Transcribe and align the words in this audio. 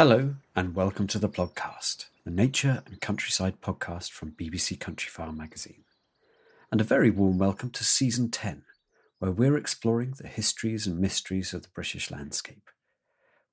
Hello, 0.00 0.34
and 0.56 0.74
welcome 0.74 1.06
to 1.08 1.18
the 1.18 1.28
Plodcast, 1.28 2.06
the 2.24 2.30
nature 2.30 2.82
and 2.86 3.02
countryside 3.02 3.60
podcast 3.60 4.10
from 4.10 4.32
BBC 4.32 4.78
Countryfile 4.78 5.36
magazine. 5.36 5.84
And 6.72 6.80
a 6.80 6.84
very 6.84 7.10
warm 7.10 7.36
welcome 7.36 7.68
to 7.68 7.84
season 7.84 8.30
10, 8.30 8.62
where 9.18 9.30
we're 9.30 9.58
exploring 9.58 10.14
the 10.16 10.26
histories 10.26 10.86
and 10.86 10.98
mysteries 10.98 11.52
of 11.52 11.64
the 11.64 11.68
British 11.74 12.10
landscape. 12.10 12.70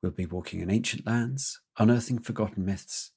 We'll 0.02 0.14
be 0.14 0.26
walking 0.26 0.62
in 0.62 0.72
ancient 0.72 1.06
lands, 1.06 1.60
unearthing 1.78 2.20
forgotten 2.20 2.64
myths, 2.64 3.12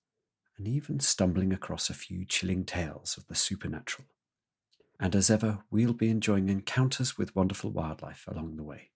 and 0.58 0.66
even 0.66 0.98
stumbling 0.98 1.52
across 1.52 1.88
a 1.88 1.94
few 1.94 2.24
chilling 2.24 2.64
tales 2.64 3.16
of 3.16 3.28
the 3.28 3.36
supernatural. 3.36 4.08
And 4.98 5.14
as 5.14 5.30
ever, 5.30 5.60
we'll 5.70 5.92
be 5.92 6.10
enjoying 6.10 6.48
encounters 6.48 7.16
with 7.16 7.36
wonderful 7.36 7.70
wildlife 7.70 8.24
along 8.26 8.56
the 8.56 8.64
way. 8.64 8.90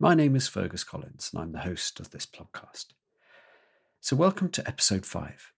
My 0.00 0.16
name 0.16 0.34
is 0.34 0.48
Fergus 0.48 0.82
Collins, 0.82 1.30
and 1.32 1.40
I'm 1.40 1.52
the 1.52 1.60
host 1.60 2.00
of 2.00 2.10
this 2.10 2.26
podcast. 2.26 2.86
So, 4.02 4.16
welcome 4.16 4.48
to 4.52 4.66
episode 4.66 5.04
5, 5.04 5.52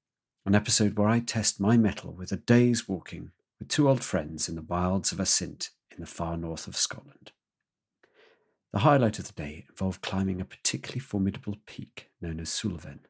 an 0.47 0.57
episode 0.57 0.98
where 0.98 1.09
I 1.09 1.21
test 1.21 1.61
my 1.61 1.77
mettle 1.77 2.12
with 2.12 2.33
a 2.33 2.37
day's 2.37 2.89
walking 2.89 3.31
with 3.61 3.69
two 3.69 3.89
old 3.89 4.03
friends 4.03 4.49
in 4.49 4.57
the 4.57 4.62
wilds 4.62 5.12
of 5.12 5.21
Assynt 5.21 5.71
in 5.93 6.01
the 6.01 6.09
far 6.09 6.37
north 6.37 6.67
of 6.67 6.77
Scotland. 6.77 7.31
The 8.73 8.81
highlight 8.81 9.21
of 9.21 9.29
the 9.29 9.33
day 9.33 9.65
involved 9.69 10.03
climbing 10.03 10.41
a 10.41 10.45
particularly 10.45 10.99
formidable 10.99 11.59
peak 11.67 12.11
known 12.21 12.41
as 12.41 12.49
Suilven, 12.49 13.05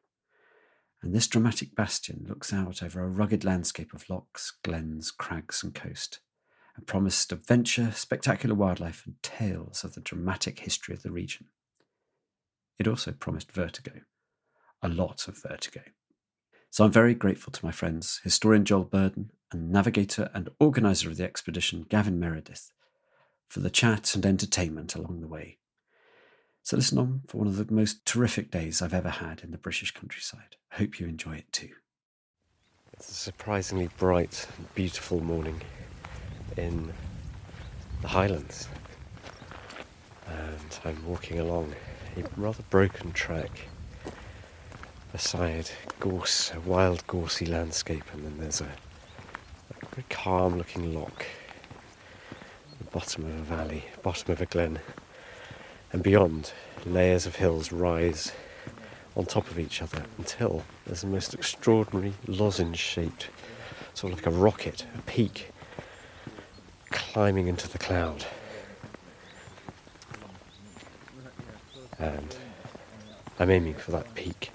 and 1.01 1.15
this 1.15 1.27
dramatic 1.27 1.75
bastion 1.75 2.27
looks 2.29 2.53
out 2.53 2.83
over 2.83 3.01
a 3.01 3.09
rugged 3.09 3.43
landscape 3.43 3.91
of 3.91 4.07
lochs, 4.11 4.53
glens, 4.63 5.09
crags, 5.09 5.63
and 5.63 5.73
coast, 5.73 6.19
and 6.75 6.85
promised 6.85 7.31
adventure, 7.31 7.91
spectacular 7.91 8.53
wildlife, 8.53 9.03
and 9.07 9.15
tales 9.23 9.83
of 9.83 9.95
the 9.95 10.01
dramatic 10.01 10.59
history 10.59 10.93
of 10.93 11.01
the 11.01 11.11
region. 11.11 11.47
It 12.77 12.87
also 12.87 13.11
promised 13.11 13.51
vertigo 13.51 14.01
a 14.83 14.89
lot 14.89 15.27
of 15.27 15.41
vertigo. 15.41 15.81
So 16.69 16.83
I'm 16.83 16.91
very 16.91 17.13
grateful 17.13 17.51
to 17.53 17.65
my 17.65 17.71
friends, 17.71 18.19
historian 18.23 18.65
Joel 18.65 18.83
Burden 18.83 19.31
and 19.51 19.71
navigator 19.71 20.29
and 20.33 20.49
organiser 20.59 21.09
of 21.09 21.17
the 21.17 21.23
expedition, 21.23 21.85
Gavin 21.87 22.19
Meredith, 22.19 22.71
for 23.47 23.61
the 23.61 23.69
chat 23.69 24.13
and 24.15 24.25
entertainment 24.25 24.95
along 24.95 25.21
the 25.21 25.27
way. 25.27 25.59
So 26.63 26.75
listen 26.77 26.97
on 26.97 27.21
for 27.27 27.37
one 27.37 27.47
of 27.47 27.57
the 27.57 27.71
most 27.73 28.05
terrific 28.05 28.51
days 28.51 28.81
I've 28.81 28.93
ever 28.93 29.09
had 29.09 29.41
in 29.43 29.51
the 29.51 29.57
British 29.57 29.91
countryside. 29.93 30.57
I 30.71 30.77
hope 30.77 30.99
you 30.99 31.07
enjoy 31.07 31.35
it 31.35 31.51
too. 31.51 31.69
It's 32.93 33.09
a 33.09 33.13
surprisingly 33.13 33.89
bright, 33.97 34.47
beautiful 34.75 35.21
morning 35.21 35.61
in 36.57 36.93
the 38.01 38.07
Highlands. 38.07 38.67
And 40.27 40.79
I'm 40.85 41.05
walking 41.05 41.39
along 41.39 41.73
a 42.17 42.23
rather 42.37 42.63
broken 42.69 43.11
track 43.11 43.51
beside 45.13 45.69
gorse, 45.99 46.51
a 46.55 46.59
wild 46.61 47.05
gorsey 47.05 47.45
landscape, 47.45 48.03
and 48.13 48.25
then 48.25 48.35
there's 48.39 48.61
a, 48.61 48.65
a 48.65 49.85
very 49.91 50.05
calm 50.09 50.57
looking 50.57 50.91
loch, 50.91 51.27
the 52.79 52.83
bottom 52.85 53.23
of 53.23 53.35
a 53.35 53.43
valley, 53.43 53.85
bottom 54.01 54.31
of 54.31 54.41
a 54.41 54.45
glen, 54.47 54.79
and 55.91 56.01
beyond, 56.01 56.51
layers 56.83 57.27
of 57.27 57.35
hills 57.35 57.71
rise 57.71 58.31
on 59.15 59.23
top 59.23 59.47
of 59.51 59.59
each 59.59 59.83
other 59.83 60.03
until 60.17 60.63
there's 60.87 61.03
a 61.03 61.07
most 61.07 61.35
extraordinary 61.35 62.13
lozenge 62.25 62.79
shaped, 62.79 63.29
sort 63.93 64.11
of 64.11 64.17
like 64.17 64.25
a 64.25 64.35
rocket, 64.35 64.87
a 64.97 65.01
peak, 65.03 65.51
climbing 66.89 67.47
into 67.47 67.69
the 67.69 67.77
cloud. 67.77 68.25
And 71.99 72.35
I'm 73.39 73.51
aiming 73.51 73.75
for 73.75 73.91
that 73.91 74.15
peak. 74.15 74.49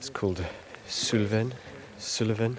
It's 0.00 0.08
called 0.08 0.42
Suilven. 0.88 1.52
Suilven. 1.98 2.56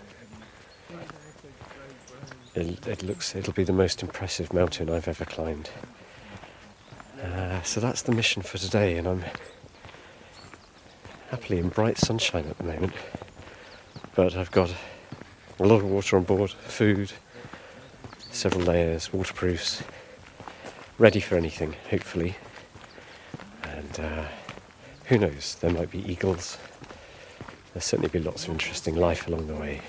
It, 2.53 2.85
it, 2.85 3.02
looks, 3.02 3.35
it'll 3.35 3.53
be 3.53 3.63
the 3.63 3.74
most 3.74 4.03
impressive 4.03 4.53
mountain 4.53 4.91
I've 4.91 5.07
ever 5.07 5.25
climbed. 5.25 5.72
Uh, 7.19 7.63
so 7.63 7.79
that's 7.79 8.03
the 8.03 8.12
mission 8.12 8.44
for 8.44 8.59
today, 8.59 8.96
and 8.96 9.07
I'm 9.07 9.24
happily 11.31 11.57
in 11.57 11.69
bright 11.69 11.97
sunshine 11.97 12.46
at 12.46 12.59
the 12.59 12.63
moment. 12.63 12.94
But 14.13 14.35
I've 14.35 14.52
got 14.52 14.72
a 15.59 15.66
lot 15.66 15.78
of 15.78 15.85
water 15.85 16.18
on 16.18 16.23
board, 16.25 16.52
food, 16.52 17.12
several 18.29 18.66
layers, 18.66 19.12
waterproofs, 19.12 19.81
ready 21.00 21.19
for 21.19 21.38
anything, 21.38 21.73
hopefully. 21.90 22.35
And 23.63 24.00
uh, 24.00 24.25
who 25.06 25.18
knows, 25.18 25.56
there 25.56 25.72
might 25.72 25.90
be 25.90 26.08
eagles 26.08 26.59
there'll 27.74 27.82
certainly 27.82 28.09
be 28.09 28.20
lots 28.20 28.46
of 28.46 28.52
interesting 28.52 28.96
life 28.96 29.28
along 29.28 29.48
the 29.48 29.56
way. 29.56 29.82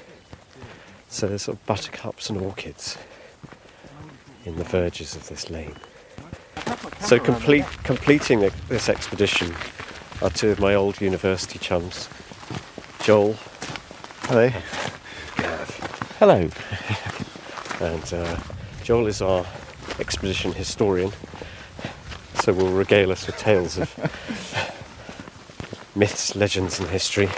So 1.09 1.27
there's 1.27 1.43
sort 1.43 1.59
of 1.59 1.67
buttercups 1.67 2.31
and 2.31 2.41
orchids 2.41 2.97
in 4.45 4.57
the 4.57 4.65
verges 4.65 5.15
of 5.15 5.29
this 5.29 5.51
lane. 5.51 5.75
So 7.01 7.19
complete, 7.19 7.65
completing 7.85 8.41
the, 8.41 8.53
this 8.69 8.89
expedition 8.89 9.55
are 10.23 10.31
two 10.31 10.51
of 10.51 10.61
my 10.61 10.75
old 10.75 11.01
university 11.01 11.59
chums, 11.59 12.09
Joel. 13.03 13.35
Hello. 14.23 14.51
Gav. 15.37 16.17
Hello. 16.19 16.49
And 17.81 18.15
uh, 18.15 18.39
Joel 18.85 19.09
is 19.09 19.21
our 19.21 19.45
expedition 19.99 20.53
historian, 20.53 21.11
so 22.35 22.53
will 22.53 22.71
regale 22.71 23.11
us 23.11 23.27
with 23.27 23.37
tales 23.39 23.77
of 23.77 23.91
myths, 25.97 26.37
legends, 26.37 26.79
and 26.79 26.89
history. 26.91 27.29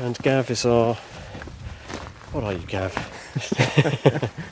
And 0.00 0.16
Gav 0.18 0.50
is 0.50 0.64
our. 0.64 0.94
What 2.32 2.44
are 2.44 2.54
you, 2.54 2.66
Gav? 2.66 2.94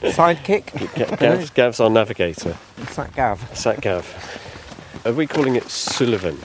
Sidekick? 0.03 1.19
Gav, 1.19 1.55
Gav's 1.55 1.81
our 1.81 1.89
navigator. 1.89 2.55
Sat 2.91 3.15
Gav. 3.15 3.57
Sat 3.57 3.81
Gav. 3.81 5.03
Are 5.07 5.13
we 5.15 5.27
calling 5.27 5.57
it 5.57 5.65
Sullivan? 5.71 6.37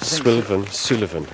Swilvan, 0.00 0.66
Sullivan. 0.68 1.26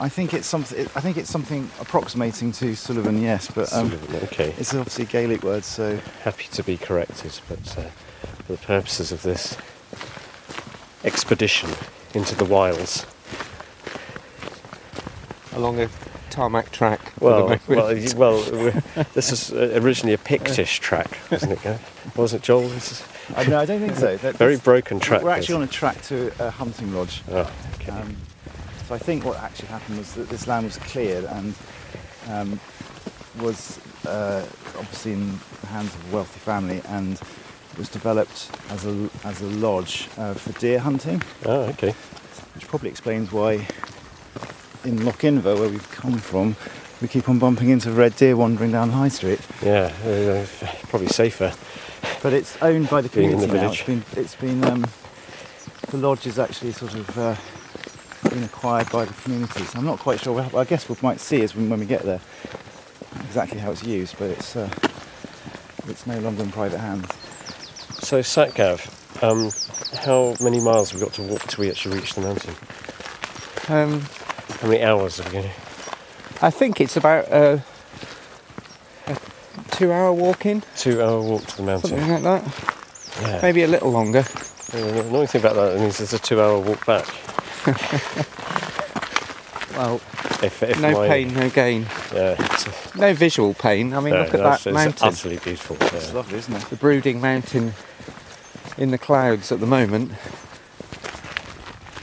I 0.00 0.08
think 0.08 0.34
it's 0.34 0.48
something. 0.48 0.80
I 0.96 1.00
think 1.00 1.16
it's 1.16 1.30
something 1.30 1.70
approximating 1.78 2.50
to 2.52 2.74
Sullivan, 2.74 3.22
yes, 3.22 3.48
but 3.48 3.72
um, 3.72 3.88
Sullivan, 3.88 4.16
okay. 4.24 4.52
it's 4.58 4.74
obviously 4.74 5.04
a 5.04 5.06
Gaelic 5.06 5.44
word, 5.44 5.62
so 5.62 5.96
Happy 6.24 6.48
to 6.50 6.64
be 6.64 6.76
corrected, 6.76 7.38
but 7.48 7.78
uh, 7.78 7.82
for 8.46 8.52
the 8.54 8.58
purposes 8.58 9.12
of 9.12 9.22
this 9.22 9.56
expedition 11.04 11.70
into 12.14 12.34
the 12.34 12.44
wilds, 12.44 13.06
along 15.54 15.80
a 15.80 15.88
tarmac 16.30 16.70
track. 16.72 17.12
well, 17.20 17.58
well, 17.68 17.94
well, 18.16 18.42
this 19.14 19.32
is 19.32 19.52
uh, 19.52 19.78
originally 19.82 20.14
a 20.14 20.18
Pictish 20.18 20.80
track, 20.80 21.18
wasn't 21.30 21.52
it? 21.52 21.62
Gav? 21.62 22.16
Wasn't 22.16 22.42
it, 22.42 22.44
Joel? 22.44 22.68
This 22.68 22.92
is 22.92 23.04
I, 23.36 23.44
no, 23.44 23.58
I 23.58 23.64
don't 23.64 23.80
think 23.80 23.96
so. 23.96 24.16
That- 24.22 24.36
very 24.36 24.54
this- 24.54 24.64
broken 24.64 24.98
track. 25.00 25.22
We're 25.22 25.30
actually 25.30 25.56
on 25.56 25.62
a 25.62 25.66
track 25.66 26.00
to 26.02 26.32
a 26.44 26.50
hunting 26.50 26.94
lodge. 26.94 27.22
Oh, 27.30 27.50
okay. 27.74 27.92
Um, 27.92 28.16
so 28.88 28.94
I 28.94 28.98
think 28.98 29.24
what 29.24 29.38
actually 29.38 29.68
happened 29.68 29.98
was 29.98 30.14
that 30.14 30.28
this 30.28 30.46
land 30.46 30.64
was 30.66 30.76
cleared 30.78 31.24
and 31.24 31.54
um, 32.28 32.60
was 33.40 33.78
uh, 34.06 34.44
obviously 34.78 35.12
in 35.12 35.38
the 35.60 35.66
hands 35.68 35.94
of 35.94 36.12
a 36.12 36.16
wealthy 36.16 36.40
family 36.40 36.82
and 36.88 37.20
was 37.78 37.88
developed 37.88 38.50
as 38.70 38.84
a 38.84 39.08
as 39.24 39.40
a 39.40 39.46
lodge 39.46 40.08
uh, 40.18 40.34
for 40.34 40.52
deer 40.58 40.78
hunting. 40.78 41.22
oh, 41.46 41.62
okay. 41.62 41.94
which 42.54 42.68
probably 42.68 42.90
explains 42.90 43.32
why 43.32 43.66
in 44.84 44.98
Lochinver, 44.98 45.58
where 45.58 45.68
we've 45.68 45.90
come 45.90 46.18
from, 46.18 46.56
we 47.00 47.08
keep 47.08 47.28
on 47.28 47.38
bumping 47.38 47.68
into 47.70 47.90
red 47.90 48.14
deer 48.16 48.36
wandering 48.36 48.72
down 48.72 48.90
High 48.90 49.08
Street. 49.08 49.40
Yeah, 49.62 49.92
uh, 50.04 50.46
probably 50.88 51.08
safer. 51.08 51.52
But 52.22 52.32
it's 52.32 52.56
owned 52.62 52.88
by 52.90 53.00
the 53.00 53.08
community 53.08 53.46
the 53.46 53.46
now. 53.54 53.60
village. 53.60 53.78
It's 53.80 53.86
been, 53.86 54.04
it's 54.16 54.34
been 54.36 54.64
um, 54.64 54.86
the 55.90 55.96
lodge 55.98 56.26
is 56.26 56.38
actually 56.38 56.72
sort 56.72 56.94
of 56.94 57.18
uh, 57.18 57.36
been 58.30 58.44
acquired 58.44 58.90
by 58.90 59.04
the 59.04 59.14
community. 59.14 59.64
So 59.64 59.78
I'm 59.78 59.84
not 59.84 59.98
quite 59.98 60.20
sure. 60.20 60.32
Well, 60.34 60.56
I 60.56 60.64
guess 60.64 60.88
we 60.88 60.96
might 61.02 61.20
see 61.20 61.42
as 61.42 61.54
when, 61.54 61.68
when 61.68 61.80
we 61.80 61.86
get 61.86 62.02
there 62.02 62.20
exactly 63.24 63.58
how 63.58 63.70
it's 63.72 63.84
used, 63.84 64.18
but 64.18 64.30
it's 64.30 64.56
uh, 64.56 64.70
it's 65.88 66.06
no 66.06 66.18
longer 66.20 66.42
in 66.42 66.50
private 66.50 66.78
hands. 66.78 67.06
So, 68.00 68.20
Satgav, 68.20 68.80
Um, 69.22 69.50
how 70.04 70.34
many 70.42 70.60
miles 70.60 70.90
have 70.90 71.00
we 71.00 71.06
got 71.06 71.14
to 71.14 71.22
walk 71.22 71.42
till 71.46 71.62
we 71.64 71.70
actually 71.70 71.96
reach 71.96 72.14
the 72.14 72.20
mountain? 72.22 72.54
Um, 73.68 74.02
How 74.60 74.68
many 74.68 74.82
hours 74.82 75.20
are 75.20 75.24
we 75.24 75.30
going 75.30 75.44
to? 75.44 75.50
I 76.44 76.50
think 76.50 76.80
it's 76.80 76.96
about 76.96 77.30
uh, 77.30 77.58
a 79.06 79.16
two-hour 79.70 80.12
walk-in, 80.12 80.62
Two 80.76 81.02
hour 81.02 81.20
walk 81.20 81.44
to 81.46 81.56
the 81.58 81.62
mountain. 81.62 81.90
something 81.90 82.10
like 82.10 82.22
that. 82.22 82.74
Yeah. 83.22 83.38
Maybe 83.42 83.62
a 83.62 83.68
little 83.68 83.90
longer. 83.90 84.22
The 84.22 85.00
annoying 85.06 85.26
thing 85.28 85.40
about 85.42 85.54
that 85.56 85.78
means 85.78 85.98
there's 85.98 86.12
a 86.14 86.18
two 86.18 86.40
hour 86.40 86.58
walk 86.58 86.84
back. 86.86 87.06
Well, 89.74 89.96
If, 90.42 90.62
if 90.62 90.78
no 90.82 90.92
my, 90.92 91.08
pain, 91.08 91.32
no 91.32 91.48
gain. 91.48 91.86
Yeah. 92.12 92.36
It's, 92.38 92.94
No 92.94 93.14
visual 93.14 93.54
pain. 93.54 93.94
I 93.94 94.00
mean, 94.00 94.12
no, 94.12 94.20
look 94.20 94.34
at 94.34 94.40
that's- 94.40 94.64
that 94.64 94.70
it's 94.70 94.74
mountain. 94.74 95.08
utterly 95.08 95.38
beautiful. 95.38 95.76
It's 95.80 96.08
Yeah. 96.08 96.14
lovely, 96.14 96.38
isn't 96.40 96.54
it? 96.54 96.62
The 96.64 96.76
brooding 96.76 97.22
mountain 97.22 97.72
in 98.76 98.90
the 98.90 98.98
clouds 98.98 99.50
at 99.50 99.60
the 99.60 99.66
moment. 99.66 100.12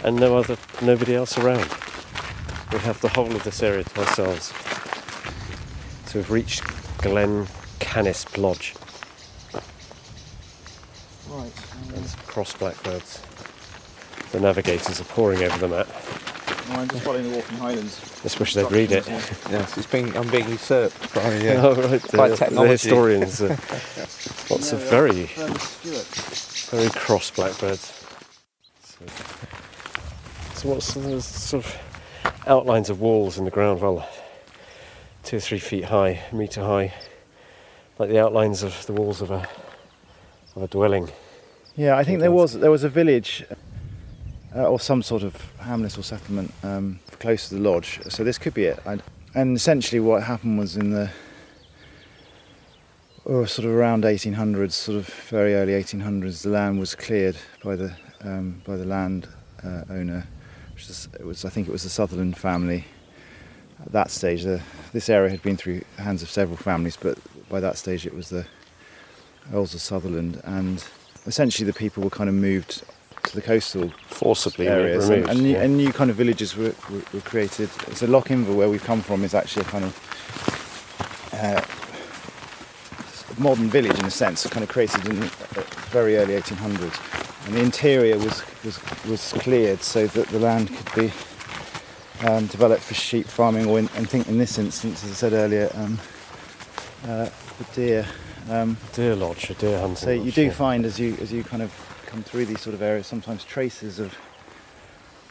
And 0.04 0.16
no 0.16 0.38
other, 0.38 0.58
nobody 0.82 1.14
else 1.14 1.38
around. 1.38 1.70
We 2.72 2.80
have 2.80 3.02
the 3.02 3.10
whole 3.10 3.36
of 3.36 3.44
this 3.44 3.64
area 3.64 3.84
to 3.84 4.00
ourselves. 4.02 4.54
So 6.06 6.20
we've 6.20 6.30
reached 6.30 6.64
Glen 7.00 7.48
Canisp 7.80 8.38
Lodge. 8.38 8.76
Right. 11.30 11.52
There's 11.88 12.16
cross 12.16 12.54
blackbirds. 12.56 13.22
The 14.32 14.40
navigators 14.40 15.02
are 15.02 15.06
poring 15.06 15.42
over 15.44 15.58
the 15.58 15.68
map. 15.68 15.88
I'm 16.72 16.88
just 16.88 17.04
following 17.04 17.30
the 17.32 17.36
Walking 17.38 17.58
Highlands. 17.58 18.22
Just 18.22 18.40
wish 18.40 18.54
they'd 18.54 18.72
read 18.72 18.92
it. 18.92 19.08
Yes, 19.50 19.76
it's 19.78 19.88
being, 19.88 20.16
I'm 20.16 20.30
being 20.30 20.48
usurped 20.50 21.14
by. 21.16 21.22
Uh, 21.22 21.62
Oh, 21.64 21.74
right, 21.76 22.02
the, 22.02 22.18
By 22.18 22.30
the 22.30 22.68
historians. 22.68 23.42
Uh, 23.42 23.48
lots 24.52 24.72
of 24.72 24.80
very, 24.90 25.26
very 26.70 26.90
cross 26.92 27.32
blackbirds. 27.32 27.92
So, 28.84 29.06
so 30.54 30.70
what's 30.70 30.94
the 30.94 31.20
sort 31.22 31.66
of 31.66 31.89
outlines 32.50 32.90
of 32.90 33.00
walls 33.00 33.38
in 33.38 33.46
the 33.46 33.52
ground? 33.52 33.82
Well, 33.82 34.08
two 35.24 35.38
or 35.38 35.40
three 35.40 35.60
feet 35.60 35.86
high, 35.86 36.22
metre 36.34 36.62
high, 36.62 36.94
like 37.98 38.10
the 38.10 38.20
outlines 38.20 38.64
of 38.64 38.86
the 38.88 38.94
walls 38.94 39.22
of 39.22 39.32
a 39.32 39.48
of 40.56 40.64
a 40.64 40.68
dwelling. 40.68 41.10
Yeah, 41.76 41.96
I 41.96 42.04
think 42.04 42.20
there 42.20 42.32
was 42.32 42.54
there 42.54 42.72
was 42.72 42.84
a 42.84 42.90
village 42.90 43.46
uh, 44.56 44.68
or 44.68 44.80
some 44.80 45.02
sort 45.02 45.24
of 45.24 45.36
hamlet 45.60 45.98
or 45.98 46.04
settlement 46.04 46.52
um, 46.64 47.00
close 47.20 47.50
to 47.50 47.56
the 47.56 47.62
lodge. 47.62 48.00
So 48.10 48.24
this 48.24 48.38
could 48.38 48.54
be 48.54 48.66
it. 48.66 48.80
i 48.86 48.98
and 49.36 49.56
essentially, 49.56 50.00
what 50.00 50.24
happened 50.24 50.58
was 50.58 50.76
in 50.76 50.90
the 50.90 51.12
or 53.26 53.46
sort 53.46 53.68
of 53.68 53.76
around 53.76 54.04
1800s, 54.06 54.72
sort 54.72 54.98
of 54.98 55.06
very 55.30 55.54
early 55.54 55.74
1800s, 55.74 56.42
the 56.42 56.50
land 56.50 56.80
was 56.80 56.96
cleared 56.96 57.38
by 57.64 57.76
the 57.76 57.96
um, 58.22 58.62
by 58.66 58.76
the 58.76 58.86
land 58.86 59.28
uh, 59.64 59.84
owner. 59.92 60.28
Which 60.80 60.90
is, 60.90 61.10
it 61.20 61.26
was, 61.26 61.44
I 61.44 61.50
think, 61.50 61.68
it 61.68 61.74
was 61.74 61.84
the 61.84 61.90
Sutherland 61.90 62.38
family. 62.38 62.86
At 63.86 63.92
that 63.92 64.10
stage, 64.12 64.44
the, 64.44 64.62
this 64.94 65.10
area 65.10 65.30
had 65.30 65.42
been 65.42 65.58
through 65.58 65.82
the 65.98 66.02
hands 66.04 66.24
of 66.24 66.30
several 66.30 66.56
families, 66.56 66.96
but 66.96 67.18
by 67.50 67.60
that 67.60 67.78
stage, 67.78 68.06
it 68.06 68.16
was 68.16 68.30
the 68.30 68.46
Earls 69.54 69.74
of 69.74 69.82
Sutherland, 69.82 70.40
and 70.46 70.82
essentially 71.26 71.66
the 71.66 71.78
people 71.78 72.02
were 72.02 72.10
kind 72.10 72.30
of 72.30 72.36
moved 72.36 72.84
to 73.24 73.36
the 73.36 73.42
coastal 73.42 73.92
Forcibly 74.08 74.70
areas, 74.70 75.10
removed. 75.10 75.28
and, 75.28 75.38
and, 75.38 75.48
new, 75.48 75.52
yeah. 75.52 75.64
and 75.64 75.76
new 75.76 75.92
kind 75.92 76.10
of 76.10 76.16
villages 76.16 76.56
were, 76.56 76.74
were, 76.90 77.04
were 77.14 77.22
created. 77.26 77.70
So 77.98 78.08
Lochinver, 78.08 78.56
where 78.56 78.70
we've 78.70 78.82
come 78.82 79.02
from, 79.02 79.26
is 79.26 79.34
actually 79.34 79.64
a 79.64 79.66
kind 79.66 79.84
of 79.84 81.30
uh, 81.34 81.62
modern 83.38 83.70
village 83.70 84.00
in 84.00 84.06
a 84.06 84.12
sense, 84.12 84.48
kind 84.48 84.64
of 84.64 84.70
created 84.70 85.06
in 85.10 85.20
the 85.20 85.26
uh, 85.26 85.64
very 85.92 86.16
early 86.16 86.36
1800s. 86.36 87.09
And 87.50 87.58
the 87.58 87.64
interior 87.64 88.16
was 88.20 88.44
was 88.64 88.80
was 89.06 89.34
cleared 89.40 89.82
so 89.82 90.06
that 90.06 90.28
the 90.28 90.38
land 90.38 90.70
could 90.70 91.02
be 91.02 91.12
um, 92.28 92.46
developed 92.46 92.84
for 92.84 92.94
sheep 92.94 93.26
farming, 93.26 93.66
or 93.66 93.80
in, 93.80 93.86
I 93.86 94.04
think 94.04 94.28
in 94.28 94.38
this 94.38 94.60
instance, 94.60 95.04
as 95.04 95.10
I 95.10 95.14
said 95.16 95.34
earlier, 95.34 95.72
um, 95.74 95.98
uh, 97.08 97.26
for 97.26 97.74
deer. 97.74 98.06
Um, 98.52 98.78
deer 98.94 99.16
lodge, 99.16 99.50
a 99.50 99.56
deer 99.56 99.80
hunting. 99.80 99.96
so 99.96 100.12
you 100.12 100.32
do 100.32 100.44
yeah. 100.44 100.52
find 100.52 100.86
as 100.86 101.00
you 101.00 101.18
as 101.22 101.34
you 101.34 101.44
kind 101.44 101.64
of 101.64 101.74
come 102.06 102.22
through 102.22 102.46
these 102.46 102.62
sort 102.62 102.76
of 102.76 102.84
areas 102.84 103.08
sometimes 103.08 103.44
traces 103.44 103.98
of 103.98 104.16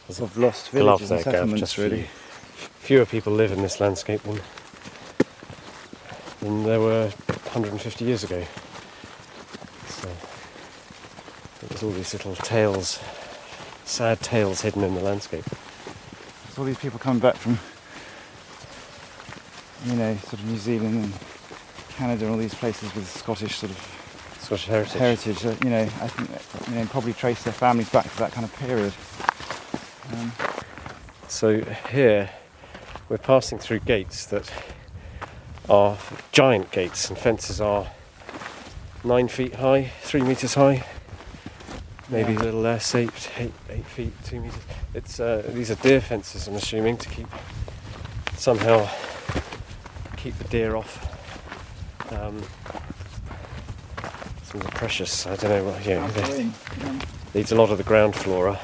of 0.09 0.37
lost 0.37 0.71
villages 0.71 1.11
and 1.11 1.21
settlements 1.21 1.77
really. 1.77 2.09
Fewer 2.79 3.05
people 3.05 3.31
live 3.31 3.53
in 3.53 3.61
this 3.61 3.79
landscape 3.79 4.21
than, 4.23 4.41
than 6.41 6.63
there 6.63 6.81
were 6.81 7.03
150 7.07 8.03
years 8.03 8.25
ago. 8.25 8.43
So 9.87 10.09
there's 11.79 11.93
all 11.93 11.97
these 11.97 12.13
little 12.13 12.35
tales, 12.35 12.99
sad 13.85 14.19
tales 14.19 14.61
hidden 14.61 14.83
in 14.83 14.95
the 14.95 15.01
landscape. 15.01 15.45
There's 15.45 16.57
all 16.57 16.65
these 16.65 16.77
people 16.77 16.99
coming 16.99 17.21
back 17.21 17.35
from 17.35 17.57
you 19.85 19.95
know, 19.95 20.13
sort 20.15 20.33
of 20.33 20.45
New 20.45 20.57
Zealand 20.57 21.05
and 21.05 21.13
Canada 21.95 22.25
and 22.25 22.33
all 22.33 22.37
these 22.37 22.53
places 22.53 22.93
with 22.95 23.07
Scottish 23.09 23.55
sort 23.55 23.71
of 23.71 24.37
Scottish 24.41 24.65
heritage. 24.65 24.93
heritage. 24.93 25.45
uh, 25.45 25.55
you 25.63 25.69
know, 25.69 25.83
I 25.83 26.07
think 26.09 26.69
you 26.69 26.75
know 26.75 26.85
probably 26.87 27.13
trace 27.13 27.43
their 27.43 27.53
families 27.53 27.89
back 27.89 28.11
to 28.11 28.17
that 28.17 28.33
kind 28.33 28.45
of 28.45 28.53
period. 28.57 28.93
Um, 30.13 30.33
So 31.29 31.61
here 31.91 32.29
we're 33.07 33.19
passing 33.19 33.57
through 33.57 33.79
gates 33.79 34.25
that 34.25 34.51
are 35.69 35.97
giant 36.33 36.71
gates, 36.71 37.09
and 37.09 37.17
fences 37.17 37.61
are 37.61 37.87
nine 39.05 39.29
feet 39.29 39.55
high, 39.55 39.91
three 40.01 40.21
meters 40.21 40.55
high, 40.55 40.83
maybe 42.09 42.35
a 42.35 42.39
little 42.39 42.61
less, 42.61 42.93
eight, 42.95 43.29
eight, 43.37 43.53
eight 43.69 43.85
feet, 43.85 44.13
two 44.23 44.39
meters. 44.41 44.59
It's 44.93 45.19
uh, 45.19 45.43
these 45.53 45.71
are 45.71 45.75
deer 45.75 46.01
fences, 46.01 46.47
I'm 46.47 46.55
assuming, 46.55 46.97
to 46.97 47.09
keep 47.09 47.27
somehow 48.35 48.87
keep 50.17 50.37
the 50.37 50.43
deer 50.45 50.75
off. 50.75 51.05
Um, 52.13 52.41
some 54.43 54.61
of 54.61 54.65
the 54.67 54.71
precious, 54.73 55.27
I 55.27 55.35
don't 55.35 55.49
know 55.51 55.63
what. 55.65 55.85
Yeah, 55.85 56.07
they- 56.07 56.43
um, 56.87 57.01
needs 57.33 57.51
a 57.51 57.55
lot 57.55 57.69
of 57.69 57.77
the 57.77 57.83
ground 57.83 58.15
flora. 58.15 58.59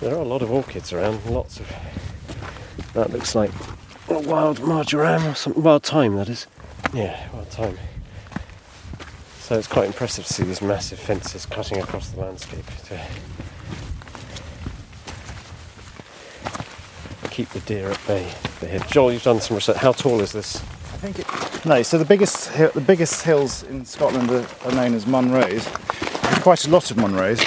There 0.00 0.14
are 0.14 0.20
a 0.20 0.24
lot 0.24 0.42
of 0.42 0.50
orchids 0.52 0.92
around, 0.92 1.24
lots 1.26 1.58
of. 1.58 1.66
That 2.94 3.10
looks 3.10 3.34
like 3.34 3.50
a 4.08 4.18
wild 4.20 4.60
marjoram 4.60 5.26
or 5.26 5.34
something. 5.34 5.62
Wild 5.62 5.82
thyme, 5.82 6.14
that 6.16 6.28
is. 6.28 6.46
Yeah, 6.94 7.28
wild 7.32 7.48
thyme. 7.48 7.76
So 9.48 9.56
it's 9.56 9.66
quite 9.66 9.86
impressive 9.86 10.26
to 10.26 10.32
see 10.34 10.42
these 10.42 10.60
massive 10.60 10.98
fences 10.98 11.46
cutting 11.46 11.80
across 11.80 12.10
the 12.10 12.20
landscape 12.20 12.66
to 12.84 13.00
keep 17.30 17.48
the 17.48 17.60
deer 17.60 17.90
at 17.90 18.06
bay. 18.06 18.30
Here. 18.60 18.78
Joel, 18.90 19.10
you've 19.10 19.22
done 19.22 19.40
some 19.40 19.54
research. 19.54 19.78
How 19.78 19.92
tall 19.92 20.20
is 20.20 20.32
this? 20.32 20.56
I 20.56 20.98
think 20.98 21.20
it. 21.20 21.64
No, 21.64 21.82
so 21.82 21.96
the 21.96 22.04
biggest 22.04 22.52
the 22.74 22.84
biggest 22.86 23.22
hills 23.22 23.62
in 23.62 23.86
Scotland 23.86 24.30
are, 24.30 24.46
are 24.66 24.72
known 24.72 24.92
as 24.92 25.06
Munros. 25.06 25.64
There's 26.24 26.42
quite 26.42 26.66
a 26.66 26.70
lot 26.70 26.90
of 26.90 26.98
Munros. 26.98 27.40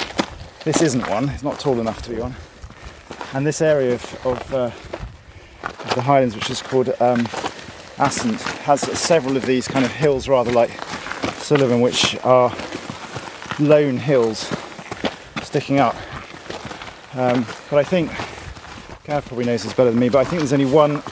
This 0.64 0.82
isn't 0.82 1.08
one. 1.08 1.28
It's 1.28 1.44
not 1.44 1.60
tall 1.60 1.78
enough 1.78 2.02
to 2.02 2.10
be 2.10 2.16
one. 2.16 2.34
And 3.32 3.46
this 3.46 3.62
area 3.62 3.94
of, 3.94 4.26
of, 4.26 4.52
uh, 4.52 4.70
of 5.62 5.94
the 5.94 6.02
Highlands, 6.02 6.34
which 6.34 6.50
is 6.50 6.62
called 6.62 6.88
um, 7.00 7.28
Assynt, 8.00 8.40
has 8.64 8.80
several 8.98 9.36
of 9.36 9.46
these 9.46 9.68
kind 9.68 9.84
of 9.84 9.92
hills, 9.92 10.28
rather 10.28 10.50
like 10.50 10.72
Sullivan, 11.42 11.80
which 11.80 12.16
are 12.24 12.54
lone 13.58 13.96
hills 13.98 14.48
sticking 15.42 15.80
up. 15.80 15.94
Um, 17.14 17.44
but 17.70 17.78
I 17.78 17.84
think 17.84 18.10
Gav 19.04 19.26
probably 19.26 19.44
knows 19.44 19.64
this 19.64 19.72
better 19.74 19.90
than 19.90 19.98
me. 19.98 20.08
But 20.08 20.20
I 20.20 20.24
think 20.24 20.40
there's 20.40 20.52
only 20.52 20.64
one 20.66 21.02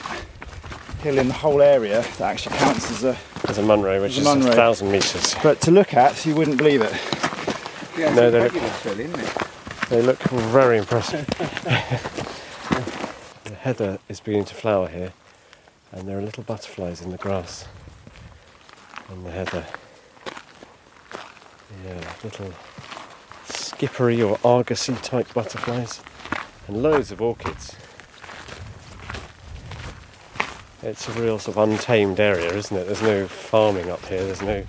hill 1.01 1.17
in 1.19 1.27
the 1.27 1.33
whole 1.33 1.61
area 1.61 2.01
that 2.01 2.21
actually 2.21 2.55
counts 2.57 2.89
as 2.91 3.03
a. 3.03 3.17
There's 3.43 3.57
a 3.57 3.63
Munro, 3.63 4.01
which 4.01 4.15
There's 4.15 4.27
a 4.27 4.31
is 4.31 4.35
Munro. 4.37 4.51
a 4.51 4.55
thousand 4.55 4.91
metres. 4.91 5.35
But 5.43 5.59
to 5.61 5.71
look 5.71 5.93
at, 5.93 6.25
you 6.25 6.35
wouldn't 6.35 6.57
believe 6.57 6.81
it. 6.81 6.93
Yeah, 7.97 8.13
No, 8.13 8.31
they're- 8.31 8.43
regular 8.43 8.67
isn't 8.67 9.19
it? 9.19 9.37
They 9.89 10.01
look 10.01 10.19
very 10.19 10.77
impressive. 10.77 11.25
the 13.43 13.55
heather 13.55 13.99
is 14.07 14.21
beginning 14.21 14.45
to 14.45 14.55
flower 14.55 14.87
here, 14.87 15.11
and 15.91 16.07
there 16.07 16.17
are 16.17 16.21
little 16.21 16.43
butterflies 16.43 17.01
in 17.01 17.11
the 17.11 17.17
grass 17.17 17.65
on 19.09 19.23
the 19.25 19.31
heather. 19.31 19.65
Yeah, 21.85 22.13
little 22.23 22.53
skippery 23.45 24.21
or 24.21 24.37
argosy 24.43 24.93
type 24.95 25.33
butterflies, 25.33 26.01
and 26.67 26.83
loads 26.83 27.11
of 27.11 27.21
orchids. 27.21 27.75
It's 30.83 31.07
a 31.09 31.11
real 31.13 31.39
sort 31.39 31.57
of 31.57 31.69
untamed 31.69 32.19
area, 32.19 32.53
isn't 32.53 32.75
it? 32.75 32.85
There's 32.85 33.01
no 33.01 33.27
farming 33.27 33.89
up 33.89 34.05
here, 34.05 34.23
there's 34.23 34.41
no 34.41 34.63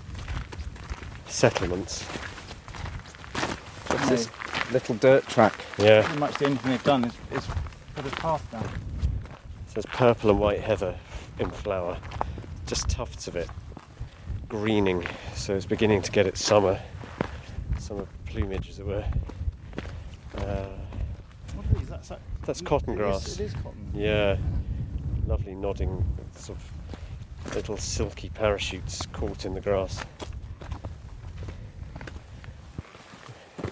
settlements. 1.27 2.03
What's 3.89 4.09
this 4.09 4.29
little 4.73 4.95
dirt 4.95 5.27
track? 5.27 5.65
Yeah. 5.79 6.03
Pretty 6.03 6.19
much 6.19 6.39
the 6.39 6.47
only 6.47 6.59
thing 6.59 6.71
they've 6.71 6.85
done 6.85 7.05
is, 7.05 7.15
is 7.33 7.47
put 7.95 8.07
a 8.07 8.17
path 8.17 8.51
down. 8.51 8.65
So 9.67 9.75
there's 9.75 9.87
purple 9.87 10.31
and 10.31 10.39
white 10.39 10.61
heather 10.61 10.99
in 11.39 11.51
flower, 11.51 11.99
just 12.67 12.89
tufts 12.89 13.29
of 13.29 13.37
it, 13.37 13.49
greening. 14.49 15.07
So 15.35 15.55
it's 15.55 15.67
beginning 15.67 16.03
to 16.03 16.13
get 16.13 16.27
its 16.27 16.43
summer 16.45 16.81
summer 17.83 18.07
plumage, 18.27 18.69
as 18.71 18.79
it 18.79 18.87
were. 18.87 19.05
Uh, 20.39 20.67
What? 21.55 21.89
That's, 21.89 22.09
that, 22.09 22.21
That's 22.47 22.61
cotton 22.63 22.91
it 22.91 22.93
is- 22.95 22.99
grass. 22.99 23.41
It 23.41 23.45
is 23.45 23.53
cotton. 23.55 23.91
yeah, 23.95 24.37
lovely 25.27 25.55
nodding, 25.55 26.05
sort 26.37 26.59
of 26.59 27.55
little 27.55 27.77
silky 27.77 28.29
parachutes 28.31 29.05
caught 29.07 29.45
in 29.45 29.55
the 29.55 29.61
grass. 29.61 30.03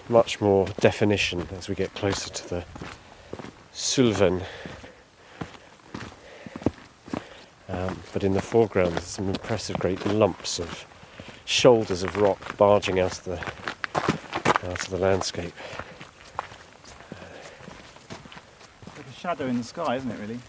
Much 0.09 0.41
more 0.41 0.67
definition 0.81 1.47
as 1.57 1.69
we 1.69 1.75
get 1.75 1.93
closer 1.95 2.29
to 2.29 2.49
the 2.49 2.65
Suilven. 3.73 4.43
Um, 7.69 8.01
but 8.11 8.23
in 8.25 8.33
the 8.33 8.41
foreground, 8.41 8.91
there's 8.93 9.05
some 9.05 9.29
impressive 9.29 9.77
great 9.79 10.05
lumps 10.05 10.59
of 10.59 10.85
shoulders 11.45 12.03
of 12.03 12.17
rock 12.17 12.57
barging 12.57 12.99
out 12.99 13.17
of 13.19 13.23
the 13.23 13.37
out 14.63 14.81
of 14.83 14.89
the 14.89 14.97
landscape. 14.97 15.53
Like 18.97 19.07
a 19.07 19.19
shadow 19.19 19.45
in 19.47 19.57
the 19.57 19.63
sky, 19.63 19.95
isn't 19.95 20.11
it? 20.11 20.19
Really. 20.19 20.39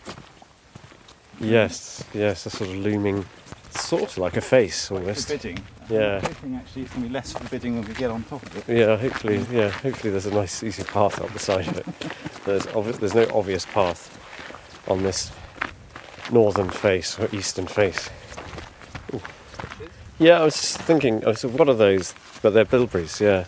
Yes, 1.41 2.05
yes, 2.15 2.47
a 2.47 2.51
sort 2.51 2.71
of 2.71 2.77
looming, 2.77 3.25
sort 3.71 4.05
of 4.05 4.19
like 4.19 4.37
a 4.37 4.41
face 4.41 4.91
almost. 4.91 5.29
Forbidding. 5.29 5.59
Yeah. 5.89 6.17
I'm 6.17 6.23
hoping 6.23 6.55
actually 6.55 6.83
it's 6.83 6.93
going 6.93 7.03
to 7.03 7.09
be 7.09 7.13
less 7.13 7.33
forbidding 7.33 7.75
when 7.79 7.87
we 7.87 7.95
get 7.95 8.11
on 8.11 8.23
top 8.25 8.43
of 8.45 8.69
it. 8.69 8.79
Yeah, 8.79 8.97
hopefully, 8.97 9.45
yeah, 9.51 9.71
hopefully 9.71 10.11
there's 10.11 10.27
a 10.27 10.35
nice 10.35 10.63
easy 10.63 10.85
path 10.85 11.21
up 11.21 11.33
the 11.33 11.39
side 11.39 11.67
of 11.69 11.79
it. 11.79 11.87
There's 12.45 12.67
obvi- 12.67 12.99
there's 12.99 13.15
no 13.15 13.29
obvious 13.33 13.65
path 13.67 14.19
on 14.89 15.05
this 15.05 15.31
northern 16.33 16.71
face 16.71 17.17
or 17.17 17.29
eastern 17.33 17.69
face. 17.69 18.11
Ooh. 19.15 19.23
Yeah, 20.19 20.41
I 20.41 20.45
was 20.45 20.55
just 20.57 20.79
thinking, 20.79 21.25
I 21.25 21.29
was, 21.29 21.47
what 21.47 21.69
are 21.69 21.75
those? 21.75 22.15
But 22.43 22.51
they're 22.53 22.65
bilberries, 22.65 23.21
yeah. 23.21 23.45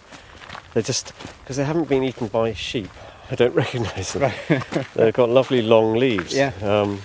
They're 0.74 0.82
just 0.82 1.12
because 1.42 1.56
they 1.56 1.64
haven't 1.64 1.88
been 1.88 2.02
eaten 2.02 2.26
by 2.28 2.52
sheep. 2.52 2.90
I 3.30 3.36
don't 3.36 3.54
recognise 3.54 4.12
them. 4.12 4.22
Right. 4.22 4.86
They've 4.94 5.14
got 5.14 5.30
lovely 5.30 5.62
long 5.62 5.94
leaves. 5.94 6.34
Yeah. 6.34 6.52
Um, 6.62 7.00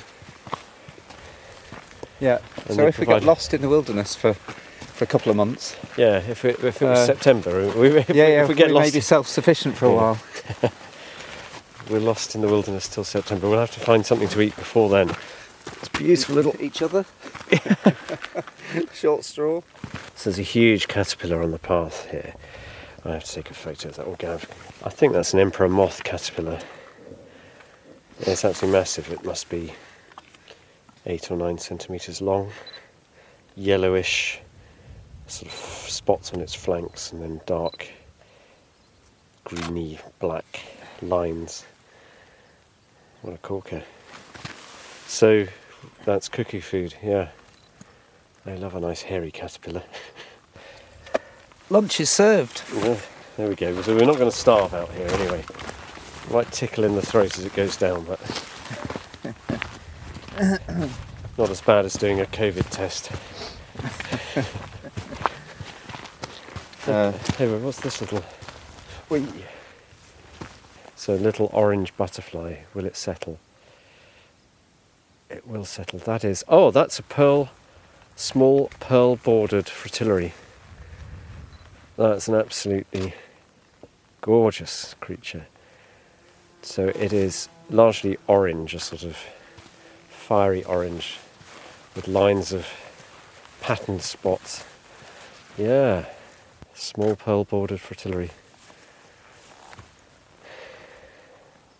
Yeah. 2.20 2.40
So 2.70 2.86
if 2.88 3.00
we 3.00 3.06
got 3.06 3.24
lost 3.24 3.54
in 3.54 3.62
the 3.62 3.70
wilderness 3.70 4.16
for, 4.16 4.34
for 4.34 5.04
a 5.06 5.08
couple 5.08 5.30
of 5.30 5.38
months, 5.38 5.78
yeah. 5.98 6.18
If 6.18 6.44
it, 6.44 6.62
if 6.62 6.82
it 6.82 6.86
was 6.86 7.00
Uh, 7.00 7.06
September, 7.06 7.72
we, 7.78 7.88
if, 8.00 8.10
yeah, 8.10 8.14
we, 8.14 8.20
yeah, 8.20 8.42
if 8.44 8.50
we 8.50 8.56
get 8.56 8.68
we 8.68 8.74
lost 8.74 8.88
may 8.88 8.98
be 8.98 9.02
self-sufficient 9.02 9.78
for 9.78 9.86
a 9.86 9.90
Yeah. 9.90 9.96
while. 9.96 10.18
We're 11.90 12.00
lost 12.00 12.36
in 12.36 12.42
the 12.42 12.48
wilderness 12.48 12.88
till 12.88 13.04
September. 13.06 13.50
We'll 13.50 13.60
have 13.60 13.72
to 13.72 13.80
find 13.80 14.06
something 14.06 14.28
to 14.30 14.42
eat 14.42 14.56
before 14.56 14.90
then. 14.90 15.16
It's 15.78 15.88
beautiful 15.90 16.36
little. 16.36 16.56
each 16.60 16.82
other. 16.82 17.06
Short 18.94 19.24
straw. 19.24 19.62
So 20.16 20.30
there's 20.30 20.38
a 20.40 20.44
huge 20.44 20.88
caterpillar 20.88 21.42
on 21.42 21.52
the 21.52 21.58
path 21.60 22.08
here. 22.12 22.34
I 23.06 23.14
have 23.14 23.24
to 23.24 23.34
take 23.34 23.50
a 23.50 23.54
photo 23.54 23.90
of 23.90 23.96
that. 23.96 24.04
Or 24.04 24.16
Gav. 24.18 24.46
I 24.84 24.90
think 24.90 25.14
that's 25.14 25.34
an 25.34 25.40
emperor 25.40 25.70
moth 25.70 26.04
caterpillar. 26.04 26.60
It's 28.20 28.44
absolutely 28.44 28.78
massive. 28.78 29.12
It 29.12 29.24
must 29.24 29.50
be 29.50 29.74
eight 31.06 31.32
or 31.32 31.38
nine 31.38 31.58
centimeters 31.58 32.22
long. 32.22 32.52
Yellowish, 33.56 34.40
sort 35.28 35.52
of 35.52 35.58
spots 35.58 36.34
on 36.34 36.42
its 36.42 36.54
flanks, 36.54 37.12
and 37.14 37.22
then 37.22 37.42
dark, 37.46 37.88
greeny 39.46 40.00
black 40.20 40.60
lines. 41.02 41.66
What 43.22 43.34
a 43.34 43.38
corker. 43.38 43.84
So 45.08 45.48
that's 46.06 46.30
cuckoo 46.30 46.62
food, 46.62 46.96
yeah. 47.04 47.30
I 48.46 48.56
love 48.56 48.76
a 48.76 48.80
nice 48.80 49.02
hairy 49.02 49.32
caterpillar. 49.32 49.84
Lunch 51.72 52.00
is 52.00 52.10
served. 52.10 52.64
Yeah, 52.76 52.98
there 53.38 53.48
we 53.48 53.56
go. 53.56 53.80
So 53.84 53.96
we're 53.96 54.06
not 54.06 54.18
going 54.18 54.32
to 54.32 54.36
starve 54.36 54.74
out 54.74 54.90
here 54.92 55.08
anyway. 55.08 55.44
Might 56.32 56.52
tickle 56.52 56.84
in 56.84 56.96
the 56.96 57.02
throat 57.02 57.38
as 57.38 57.46
it 57.46 57.54
goes 57.56 57.78
down, 57.78 58.06
but 58.06 58.20
not 61.38 61.50
as 61.50 61.62
bad 61.62 61.86
as 61.86 61.94
doing 61.94 62.22
a 62.22 62.26
COVID 62.26 62.70
test. 62.70 63.12
Uh, 66.88 67.12
Hey, 67.38 67.48
what's 67.58 67.80
this 67.82 68.02
little? 68.02 68.24
Whee. 69.10 69.28
So 70.96 71.14
little 71.14 71.52
orange 71.54 71.96
butterfly. 71.96 72.58
Will 72.74 72.86
it 72.86 72.98
settle? 72.98 73.38
It 75.30 75.48
will 75.48 75.66
settle. 75.66 76.00
That 76.00 76.24
is. 76.24 76.44
Oh, 76.48 76.72
that's 76.72 76.98
a 76.98 77.04
pearl, 77.04 77.50
small 78.16 78.72
pearl 78.80 79.18
bordered 79.18 79.70
fritillary. 79.70 80.34
That's 82.00 82.30
an 82.30 82.36
absolutely 82.36 83.14
gorgeous 84.22 84.96
creature. 85.02 85.48
So 86.62 86.86
it 86.86 87.12
is 87.12 87.50
largely 87.70 88.18
orange, 88.26 88.74
a 88.74 88.80
sort 88.80 89.04
of 89.04 89.18
fiery 90.08 90.64
orange, 90.64 91.18
with 91.98 92.08
lines 92.08 92.54
of 92.54 92.66
patterned 93.60 94.02
spots. 94.02 94.64
Yeah, 95.58 96.06
small 96.74 97.18
pearl 97.18 97.44
bordered 97.44 97.82
fritillary. 97.82 98.30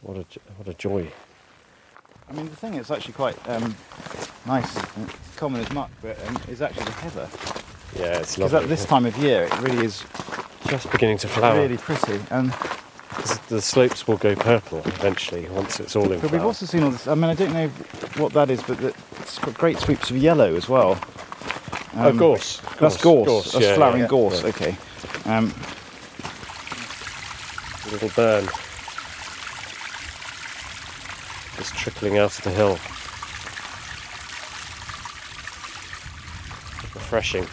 What 0.02 0.18
a 0.18 0.26
what 0.58 0.68
a 0.68 0.74
joy! 0.74 1.14
I 2.30 2.34
mean, 2.34 2.50
the 2.50 2.58
thing 2.58 2.74
that's 2.74 2.92
actually 2.92 3.14
quite 3.14 3.38
um, 3.48 3.74
nice, 4.46 4.78
common 5.38 5.62
as 5.62 5.72
muck, 5.72 5.92
but 6.02 6.20
um, 6.28 6.38
is 6.50 6.62
actually 6.62 6.84
the 6.84 6.92
heather. 6.92 7.59
Yeah, 7.96 8.20
it's 8.20 8.38
lovely. 8.38 8.58
Because 8.60 8.64
at 8.64 8.70
this 8.70 8.86
time 8.86 9.06
of 9.06 9.18
year, 9.18 9.44
it 9.44 9.60
really 9.62 9.86
is 9.86 10.04
just 10.68 10.92
beginning 10.92 11.18
to 11.20 11.28
flower. 11.28 11.56
really 11.62 11.78
pretty. 11.78 12.20
And 12.30 12.54
The 13.50 13.62
slopes 13.62 14.08
will 14.08 14.18
go 14.18 14.36
purple 14.36 14.80
eventually 14.86 15.48
once 15.50 15.80
it's 15.80 15.96
all 15.96 16.04
in 16.12 16.20
but 16.20 16.30
flower. 16.30 16.32
we've 16.34 16.46
also 16.46 16.66
seen 16.66 16.84
all 16.84 16.92
this. 16.92 17.08
I 17.08 17.16
mean, 17.16 17.26
I 17.26 17.34
don't 17.34 17.54
know 17.54 17.68
what 18.22 18.34
that 18.34 18.50
is, 18.52 18.62
but 18.64 18.80
it's 18.84 19.40
got 19.40 19.56
great 19.56 19.80
sweeps 19.80 20.10
of 20.12 20.18
yellow 20.18 20.56
as 20.56 20.70
well. 20.70 21.00
oh, 21.96 22.10
Um, 22.10 22.18
gorse. 22.18 22.62
That's 22.80 22.98
gorse. 23.02 23.52
that's 23.52 23.66
yeah, 23.66 23.76
flowering 23.76 24.02
yeah, 24.02 24.08
gorse. 24.08 24.42
yeah. 24.44 24.50
Okay. 24.50 24.78
Um, 25.26 25.54
A 27.86 27.92
little 27.92 28.10
burn. 28.16 28.46
Just 31.58 31.76
trickling 31.76 32.18
out 32.20 32.38
of 32.38 32.44
the 32.44 32.52
hill. 32.52 32.78
Refreshing. 36.96 37.48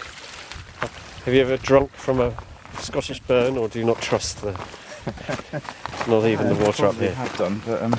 Have 1.27 1.35
you 1.35 1.41
ever 1.41 1.57
drunk 1.57 1.91
from 1.93 2.21
a 2.21 2.33
Scottish 2.79 3.21
burn, 3.21 3.57
or 3.59 3.69
do 3.69 3.79
you 3.81 3.85
not 3.85 4.01
trust 4.01 4.43
the, 4.43 4.53
not 6.09 6.25
even 6.25 6.49
the 6.49 6.55
water 6.55 6.87
up 6.87 6.93
probably 6.95 7.07
here? 7.09 7.15
have 7.17 7.37
done, 7.37 7.61
but 7.67 7.83
um, 7.83 7.95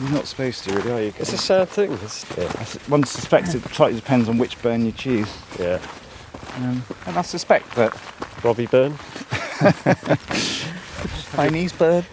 you're 0.00 0.10
not 0.12 0.26
supposed 0.26 0.64
to, 0.64 0.74
really, 0.74 0.92
are 0.92 1.00
you? 1.02 1.12
It's 1.18 1.32
a 1.32 1.38
sad 1.38 1.68
thing. 1.68 1.90
Isn't 1.92 2.38
it? 2.38 2.56
I 2.56 2.60
s- 2.62 2.76
One 2.88 3.02
suspects 3.04 3.54
it 3.54 3.62
slightly 3.74 3.96
depends 3.98 4.28
on 4.28 4.38
which 4.38 4.60
burn 4.62 4.86
you 4.86 4.92
choose. 4.92 5.28
Yeah. 5.58 5.80
Um, 6.56 6.82
And 7.06 7.18
I 7.18 7.22
suspect 7.22 7.74
that 7.74 7.92
Robbie 8.44 8.66
Burn. 8.70 8.96
Chinese 11.34 11.72
bird. 11.72 12.04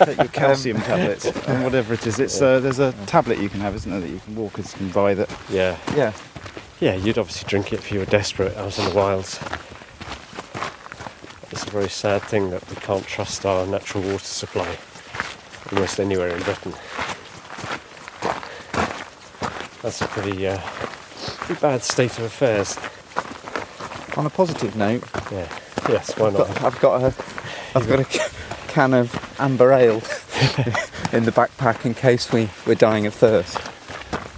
take 0.00 0.16
your 0.18 0.28
calcium 0.28 0.78
tablets 0.80 1.26
and 1.26 1.62
whatever 1.64 1.94
it 1.94 2.06
is. 2.06 2.18
It's 2.18 2.40
uh, 2.42 2.60
there's 2.60 2.78
a 2.78 2.92
tablet 3.06 3.38
you 3.38 3.48
can 3.48 3.60
have, 3.60 3.74
isn't 3.76 3.90
there, 3.90 4.00
that 4.00 4.08
you 4.10 4.20
can 4.24 4.34
walkers 4.36 4.72
can 4.74 4.88
buy 4.90 5.14
that. 5.14 5.30
Yeah. 5.50 5.76
Yeah. 5.94 6.12
Yeah, 6.82 6.96
you'd 6.96 7.16
obviously 7.16 7.48
drink 7.48 7.72
it 7.72 7.78
if 7.78 7.92
you 7.92 8.00
were 8.00 8.06
desperate 8.06 8.56
out 8.56 8.76
in 8.76 8.86
the 8.86 8.90
wilds. 8.92 9.38
It's 11.52 11.64
a 11.64 11.70
very 11.70 11.88
sad 11.88 12.22
thing 12.22 12.50
that 12.50 12.68
we 12.68 12.74
can't 12.74 13.06
trust 13.06 13.46
our 13.46 13.64
natural 13.68 14.02
water 14.02 14.18
supply 14.24 14.76
almost 15.70 16.00
anywhere 16.00 16.30
in 16.30 16.42
Britain. 16.42 16.72
That's 19.80 20.00
a 20.00 20.08
pretty, 20.08 20.48
uh, 20.48 20.58
pretty 20.58 21.60
bad 21.60 21.84
state 21.84 22.18
of 22.18 22.24
affairs. 22.24 22.76
On 24.16 24.26
a 24.26 24.30
positive 24.30 24.74
note, 24.74 25.04
Yeah. 25.30 25.46
Yes, 25.88 26.18
why 26.18 26.26
I've 26.26 26.32
not? 26.32 26.48
got, 26.48 26.64
I've 26.64 26.80
got 26.80 27.02
a, 27.02 27.14
I've 27.76 27.88
got 27.88 28.00
a 28.00 28.30
can 28.66 28.92
of 28.92 29.36
amber 29.38 29.72
ale 29.72 29.94
in 31.12 31.22
the 31.26 31.32
backpack 31.32 31.86
in 31.86 31.94
case 31.94 32.32
we 32.32 32.48
we're 32.66 32.74
dying 32.74 33.06
of 33.06 33.14
thirst. 33.14 33.71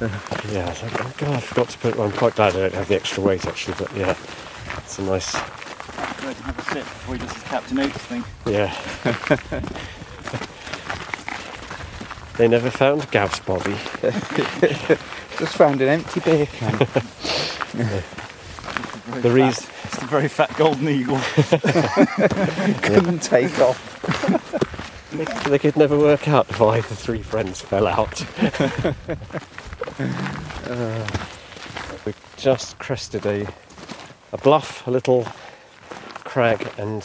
Yeah, 0.00 0.66
I 0.66 0.88
oh 1.04 1.14
God, 1.18 1.34
I 1.34 1.40
forgot 1.40 1.68
to 1.70 1.78
put. 1.78 1.98
I'm 1.98 2.10
quite 2.12 2.34
glad 2.34 2.54
I 2.56 2.60
don't 2.60 2.74
have 2.74 2.88
the 2.88 2.96
extra 2.96 3.22
weight 3.22 3.46
actually, 3.46 3.76
but 3.78 3.94
yeah, 3.96 4.16
it's 4.78 4.98
a 4.98 5.02
nice. 5.02 5.32
Go 5.32 5.40
ahead 5.40 6.36
and 6.36 6.44
have 6.44 6.58
a 6.58 6.62
sip 6.62 6.82
before 6.82 7.14
he 7.14 7.20
does 7.20 7.32
his 7.32 7.42
Captain 7.44 7.78
Oates 7.78 7.96
thing. 7.98 8.24
Yeah. 8.44 8.74
they 12.38 12.48
never 12.48 12.70
found 12.70 13.08
Gav's 13.12 13.38
body. 13.40 13.76
Just 15.38 15.56
found 15.56 15.80
an 15.80 15.88
empty 15.88 16.20
beer 16.20 16.46
can. 16.46 16.86
The 19.20 19.30
reason. 19.30 19.70
It's 19.84 19.98
the 19.98 20.06
very 20.06 20.28
fat 20.28 20.56
golden 20.56 20.88
eagle. 20.88 21.18
Couldn't 22.82 23.22
take 23.22 23.58
off. 23.60 23.78
They, 25.12 25.24
they 25.50 25.58
could 25.58 25.76
never 25.76 25.96
work 25.96 26.26
out 26.26 26.58
why 26.58 26.80
the 26.80 26.96
three 26.96 27.22
friends 27.22 27.60
fell 27.60 27.86
out. 27.86 28.24
Uh, 29.96 31.06
we 32.04 32.12
just 32.36 32.76
crested 32.80 33.24
a, 33.26 33.46
a 34.32 34.38
bluff, 34.38 34.84
a 34.88 34.90
little 34.90 35.24
crag, 36.24 36.68
and 36.78 37.02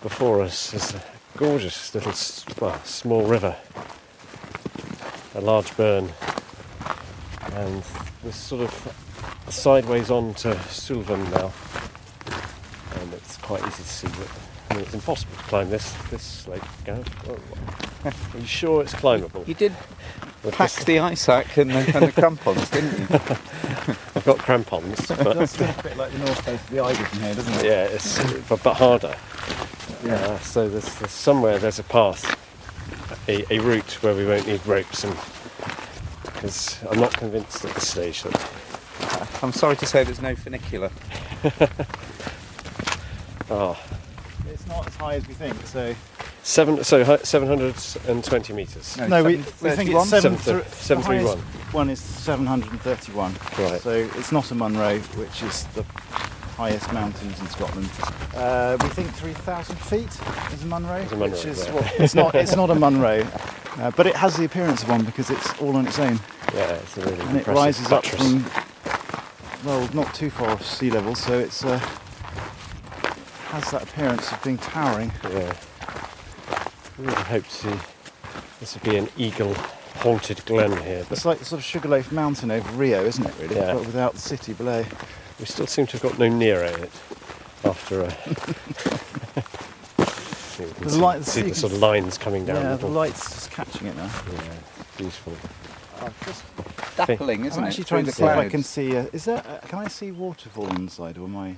before 0.00 0.40
us 0.40 0.72
is 0.72 0.94
a 0.94 1.02
gorgeous 1.36 1.92
little, 1.92 2.12
well, 2.60 2.80
small 2.84 3.26
river, 3.26 3.56
a 5.34 5.40
large 5.40 5.76
burn, 5.76 6.12
and 7.54 7.82
we're 8.22 8.30
sort 8.30 8.62
of 8.62 9.46
sideways 9.48 10.12
on 10.12 10.32
to 10.34 10.56
Sullivan 10.68 11.24
now, 11.32 11.52
and 13.00 13.12
it's 13.14 13.36
quite 13.38 13.62
easy 13.62 13.82
to 13.82 13.88
see 13.88 14.06
that. 14.06 14.53
I 14.70 14.74
mean, 14.74 14.84
it's 14.84 14.94
impossible 14.94 15.36
to 15.36 15.42
climb 15.44 15.70
this 15.70 15.92
this 16.10 16.22
slope. 16.22 16.62
Gav. 16.84 17.06
Oh, 17.28 18.08
Are 18.34 18.38
you 18.38 18.46
sure 18.46 18.82
it's 18.82 18.94
climbable? 18.94 19.44
You 19.46 19.54
did 19.54 19.72
With 20.42 20.54
pack 20.54 20.70
this- 20.72 20.84
the 20.84 20.98
ice 20.98 21.28
axe 21.28 21.56
and 21.58 21.70
the, 21.70 21.78
and 21.96 22.06
the 22.08 22.12
crampons, 22.12 22.68
didn't 22.70 22.98
you? 22.98 23.06
I've 24.16 24.22
got 24.24 24.38
crampons, 24.38 25.10
It 25.10 25.18
but 25.24 25.34
does 25.34 25.58
look 25.60 25.78
a 25.78 25.82
bit 25.82 25.96
like 25.96 26.12
the 26.12 26.18
north 26.18 26.40
face 26.44 26.60
of 26.60 26.70
the 26.70 26.80
Eiger 26.80 27.04
from 27.04 27.20
here, 27.20 27.34
doesn't 27.34 27.54
it? 27.54 27.64
yeah, 27.64 27.84
it's 27.84 28.40
but, 28.48 28.62
but 28.62 28.74
harder. 28.74 29.14
Yeah. 30.04 30.14
Uh, 30.14 30.38
so 30.40 30.68
there's, 30.68 30.94
there's 30.98 31.10
somewhere 31.10 31.58
there's 31.58 31.78
a 31.78 31.82
path, 31.84 32.24
a, 33.28 33.44
a 33.54 33.58
route 33.60 34.02
where 34.02 34.14
we 34.14 34.26
won't 34.26 34.46
need 34.46 34.66
ropes, 34.66 35.04
and 35.04 35.16
because 36.24 36.78
I'm 36.90 37.00
not 37.00 37.16
convinced 37.16 37.64
at 37.64 37.74
this 37.74 37.88
stage 37.88 38.22
that 38.24 39.40
I'm 39.42 39.52
sorry 39.52 39.76
to 39.76 39.86
say 39.86 40.04
there's 40.04 40.20
no 40.22 40.34
funicular. 40.36 40.90
oh, 43.50 43.78
It's 44.54 44.66
not 44.68 44.86
as 44.86 44.94
high 44.94 45.14
as 45.16 45.26
we 45.26 45.34
think, 45.34 45.54
so. 45.66 45.94
seven 46.44 46.84
so 46.84 47.02
720 47.16 48.52
meters. 48.52 48.96
No, 48.96 49.08
No, 49.08 49.24
we, 49.24 49.36
we 49.36 49.42
think 49.42 49.90
it's 49.90 50.08
seven, 50.08 50.38
Seven- 50.38 50.62
thr- 50.62 50.68
seven 50.70 51.02
the 51.02 51.06
three 51.08 51.16
highest 51.18 51.36
one. 51.36 51.44
one 51.72 51.90
is 51.90 52.00
731. 52.00 53.32
Right. 53.58 53.80
So 53.80 53.90
it's 53.90 54.30
not 54.30 54.50
a 54.52 54.54
Munro, 54.54 55.00
which 55.00 55.42
is 55.42 55.64
the 55.74 55.82
highest 56.56 56.92
mountains 56.92 57.40
in 57.40 57.48
Scotland. 57.48 57.90
Uh, 58.36 58.76
we 58.80 58.88
think 58.90 59.10
3,000 59.14 59.76
feet 59.76 60.08
is 60.52 60.62
a 60.62 60.66
Munro, 60.66 60.98
Is 60.98 61.10
a 61.10 61.16
Munro, 61.16 61.36
which 61.36 61.46
is 61.46 61.68
right. 61.68 61.74
what, 61.74 62.00
it's 62.00 62.14
not. 62.14 62.34
It's 62.36 62.54
not 62.54 62.70
a 62.70 62.74
Munro, 62.76 63.26
uh, 63.78 63.90
but 63.96 64.06
it 64.06 64.14
has 64.14 64.36
the 64.36 64.44
appearance 64.44 64.84
of 64.84 64.88
one 64.88 65.04
because 65.04 65.30
it's 65.30 65.60
all 65.60 65.74
on 65.76 65.88
its 65.88 65.98
own, 65.98 66.20
Yeah, 66.54 66.74
it's 66.74 66.96
a 66.96 67.00
really 67.00 67.12
and 67.14 67.22
it 67.22 67.48
impressive 67.48 67.54
rises 67.54 67.90
up 67.92 68.06
from 68.06 68.44
well, 69.64 69.88
not 69.94 70.14
too 70.14 70.30
far 70.30 70.50
off 70.50 70.64
sea 70.64 70.90
level, 70.90 71.16
so 71.16 71.38
it's 71.38 71.64
uh, 71.64 71.80
has 73.54 73.70
that 73.70 73.82
appearance 73.84 74.30
of 74.32 74.42
being 74.42 74.58
towering. 74.58 75.12
Yeah. 75.30 75.54
I 75.82 76.68
really 76.98 77.14
hope 77.22 77.44
to. 77.44 77.50
see 77.50 77.70
This 78.60 78.74
would 78.74 78.82
be 78.82 78.96
an 78.96 79.08
eagle 79.16 79.54
haunted 79.96 80.44
glen 80.44 80.72
here, 80.82 81.04
but 81.08 81.16
It's 81.18 81.24
like 81.24 81.38
the 81.38 81.44
sort 81.44 81.60
of 81.60 81.64
Sugarloaf 81.64 82.10
Mountain 82.12 82.50
over 82.50 82.70
Rio, 82.72 83.04
isn't 83.04 83.24
it? 83.24 83.34
Really, 83.40 83.56
Yeah. 83.56 83.74
but 83.74 83.86
without 83.86 84.14
the 84.14 84.20
city 84.20 84.52
below. 84.54 84.84
we 85.38 85.46
still 85.46 85.66
seem 85.66 85.86
to 85.86 85.92
have 85.92 86.02
got 86.02 86.18
no 86.18 86.28
nearer 86.28 86.64
it 86.64 86.90
after 87.64 88.00
a. 88.06 88.10
See, 90.54 90.64
can 90.64 90.84
The 90.84 90.90
see, 90.90 90.98
light- 91.00 91.24
see 91.24 91.42
the 91.42 91.54
sort 91.54 91.72
of 91.72 91.78
lines 91.80 92.18
coming 92.18 92.44
down. 92.44 92.56
yeah, 92.62 92.70
the 92.76 92.86
the 92.86 92.86
light's 92.88 93.28
just 93.32 93.50
catching 93.50 93.86
it 93.88 93.96
now. 93.96 94.10
Yeah, 94.32 94.40
beautiful. 94.96 95.32
Just 96.26 96.44
dappling, 96.96 97.46
isn't 97.46 97.58
I'm 97.58 97.64
it? 97.64 97.68
actually 97.68 97.84
trying 97.84 98.04
to 98.04 98.12
see 98.12 98.24
if 98.24 98.28
I 98.36 98.48
can 98.48 98.62
see. 98.62 98.96
Uh, 98.96 99.06
is 99.12 99.24
there? 99.24 99.38
Uh, 99.46 99.58
can 99.68 99.78
I 99.78 99.88
see 99.88 100.10
waterfall 100.12 100.66
on 100.66 100.84
the 100.86 100.90
side, 100.90 101.16
or 101.18 101.24
am 101.24 101.36
I 101.36 101.46
There's 101.46 101.56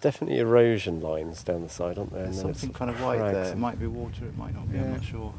definitely 0.00 0.38
erosion 0.38 1.00
lines 1.00 1.42
down 1.42 1.62
the 1.62 1.68
side, 1.68 1.98
aren't 1.98 2.12
there? 2.12 2.24
there's 2.24 2.38
And 2.38 2.56
something 2.56 2.72
kind 2.72 2.90
of 2.90 3.00
white 3.02 3.18
there? 3.18 3.44
It 3.44 3.58
might 3.58 3.78
be 3.80 3.86
water. 3.86 4.24
It 4.24 4.36
might 4.36 4.54
not 4.54 4.70
be. 4.70 4.78
I'm 4.78 4.92
not 4.92 5.04
sure. 5.04 5.34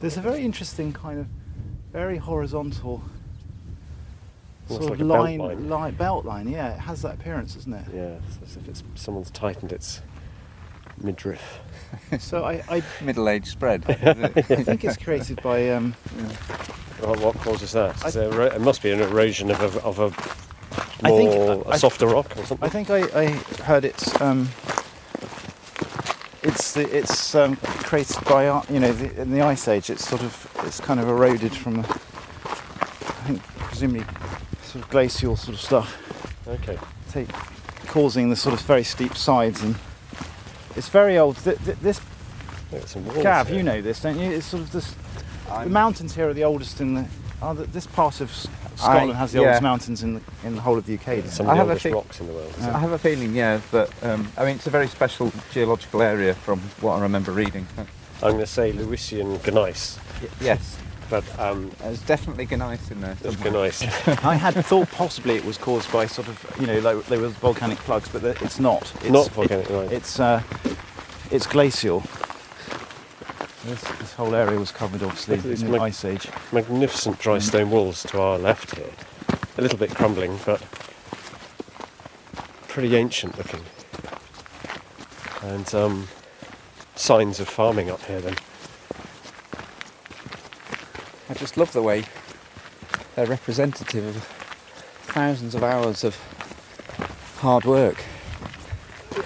There's 0.00 0.16
a 0.16 0.20
very 0.20 0.42
interesting 0.44 0.92
kind 0.92 1.20
of, 1.20 1.26
very 1.92 2.16
horizontal 2.18 3.02
Almost 4.68 4.88
sort 4.88 4.98
like 4.98 5.00
of 5.00 5.06
a 5.06 5.12
belt 5.12 5.24
line, 5.24 5.38
line. 5.38 5.68
line, 5.68 5.94
belt 5.94 6.24
line. 6.24 6.48
Yeah, 6.48 6.74
it 6.74 6.80
has 6.80 7.02
that 7.02 7.14
appearance, 7.14 7.54
doesn't 7.54 7.72
it? 7.72 7.84
Yeah, 7.94 8.16
it's 8.28 8.38
as 8.50 8.56
if 8.56 8.68
it's 8.68 8.82
someone's 8.94 9.30
tightened 9.30 9.72
its 9.72 10.00
midriff. 11.02 11.60
So 12.18 12.44
I, 12.44 12.62
I, 12.70 12.82
Middle-aged 13.02 13.46
spread. 13.46 13.84
I 13.88 14.28
think 14.28 14.82
it's 14.84 14.96
created 14.96 15.42
by. 15.42 15.68
Um, 15.70 15.92
What, 17.00 17.20
what 17.20 17.34
causes 17.36 17.72
that? 17.72 18.02
I- 18.04 18.08
Is 18.08 18.14
there 18.14 18.40
it 18.42 18.60
must 18.62 18.82
be 18.82 18.90
an 18.92 19.00
erosion 19.00 19.50
of 19.50 19.60
a, 19.76 19.80
of 19.82 19.98
a 19.98 20.10
I 21.04 21.10
think- 21.10 21.30
more 21.34 21.64
I- 21.68 21.74
a 21.76 21.78
softer 21.78 22.06
rock 22.06 22.36
or 22.36 22.44
something. 22.44 22.64
I 22.66 22.68
think 22.70 22.90
I, 22.90 23.00
I 23.18 23.26
heard 23.64 23.84
it's 23.84 24.20
um, 24.20 24.48
it's 26.42 26.72
the, 26.74 26.82
it's 26.96 27.34
um, 27.34 27.56
created 27.56 28.24
by 28.24 28.48
uh, 28.48 28.62
you 28.68 28.80
know 28.80 28.92
the, 28.92 29.20
in 29.22 29.30
the 29.30 29.42
ice 29.42 29.68
age. 29.68 29.90
It's 29.90 30.06
sort 30.08 30.22
of 30.22 30.48
it's 30.64 30.80
kind 30.80 30.98
of 31.00 31.08
eroded 31.08 31.54
from 31.54 31.82
the, 31.82 31.88
I 31.88 33.24
think 33.26 33.42
presumably 33.42 34.04
sort 34.64 34.84
of 34.84 34.90
glacial 34.90 35.36
sort 35.36 35.54
of 35.54 35.60
stuff, 35.60 36.46
Okay. 36.48 36.78
take, 37.10 37.28
causing 37.88 38.30
the 38.30 38.36
sort 38.36 38.54
of 38.54 38.60
very 38.62 38.82
steep 38.84 39.16
sides 39.16 39.62
and 39.62 39.76
it's 40.76 40.88
very 40.88 41.18
old. 41.18 41.36
Th- 41.36 41.58
th- 41.64 41.76
this 41.78 42.00
walls 42.72 42.94
Gav, 43.22 43.48
here. 43.48 43.58
you 43.58 43.62
know 43.62 43.82
this, 43.82 44.00
don't 44.00 44.18
you? 44.18 44.30
It's 44.30 44.46
sort 44.46 44.62
of 44.62 44.72
this. 44.72 44.94
The 45.46 45.52
I'm- 45.52 45.72
mountains 45.72 46.14
here 46.14 46.28
are 46.28 46.34
the 46.34 46.44
oldest 46.44 46.80
in 46.80 46.94
the. 46.94 47.06
Are 47.42 47.54
the 47.54 47.64
this 47.64 47.86
part 47.86 48.20
of 48.20 48.30
S- 48.74 48.80
Scotland 48.80 49.12
has 49.14 49.32
the 49.32 49.40
yeah. 49.40 49.44
oldest 49.46 49.62
mountains 49.62 50.02
in 50.02 50.14
the 50.14 50.20
in 50.44 50.54
the 50.56 50.60
whole 50.60 50.78
of 50.78 50.86
the 50.86 50.94
UK. 50.94 51.04
doesn't 51.06 51.24
it? 51.26 51.30
Some 51.32 51.46
I 51.48 51.52
of 51.52 51.54
the 51.54 51.58
have 51.58 51.66
a 51.66 51.70
oldest 51.70 51.82
thi- 51.84 51.92
rocks 51.92 52.20
in 52.20 52.26
the 52.26 52.32
world. 52.32 52.54
isn't 52.58 52.74
I 52.74 52.78
have 52.78 52.92
a 52.92 52.98
feeling, 52.98 53.34
yeah, 53.34 53.60
that 53.72 53.90
um, 54.04 54.28
I 54.36 54.44
mean 54.44 54.56
it's 54.56 54.66
a 54.66 54.70
very 54.70 54.88
special 54.88 55.32
geological 55.52 56.02
area 56.02 56.34
from 56.34 56.60
what 56.80 56.94
I 56.94 57.00
remember 57.02 57.32
reading. 57.32 57.66
I'm 58.22 58.32
going 58.32 58.38
to 58.38 58.46
say 58.46 58.72
Lewisian 58.72 59.44
gneiss, 59.52 59.98
Y- 60.22 60.28
yes, 60.40 60.78
but 61.10 61.24
um, 61.40 61.72
there's 61.80 62.00
definitely 62.02 62.46
gneiss 62.46 62.90
in 62.90 63.00
there. 63.00 63.14
there's 63.20 63.38
gneiss. 63.40 63.82
I 64.24 64.36
had 64.36 64.54
thought 64.64 64.88
possibly 64.92 65.34
it 65.36 65.44
was 65.44 65.58
caused 65.58 65.90
by 65.92 66.06
sort 66.06 66.28
of, 66.28 66.56
you 66.60 66.66
know, 66.68 66.78
like 66.78 67.04
they 67.06 67.18
were 67.18 67.28
volcanic 67.28 67.78
plugs, 67.78 68.08
but 68.08 68.22
that- 68.22 68.40
it's 68.40 68.60
not. 68.60 68.82
It's, 69.02 69.10
Not 69.10 69.28
volcanic, 69.30 69.68
right. 69.70 69.90
It's 69.90 70.20
uh, 70.20 70.40
it's 71.32 71.46
glacial. 71.46 72.02
This, 73.64 73.80
this 73.98 74.12
whole 74.14 74.34
area 74.34 74.58
was 74.58 74.72
covered, 74.72 75.02
obviously, 75.02 75.36
Look 75.36 75.46
at 75.46 75.62
in 75.62 75.70
mag- 75.70 75.80
ice 75.82 76.04
age. 76.04 76.28
Magnificent 76.52 77.18
dry 77.20 77.38
stone 77.38 77.70
walls 77.70 78.02
to 78.04 78.20
our 78.20 78.38
left 78.38 78.74
here. 78.76 78.90
A 79.56 79.62
little 79.62 79.78
bit 79.78 79.94
crumbling, 79.94 80.38
but 80.44 80.60
pretty 82.68 82.96
ancient 82.96 83.38
looking. 83.38 83.60
And 85.42 85.72
um, 85.74 86.08
signs 86.96 87.38
of 87.38 87.48
farming 87.48 87.88
up 87.90 88.02
here 88.04 88.20
then. 88.20 88.34
I 91.30 91.34
just 91.34 91.56
love 91.56 91.72
the 91.72 91.82
way 91.82 92.04
they're 93.14 93.26
representative 93.26 94.04
of 94.16 94.22
thousands 95.12 95.54
of 95.54 95.62
hours 95.62 96.02
of 96.02 96.16
hard 97.38 97.64
work. 97.64 98.02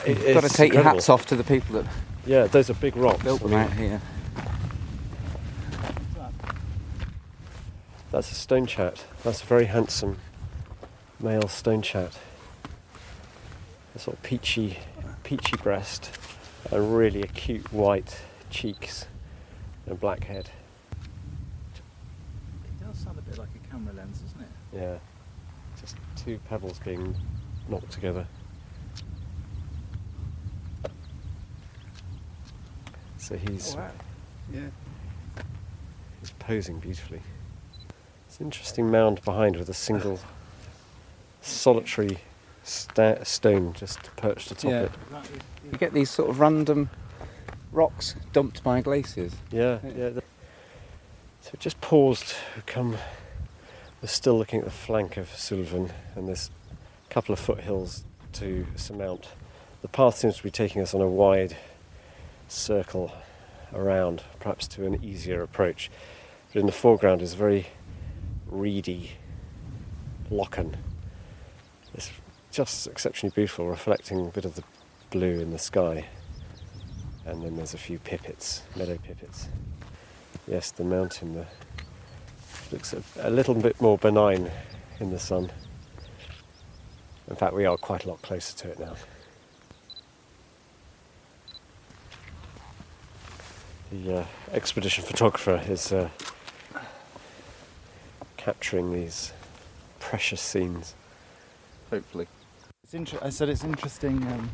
It- 0.04 0.18
You've 0.18 0.34
got 0.34 0.40
to 0.40 0.46
it's 0.46 0.56
take 0.56 0.72
your 0.74 0.82
hats 0.82 1.08
off 1.08 1.24
to 1.26 1.36
the 1.36 1.44
people 1.44 1.80
that 1.82 1.90
Yeah, 2.26 2.46
those 2.46 2.68
are 2.68 2.74
big 2.74 2.96
rocks. 2.96 3.22
built 3.24 3.40
I 3.40 3.44
them 3.44 3.50
mean, 3.52 3.60
out 3.60 3.72
here. 3.72 4.00
That's 8.16 8.32
a 8.32 8.34
stone 8.34 8.64
chat. 8.64 9.04
That's 9.24 9.42
a 9.42 9.44
very 9.44 9.66
handsome 9.66 10.16
male 11.20 11.48
stone 11.48 11.82
chat. 11.82 12.18
A 13.94 13.98
sort 13.98 14.16
of 14.16 14.22
peachy, 14.22 14.78
peachy 15.22 15.58
breast, 15.58 16.18
and 16.70 16.96
really 16.96 17.20
acute 17.20 17.70
white 17.74 18.18
cheeks, 18.48 19.06
and 19.84 19.92
a 19.92 19.96
black 19.98 20.24
head. 20.24 20.48
It 22.64 22.86
does 22.86 22.96
sound 22.96 23.18
a 23.18 23.20
bit 23.20 23.36
like 23.36 23.50
a 23.54 23.70
camera 23.70 23.92
lens, 23.92 24.20
doesn't 24.20 24.40
it? 24.40 24.48
Yeah, 24.72 24.96
just 25.78 25.98
two 26.16 26.40
pebbles 26.48 26.78
being 26.78 27.14
knocked 27.68 27.90
together. 27.90 28.26
So 33.18 33.36
he's 33.36 33.76
oh, 33.76 33.90
Yeah. 34.50 34.70
he's 36.22 36.30
posing 36.38 36.78
beautifully. 36.78 37.20
It's 38.36 38.40
an 38.42 38.48
interesting 38.48 38.90
mound 38.90 39.24
behind 39.24 39.56
with 39.56 39.70
a 39.70 39.72
single 39.72 40.18
solitary 41.40 42.18
sta- 42.64 43.24
stone 43.24 43.72
just 43.72 44.14
perched 44.16 44.50
atop 44.50 44.70
Yeah. 44.70 44.82
it. 44.82 44.90
You 45.72 45.78
get 45.78 45.94
these 45.94 46.10
sort 46.10 46.28
of 46.28 46.38
random 46.38 46.90
rocks 47.72 48.14
dumped 48.34 48.62
by 48.62 48.82
glaciers. 48.82 49.32
Yeah, 49.50 49.78
Yeah. 49.82 49.90
yeah. 49.96 50.20
so 51.40 51.50
we 51.54 51.58
just 51.58 51.80
paused. 51.80 52.34
We 52.54 52.60
come. 52.66 52.98
We're 54.02 54.08
still 54.08 54.36
looking 54.36 54.58
at 54.58 54.66
the 54.66 54.70
flank 54.70 55.16
of 55.16 55.30
Sullivan, 55.34 55.94
and 56.14 56.28
there's 56.28 56.50
a 57.08 57.14
couple 57.14 57.32
of 57.32 57.38
foothills 57.38 58.04
to 58.34 58.66
surmount. 58.76 59.28
The 59.80 59.88
path 59.88 60.18
seems 60.18 60.36
to 60.36 60.42
be 60.42 60.50
taking 60.50 60.82
us 60.82 60.92
on 60.92 61.00
a 61.00 61.08
wide 61.08 61.56
circle 62.48 63.12
around, 63.72 64.24
perhaps 64.40 64.68
to 64.68 64.84
an 64.84 65.02
easier 65.02 65.40
approach. 65.40 65.90
But 66.52 66.60
in 66.60 66.66
the 66.66 66.72
foreground 66.72 67.22
is 67.22 67.32
a 67.32 67.36
very 67.36 67.68
reedy 68.46 69.12
lochan. 70.30 70.74
It's 71.94 72.10
just 72.50 72.86
exceptionally 72.86 73.32
beautiful, 73.34 73.68
reflecting 73.68 74.26
a 74.26 74.30
bit 74.30 74.44
of 74.44 74.54
the 74.54 74.64
blue 75.10 75.40
in 75.40 75.50
the 75.50 75.58
sky. 75.58 76.06
And 77.24 77.42
then 77.42 77.56
there's 77.56 77.74
a 77.74 77.78
few 77.78 77.98
pipits, 77.98 78.62
meadow 78.76 78.98
pipits. 78.98 79.48
Yes, 80.46 80.70
the 80.70 80.84
mountain 80.84 81.34
there 81.34 81.48
looks 82.72 82.92
a, 82.92 83.02
a 83.20 83.30
little 83.30 83.54
bit 83.54 83.80
more 83.80 83.98
benign 83.98 84.50
in 85.00 85.10
the 85.10 85.18
sun. 85.18 85.50
In 87.28 87.36
fact, 87.36 87.54
we 87.54 87.64
are 87.66 87.76
quite 87.76 88.04
a 88.04 88.08
lot 88.08 88.22
closer 88.22 88.56
to 88.58 88.70
it 88.70 88.78
now. 88.78 88.94
The 93.90 94.18
uh, 94.18 94.24
expedition 94.52 95.04
photographer 95.04 95.62
is 95.68 95.92
uh, 95.92 96.08
capturing 98.46 98.92
these 98.92 99.32
precious 99.98 100.40
scenes. 100.40 100.94
Hopefully. 101.90 102.28
It's 102.84 102.94
inter- 102.94 103.18
I 103.20 103.30
said 103.30 103.48
it's 103.48 103.64
interesting 103.64 104.22
um, 104.28 104.52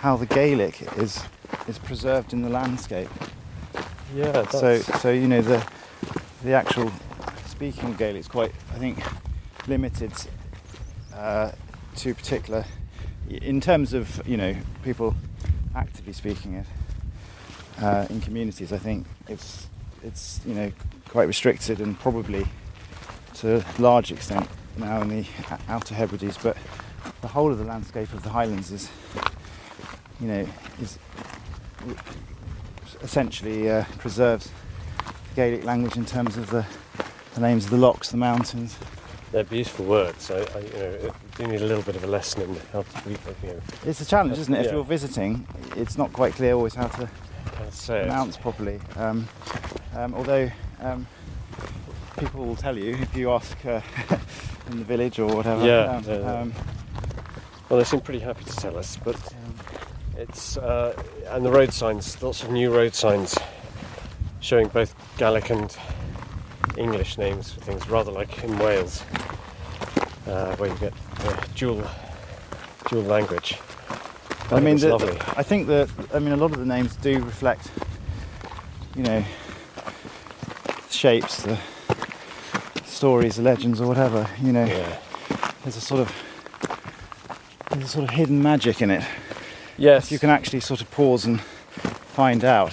how 0.00 0.18
the 0.18 0.26
Gaelic 0.26 0.82
is 0.98 1.22
is 1.66 1.78
preserved 1.78 2.34
in 2.34 2.42
the 2.42 2.50
landscape. 2.50 3.08
Yeah, 4.14 4.46
So, 4.48 4.76
so 5.00 5.10
you 5.10 5.26
know 5.26 5.40
the 5.40 5.66
the 6.42 6.52
actual 6.52 6.92
speaking 7.46 7.88
of 7.88 7.96
Gaelic 7.96 8.20
is 8.20 8.28
quite, 8.28 8.52
I 8.74 8.78
think, 8.78 9.02
limited 9.66 10.12
uh, 11.14 11.52
to 11.96 12.14
particular 12.14 12.66
in 13.30 13.62
terms 13.62 13.94
of 13.94 14.20
you 14.28 14.36
know 14.36 14.54
people 14.82 15.14
actively 15.74 16.12
speaking 16.12 16.52
it 16.56 16.66
uh, 17.80 18.06
in 18.10 18.20
communities. 18.20 18.74
I 18.74 18.78
think 18.78 19.06
it's 19.26 19.68
it's 20.02 20.42
you 20.44 20.52
know 20.52 20.70
quite 21.08 21.28
restricted 21.28 21.80
and 21.80 21.98
probably 21.98 22.46
to 23.34 23.56
a 23.56 23.82
large 23.82 24.12
extent 24.12 24.48
now 24.76 25.02
in 25.02 25.08
the 25.08 25.26
Outer 25.68 25.94
Hebrides, 25.94 26.38
but 26.42 26.56
the 27.20 27.28
whole 27.28 27.50
of 27.52 27.58
the 27.58 27.64
landscape 27.64 28.12
of 28.12 28.22
the 28.22 28.30
Highlands 28.30 28.70
is 28.70 28.90
you 30.20 30.28
know 30.28 30.46
is 30.80 30.98
essentially 33.02 33.70
uh, 33.70 33.84
preserves 33.98 34.46
the 35.30 35.34
Gaelic 35.36 35.64
language 35.64 35.96
in 35.96 36.04
terms 36.04 36.36
of 36.36 36.50
the, 36.50 36.64
the 37.34 37.40
names 37.40 37.64
of 37.64 37.70
the 37.70 37.76
lochs, 37.76 38.10
the 38.10 38.16
mountains. 38.16 38.76
they're 39.32 39.44
beautiful 39.44 39.84
words. 39.84 40.30
I, 40.30 40.36
I, 40.36 40.38
you 40.38 40.44
know, 40.44 40.58
it- 41.08 41.12
you 41.40 41.48
need 41.48 41.62
a 41.62 41.66
little 41.66 41.82
bit 41.82 41.96
of 41.96 42.04
a 42.04 42.06
lesson 42.06 42.42
in 42.42 42.56
how 42.72 42.82
to, 42.82 43.10
you 43.10 43.16
know, 43.48 43.60
It's 43.84 44.00
a 44.00 44.06
challenge, 44.06 44.38
isn't 44.38 44.54
it? 44.54 44.60
If 44.60 44.66
Yeah. 44.66 44.72
you're 44.74 44.84
visiting, 44.84 45.44
it's 45.74 45.98
not 45.98 46.12
quite 46.12 46.34
clear 46.34 46.54
always 46.54 46.74
how 46.76 46.86
to 46.86 47.06
how 47.58 47.64
to 47.64 47.94
it. 47.96 48.02
pronounce 48.06 48.36
properly. 48.36 48.80
Um, 48.96 49.26
um, 49.96 50.14
although 50.14 50.48
um, 50.80 51.08
people 52.18 52.44
will 52.44 52.56
tell 52.56 52.76
you 52.78 52.94
if 52.94 53.16
you 53.16 53.30
ask 53.32 53.56
uh, 53.66 53.80
in 54.70 54.78
the 54.78 54.84
village 54.84 55.18
or 55.18 55.34
whatever. 55.34 55.64
Yeah, 55.64 55.96
Um, 55.96 56.04
yeah, 56.04 56.40
um, 56.40 56.52
Well, 57.68 57.78
they 57.78 57.84
seem 57.84 58.00
pretty 58.00 58.20
happy 58.20 58.44
to 58.44 58.56
tell 58.56 58.76
us, 58.76 58.96
but 59.04 59.16
it's 60.16 60.56
uh, 60.56 60.94
and 61.28 61.44
the 61.44 61.50
road 61.50 61.72
signs, 61.72 62.22
lots 62.22 62.42
of 62.42 62.50
new 62.50 62.72
road 62.74 62.94
signs 62.94 63.36
showing 64.40 64.68
both 64.68 64.94
Gaelic 65.18 65.50
and 65.50 65.76
English 66.76 67.18
names 67.18 67.52
for 67.52 67.60
things, 67.60 67.88
rather 67.88 68.12
like 68.12 68.42
in 68.44 68.58
Wales, 68.58 69.02
uh, 70.26 70.54
where 70.56 70.70
you 70.70 70.78
get 70.78 70.92
dual 71.54 71.82
dual 72.88 73.02
language. 73.02 73.58
I 74.50 74.60
mean, 74.60 74.76
the, 74.76 74.90
lovely. 74.90 75.16
I 75.36 75.42
think 75.42 75.66
that 75.68 75.88
I 76.12 76.18
mean 76.18 76.32
a 76.32 76.36
lot 76.36 76.52
of 76.52 76.58
the 76.58 76.66
names 76.66 76.94
do 76.96 77.22
reflect, 77.24 77.70
you 78.94 79.02
know, 79.02 79.24
shapes, 80.90 81.42
the 81.42 81.58
stories, 82.94 83.38
legends, 83.38 83.80
or 83.80 83.86
whatever. 83.88 84.26
You 84.42 84.52
know, 84.52 84.64
Yeah. 84.64 84.98
there's 85.62 85.76
a 85.76 85.80
sort 85.80 86.00
of 86.00 86.12
there's 87.70 87.84
a 87.84 87.88
sort 87.88 88.04
of 88.04 88.10
hidden 88.10 88.42
magic 88.42 88.80
in 88.80 88.90
it. 88.90 89.02
Yes. 89.76 90.04
If 90.06 90.12
you 90.12 90.18
can 90.20 90.30
actually 90.30 90.60
sort 90.60 90.80
of 90.80 90.90
pause 90.92 91.24
and 91.24 91.40
find 91.40 92.44
out, 92.44 92.72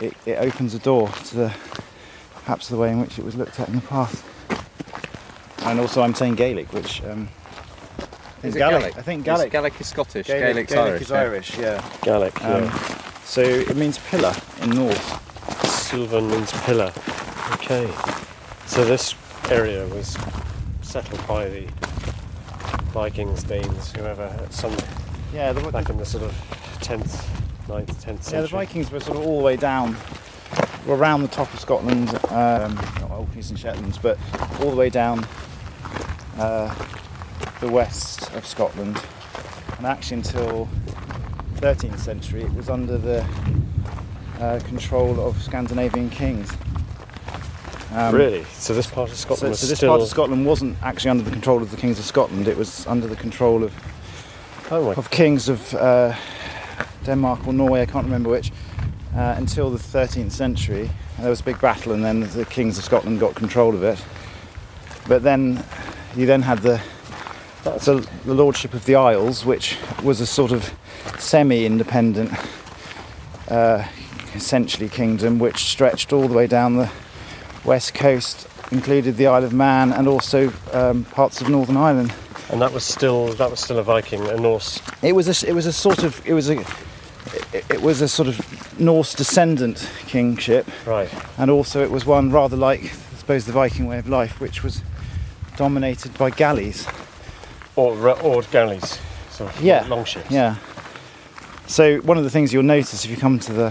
it, 0.00 0.14
it 0.26 0.38
opens 0.38 0.74
a 0.74 0.78
door 0.80 1.08
to 1.08 1.36
the 1.36 1.54
perhaps 2.44 2.68
the 2.68 2.76
way 2.76 2.90
in 2.90 3.00
which 3.00 3.18
it 3.18 3.24
was 3.24 3.36
looked 3.36 3.60
at 3.60 3.68
in 3.68 3.76
the 3.76 3.80
past. 3.82 4.24
And 5.64 5.78
also, 5.80 6.02
I'm 6.02 6.14
saying 6.14 6.34
Gaelic, 6.36 6.72
which 6.72 7.02
um, 7.04 7.28
Is 8.42 8.54
Gaelic. 8.54 8.80
Gaelic? 8.80 8.98
I 8.98 9.02
think 9.02 9.20
Is 9.20 9.24
Gaelic. 9.26 9.52
Gaelic 9.52 9.80
is 9.80 9.86
Scottish. 9.88 10.26
Gaelic, 10.26 10.68
Gaelic's 10.68 10.72
Gaelic 10.72 10.90
Irish. 10.92 11.02
is 11.02 11.10
yeah. 11.10 11.20
Irish, 11.20 11.58
yeah. 11.58 11.98
Gaelic. 12.02 12.44
Um, 12.44 12.64
yeah. 12.64 12.78
So 13.24 13.40
it 13.42 13.76
means 13.76 13.98
pillar 13.98 14.34
in 14.62 14.70
Norse. 14.70 15.12
Sylvan 15.64 16.28
means 16.30 16.52
pillar. 16.62 16.92
Okay. 17.54 17.86
So 18.76 18.84
this 18.84 19.14
area 19.50 19.86
was 19.86 20.18
settled 20.82 21.26
by 21.26 21.48
the 21.48 21.66
Vikings, 22.92 23.42
Danes, 23.42 23.90
whoever, 23.92 24.24
at 24.24 24.52
some 24.52 24.76
Yeah, 25.32 25.54
the, 25.54 25.72
back 25.72 25.88
in 25.88 25.96
the 25.96 26.04
sort 26.04 26.24
of 26.24 26.32
10th, 26.82 27.24
9th, 27.68 27.86
10th 27.86 28.04
century. 28.04 28.34
yeah, 28.34 28.40
the 28.42 28.48
Vikings 28.48 28.90
were 28.90 29.00
sort 29.00 29.16
of 29.16 29.24
all 29.24 29.38
the 29.38 29.44
way 29.44 29.56
down, 29.56 29.96
were 30.86 30.94
around 30.94 31.22
the 31.22 31.28
top 31.28 31.54
of 31.54 31.58
Scotland, 31.58 32.10
um, 32.30 32.74
not 33.00 33.12
Orkneys 33.12 33.48
and 33.48 33.58
Shetlands, 33.58 33.96
but 33.96 34.18
all 34.60 34.70
the 34.70 34.76
way 34.76 34.90
down 34.90 35.26
uh, 36.36 36.74
the 37.60 37.70
west 37.70 38.30
of 38.34 38.46
Scotland. 38.46 39.02
And 39.78 39.86
actually, 39.86 40.18
until 40.18 40.68
13th 41.60 41.98
century, 41.98 42.42
it 42.42 42.52
was 42.52 42.68
under 42.68 42.98
the 42.98 43.26
uh, 44.38 44.60
control 44.66 45.18
of 45.18 45.42
Scandinavian 45.42 46.10
kings. 46.10 46.52
Um, 47.96 48.14
really? 48.14 48.44
So 48.52 48.74
this 48.74 48.86
part 48.86 49.08
of 49.08 49.16
So, 49.16 49.22
Scotland 49.22 49.50
was 49.50 49.60
so 49.60 49.66
this 49.68 49.78
still. 49.78 49.88
part 49.88 50.02
of 50.02 50.08
Scotland 50.08 50.44
wasn't 50.44 50.76
actually 50.82 51.12
under 51.12 51.24
the 51.24 51.30
control 51.30 51.62
of 51.62 51.70
the 51.70 51.78
kings 51.78 51.98
of 51.98 52.04
Scotland. 52.04 52.46
It 52.46 52.58
was 52.58 52.86
under 52.86 53.06
the 53.06 53.16
control 53.16 53.64
of 53.64 53.72
oh 54.70 54.90
of 54.90 55.10
kings 55.10 55.48
of 55.48 55.72
uh, 55.72 56.14
Denmark 57.04 57.46
or 57.46 57.54
Norway, 57.54 57.80
I 57.80 57.86
can't 57.86 58.04
remember 58.04 58.28
which, 58.28 58.52
uh, 59.16 59.34
until 59.38 59.70
the 59.70 59.78
13th 59.78 60.32
century. 60.32 60.90
There 61.18 61.30
was 61.30 61.40
a 61.40 61.44
big 61.44 61.58
battle, 61.58 61.92
and 61.92 62.04
then 62.04 62.20
the 62.20 62.44
kings 62.44 62.76
of 62.76 62.84
Scotland 62.84 63.18
got 63.18 63.34
control 63.34 63.74
of 63.74 63.82
it. 63.82 64.04
But 65.08 65.22
then 65.22 65.64
you 66.14 66.26
then 66.26 66.42
had 66.42 66.58
the 66.58 66.82
the, 67.64 68.06
the 68.26 68.34
lordship 68.34 68.74
of 68.74 68.84
the 68.84 68.94
Isles, 68.94 69.46
which 69.46 69.78
was 70.02 70.20
a 70.20 70.26
sort 70.26 70.52
of 70.52 70.70
semi-independent, 71.18 72.30
uh, 73.48 73.84
essentially 74.34 74.90
kingdom, 74.90 75.38
which 75.38 75.64
stretched 75.64 76.12
all 76.12 76.28
the 76.28 76.34
way 76.34 76.46
down 76.46 76.76
the 76.76 76.90
west 77.66 77.94
coast, 77.94 78.48
included 78.70 79.16
the 79.16 79.26
Isle 79.26 79.44
of 79.44 79.52
Man, 79.52 79.92
and 79.92 80.08
also 80.08 80.52
um, 80.72 81.04
parts 81.04 81.40
of 81.40 81.48
Northern 81.48 81.76
Ireland. 81.76 82.14
And 82.50 82.62
that 82.62 82.72
was 82.72 82.84
still 82.84 83.26
that 83.34 83.50
was 83.50 83.58
still 83.60 83.78
a 83.78 83.82
Viking, 83.82 84.26
a 84.28 84.36
Norse. 84.36 84.80
It 85.02 85.12
was 85.14 85.42
a, 85.42 85.48
it 85.48 85.52
was 85.52 85.66
a 85.66 85.72
sort 85.72 86.04
of 86.04 86.24
it 86.26 86.32
was 86.32 86.48
a 86.48 86.60
it, 87.52 87.64
it 87.70 87.82
was 87.82 88.00
a 88.00 88.08
sort 88.08 88.28
of 88.28 88.80
Norse 88.80 89.14
descendant 89.14 89.88
kingship, 90.06 90.66
Right. 90.86 91.10
and 91.38 91.50
also 91.50 91.82
it 91.82 91.90
was 91.90 92.06
one 92.06 92.30
rather 92.30 92.56
like 92.56 92.84
I 92.84 93.18
suppose 93.18 93.44
the 93.46 93.52
Viking 93.52 93.86
way 93.86 93.98
of 93.98 94.08
life, 94.08 94.40
which 94.40 94.62
was 94.62 94.82
dominated 95.56 96.16
by 96.16 96.30
galleys. 96.30 96.86
Or 97.74 98.10
or 98.20 98.42
galleys, 98.42 98.98
sort 99.30 99.52
of 99.54 99.60
Yeah, 99.60 99.84
long 99.88 100.04
ships. 100.04 100.30
Yeah. 100.30 100.56
So 101.66 101.98
one 102.02 102.16
of 102.16 102.22
the 102.24 102.30
things 102.30 102.52
you'll 102.52 102.62
notice 102.62 103.04
if 103.04 103.10
you 103.10 103.16
come 103.16 103.40
to 103.40 103.52
the 103.52 103.70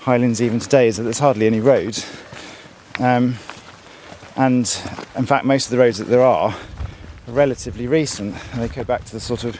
Highlands 0.00 0.42
even 0.42 0.58
today 0.58 0.88
is 0.88 0.96
that 0.96 1.04
there's 1.04 1.20
hardly 1.20 1.46
any 1.46 1.60
roads, 1.60 2.04
um, 3.00 3.36
and 4.36 4.80
in 5.16 5.26
fact 5.26 5.44
most 5.44 5.66
of 5.66 5.70
the 5.70 5.78
roads 5.78 5.98
that 5.98 6.08
there 6.08 6.22
are 6.22 6.54
are 7.30 7.32
relatively 7.32 7.86
recent. 7.86 8.34
They 8.54 8.68
go 8.68 8.84
back 8.84 9.04
to 9.06 9.12
the 9.12 9.20
sort 9.20 9.44
of 9.44 9.58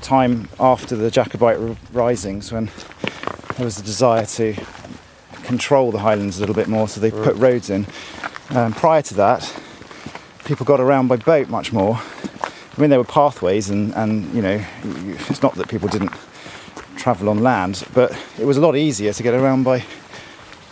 time 0.00 0.48
after 0.58 0.96
the 0.96 1.10
Jacobite 1.10 1.58
risings 1.92 2.52
when 2.52 2.70
there 3.56 3.64
was 3.64 3.78
a 3.78 3.82
desire 3.82 4.26
to 4.26 4.54
control 5.44 5.90
the 5.90 5.98
Highlands 5.98 6.36
a 6.36 6.40
little 6.40 6.54
bit 6.54 6.68
more, 6.68 6.88
so 6.88 7.00
they 7.00 7.10
put 7.10 7.36
roads 7.36 7.70
in. 7.70 7.86
Um, 8.50 8.72
prior 8.72 9.02
to 9.02 9.14
that, 9.14 9.60
people 10.44 10.64
got 10.64 10.80
around 10.80 11.08
by 11.08 11.16
boat 11.16 11.48
much 11.48 11.72
more. 11.72 11.96
I 11.96 12.80
mean, 12.80 12.90
there 12.90 12.98
were 12.98 13.04
pathways, 13.04 13.70
and, 13.70 13.94
and 13.94 14.32
you 14.34 14.40
know, 14.40 14.64
it's 15.28 15.42
not 15.42 15.54
that 15.56 15.68
people 15.68 15.88
didn't 15.88 16.12
travel 16.96 17.28
on 17.28 17.42
land, 17.42 17.84
but 17.94 18.16
it 18.38 18.44
was 18.44 18.56
a 18.56 18.60
lot 18.60 18.76
easier 18.76 19.12
to 19.12 19.22
get 19.22 19.34
around 19.34 19.64
by 19.64 19.84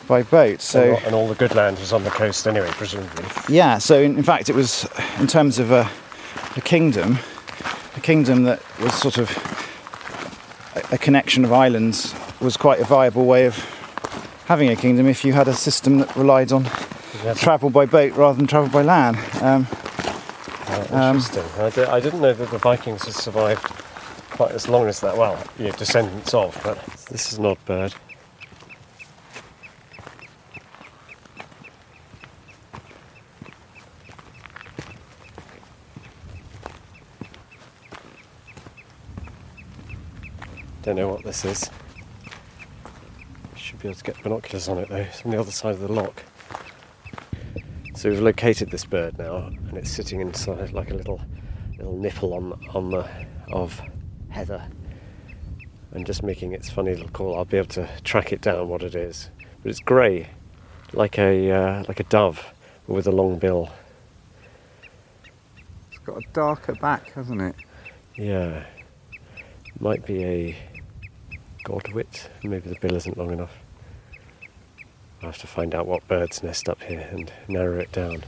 by 0.06 0.22
boat. 0.22 0.50
And 0.52 0.60
So 0.62 0.90
all- 0.92 1.00
and 1.06 1.14
all 1.14 1.28
the 1.28 1.34
good 1.34 1.54
land 1.54 1.78
was 1.78 1.92
on 1.92 2.04
the 2.04 2.10
coast 2.10 2.46
anyway, 2.46 2.68
presumably. 2.72 3.24
yeah, 3.48 3.78
so 3.78 4.00
in, 4.00 4.16
in 4.16 4.22
fact, 4.22 4.48
it 4.48 4.54
was 4.54 4.88
in 5.18 5.26
terms 5.26 5.58
of 5.58 5.70
a, 5.70 5.88
a 6.56 6.60
kingdom, 6.60 7.18
a 7.96 8.00
kingdom 8.00 8.44
that 8.44 8.60
was 8.80 8.94
sort 8.94 9.18
of 9.18 9.30
a, 10.74 10.94
a 10.94 10.98
connection 10.98 11.44
of 11.44 11.52
islands 11.52 12.14
was 12.40 12.56
quite 12.56 12.80
a 12.80 12.84
viable 12.84 13.24
way 13.24 13.46
of 13.46 13.56
having 14.46 14.68
a 14.68 14.76
kingdom 14.76 15.06
if 15.06 15.24
you 15.24 15.32
had 15.32 15.48
a 15.48 15.54
system 15.54 15.98
that 15.98 16.14
relied 16.16 16.52
on 16.52 16.64
Yeah, 17.24 17.34
travel 17.34 17.70
by 17.70 17.86
boat 17.86 18.12
rather 18.12 18.36
than 18.36 18.46
travel 18.46 18.68
by 18.68 18.82
land. 18.82 19.16
Um, 19.42 19.66
uh, 20.68 20.86
um, 20.92 21.16
interesting. 21.16 21.44
I, 21.58 21.70
di- 21.70 21.84
I 21.84 22.00
didn't 22.00 22.20
know 22.20 22.32
that 22.32 22.50
the 22.50 22.58
Vikings 22.58 23.04
had 23.04 23.14
survived 23.14 23.62
quite 24.30 24.52
as 24.52 24.68
long 24.68 24.86
as 24.86 25.00
that. 25.00 25.16
Well, 25.16 25.42
you 25.58 25.64
know, 25.66 25.70
descendants 25.72 26.34
of, 26.34 26.58
but 26.62 26.78
this 27.10 27.32
is 27.32 27.38
an 27.38 27.46
odd 27.46 27.58
bird. 27.64 27.94
Don't 40.86 40.94
know 40.94 41.08
what 41.08 41.24
this 41.24 41.44
is. 41.44 41.68
Should 43.56 43.80
be 43.80 43.88
able 43.88 43.96
to 43.96 44.04
get 44.04 44.22
binoculars 44.22 44.68
on 44.68 44.78
it 44.78 44.88
though. 44.88 44.94
It's 44.98 45.24
on 45.24 45.32
the 45.32 45.40
other 45.40 45.50
side 45.50 45.74
of 45.74 45.80
the 45.80 45.92
lock. 45.92 46.22
So 47.96 48.08
we've 48.08 48.20
located 48.20 48.70
this 48.70 48.84
bird 48.84 49.18
now, 49.18 49.48
and 49.48 49.76
it's 49.76 49.90
sitting 49.90 50.20
inside 50.20 50.72
like 50.72 50.92
a 50.92 50.94
little 50.94 51.20
little 51.76 51.96
nipple 51.96 52.34
on 52.34 52.52
on 52.72 52.90
the 52.90 53.04
of 53.48 53.80
heather 54.28 54.64
and 55.90 56.06
just 56.06 56.22
making 56.22 56.52
its 56.52 56.70
funny 56.70 56.94
little 56.94 57.08
call, 57.08 57.34
I'll 57.34 57.44
be 57.44 57.56
able 57.56 57.66
to 57.70 57.88
track 58.04 58.32
it 58.32 58.40
down 58.40 58.68
what 58.68 58.84
it 58.84 58.94
is. 58.94 59.28
But 59.64 59.70
it's 59.70 59.80
grey, 59.80 60.28
like 60.92 61.18
a 61.18 61.50
uh, 61.50 61.84
like 61.88 61.98
a 61.98 62.04
dove 62.04 62.46
with 62.86 63.08
a 63.08 63.12
long 63.12 63.40
bill. 63.40 63.70
It's 65.88 65.98
got 66.04 66.18
a 66.18 66.26
darker 66.32 66.76
back, 66.76 67.10
hasn't 67.14 67.40
it? 67.40 67.56
Yeah, 68.14 68.62
might 69.80 70.06
be 70.06 70.24
a 70.24 70.56
godwit. 71.66 72.28
Maybe 72.44 72.70
the 72.70 72.78
bill 72.80 72.94
isn't 72.94 73.18
long 73.18 73.32
enough. 73.32 73.52
I'll 75.20 75.30
have 75.30 75.38
to 75.38 75.46
find 75.46 75.74
out 75.74 75.86
what 75.86 76.06
birds 76.06 76.42
nest 76.42 76.68
up 76.68 76.80
here 76.82 77.08
and 77.10 77.32
narrow 77.48 77.78
it 77.78 77.90
down. 77.90 78.22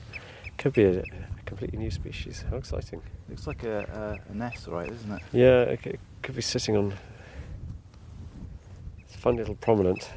Could 0.57 0.73
be 0.73 0.85
a, 0.85 1.01
a 1.01 1.05
completely 1.47 1.79
new 1.79 1.91
species. 1.91 2.45
How 2.51 2.57
exciting! 2.57 3.01
Looks 3.29 3.47
like 3.47 3.63
a, 3.63 4.19
a, 4.29 4.33
a 4.33 4.35
nest, 4.35 4.67
right, 4.67 4.91
isn't 4.91 5.13
it? 5.13 5.23
Yeah, 5.33 5.61
it 5.63 5.87
it 5.87 6.01
could 6.23 6.35
be 6.35 6.43
sitting 6.43 6.77
on 6.77 6.95
it's 8.99 9.15
a 9.15 9.19
fun 9.19 9.37
little 9.37 9.55
prominent 9.55 10.11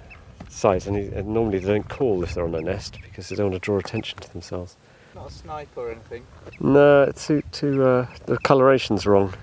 site, 0.50 0.88
and, 0.88 0.98
he, 0.98 1.08
and 1.08 1.28
normally 1.28 1.60
they 1.60 1.68
don't 1.68 1.88
call 1.88 2.24
if 2.24 2.34
they're 2.34 2.44
on 2.44 2.56
a 2.56 2.62
nest 2.62 2.98
because 3.04 3.30
they 3.30 3.36
don't 3.36 3.52
want 3.52 3.62
to 3.62 3.66
draw 3.66 3.78
attention 3.78 4.18
to 4.20 4.32
themselves. 4.32 4.78
Not 5.14 5.30
a 5.30 5.34
snipe 5.34 5.70
or 5.76 5.92
anything. 5.92 6.26
No, 6.60 7.04
it's 7.04 7.28
too, 7.28 7.44
too 7.52 7.84
uh, 7.84 8.08
the 8.26 8.38
coloration's 8.40 9.06
wrong. 9.06 9.34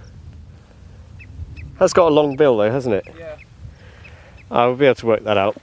Has 1.79 1.93
got 1.93 2.09
a 2.09 2.14
long 2.14 2.35
bill 2.35 2.57
though, 2.57 2.71
hasn't 2.71 2.95
it? 2.95 3.07
Yeah. 3.17 3.37
I 4.51 4.67
will 4.67 4.77
be 4.77 4.87
able 4.87 4.95
to 4.97 5.07
work 5.07 5.25
that 5.25 5.37
out. 5.37 5.61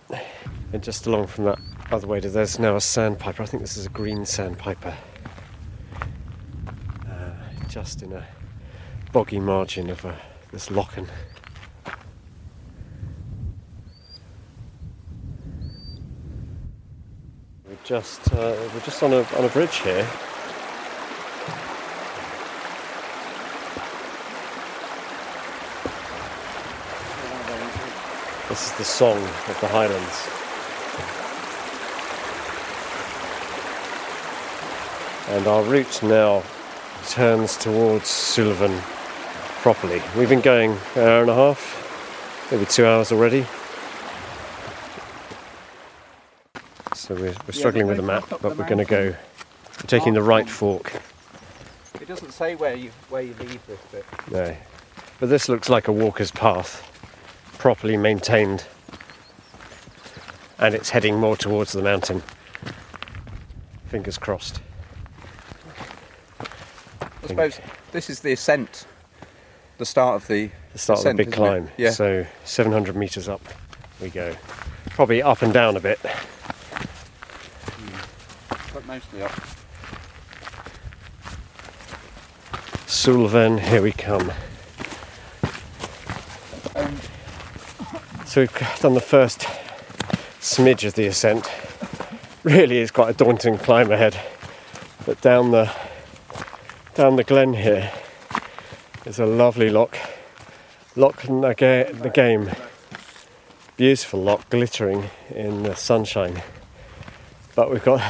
And 0.71 0.83
just 0.83 1.07
along 1.07 1.27
from 1.27 1.45
that 1.45 1.59
other 1.91 2.05
way, 2.05 2.19
there's 2.19 2.59
now 2.59 2.75
a 2.75 2.81
sandpiper. 2.81 3.41
I 3.41 3.45
think 3.45 3.63
this 3.63 3.77
is 3.77 3.85
a 3.87 3.89
green 3.89 4.25
sandpiper. 4.25 4.95
Uh, 7.09 7.31
just 7.67 8.03
in 8.03 8.13
a 8.13 8.25
boggy 9.11 9.39
margin 9.39 9.89
of 9.89 10.05
uh, 10.05 10.13
this 10.51 10.69
lochan. 10.69 11.07
We're 17.65 17.77
just 17.83 18.31
uh, 18.33 18.55
we're 18.73 18.81
just 18.81 19.01
on 19.01 19.13
a 19.13 19.21
on 19.37 19.45
a 19.45 19.49
bridge 19.49 19.77
here. 19.77 20.07
This 28.55 28.71
is 28.71 28.77
the 28.77 28.85
song 28.85 29.17
of 29.17 29.57
the 29.59 29.67
Highlands. 29.67 30.29
And 35.27 35.45
our 35.45 35.61
route 35.61 36.01
now 36.01 36.41
turns 37.09 37.57
towards 37.57 38.07
Sullivan 38.07 38.79
properly. 39.61 40.01
We've 40.17 40.29
been 40.29 40.39
going 40.39 40.71
an 40.95 41.01
hour 41.01 41.19
and 41.19 41.29
a 41.29 41.35
half, 41.35 42.47
maybe 42.49 42.65
two 42.65 42.85
hours 42.85 43.11
already. 43.11 43.45
So 46.93 47.13
we're, 47.13 47.35
we're 47.45 47.51
struggling 47.51 47.87
with 47.87 47.97
the 47.97 48.03
map, 48.03 48.23
but 48.29 48.55
we're 48.55 48.69
going 48.69 48.77
to 48.77 48.85
go. 48.85 49.03
We're 49.07 49.87
taking 49.87 50.13
the 50.13 50.23
right 50.23 50.49
fork. 50.49 50.93
It 51.99 52.07
doesn't 52.07 52.31
say 52.31 52.55
where 52.55 52.77
you 52.77 52.91
where 53.09 53.21
you 53.21 53.35
leave 53.37 53.67
this 53.67 53.81
bit. 53.91 54.05
No. 54.31 54.55
But 55.19 55.27
this 55.27 55.49
looks 55.49 55.67
like 55.67 55.89
a 55.89 55.91
walker's 55.91 56.31
path, 56.31 56.94
properly 57.65 57.97
maintained. 57.97 58.63
And 60.59 60.75
it's 60.75 60.91
heading 60.91 61.19
more 61.19 61.35
towards 61.35 61.71
the 61.71 61.81
mountain. 61.81 62.21
Fingers 63.87 64.19
crossed. 64.19 64.61
I 67.01 67.25
suppose 67.25 67.59
this 67.91 68.07
is 68.11 68.19
the 68.19 68.33
ascent, 68.33 68.85
the 69.79 69.85
start 69.87 70.21
of 70.21 70.27
the 70.27 70.51
The 70.73 70.77
start 70.77 70.99
ascent, 70.99 71.19
of 71.19 71.25
the 71.25 71.31
big 71.31 71.33
it? 71.33 71.37
climb. 71.37 71.71
Yeah. 71.75 71.89
So 71.89 72.27
700 72.43 72.95
metres 72.95 73.27
up 73.27 73.41
we 73.99 74.11
go. 74.11 74.35
Probably 74.91 75.23
up 75.23 75.41
and 75.41 75.51
down 75.51 75.75
a 75.75 75.79
bit. 75.79 75.99
but 78.75 78.85
mostly 78.85 79.23
up. 79.23 79.31
Sullivan, 82.85 83.57
here 83.57 83.81
we 83.81 83.91
come. 83.91 84.31
So 88.35 88.41
we've 88.41 88.79
done 88.81 88.95
the 88.95 88.99
first 88.99 89.47
smidge 90.41 90.85
of 90.85 90.95
the 90.95 91.05
ascent. 91.07 91.49
Really 92.43 92.79
is 92.79 92.91
quite 92.91 93.09
a 93.11 93.13
daunting 93.13 93.57
climb 93.57 93.93
ahead. 93.93 94.19
But 95.05 95.21
down 95.21 95.51
the 95.51 95.71
down 96.95 97.15
the 97.15 97.23
glen 97.23 97.53
here 97.53 97.93
is 99.05 99.19
a 99.19 99.25
lovely 99.25 99.69
lock. 99.69 99.97
Loch 100.97 101.29
Naga- 101.29 101.93
Nagame. 101.93 102.53
Beautiful 103.77 104.21
lock 104.21 104.49
glittering 104.49 105.11
in 105.33 105.63
the 105.63 105.73
sunshine. 105.73 106.43
But 107.55 107.71
we've 107.71 107.85
got 107.85 108.01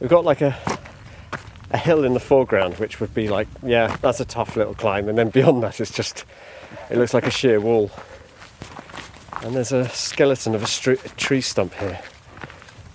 we've 0.00 0.10
got 0.10 0.24
like 0.24 0.40
a 0.40 0.58
a 1.70 1.78
hill 1.78 2.02
in 2.02 2.12
the 2.12 2.18
foreground 2.18 2.78
which 2.78 2.98
would 2.98 3.14
be 3.14 3.28
like, 3.28 3.46
yeah, 3.62 3.96
that's 4.02 4.18
a 4.18 4.24
tough 4.24 4.56
little 4.56 4.74
climb 4.74 5.08
and 5.08 5.16
then 5.16 5.30
beyond 5.30 5.62
that 5.62 5.78
it's 5.78 5.92
just 5.92 6.24
it 6.90 6.98
looks 6.98 7.14
like 7.14 7.24
a 7.24 7.30
sheer 7.30 7.60
wall. 7.60 7.92
And 9.48 9.56
there's 9.56 9.72
a 9.72 9.88
skeleton 9.88 10.54
of 10.54 10.62
a, 10.62 10.66
stre- 10.66 11.02
a 11.02 11.08
tree 11.16 11.40
stump 11.40 11.72
here. 11.72 11.98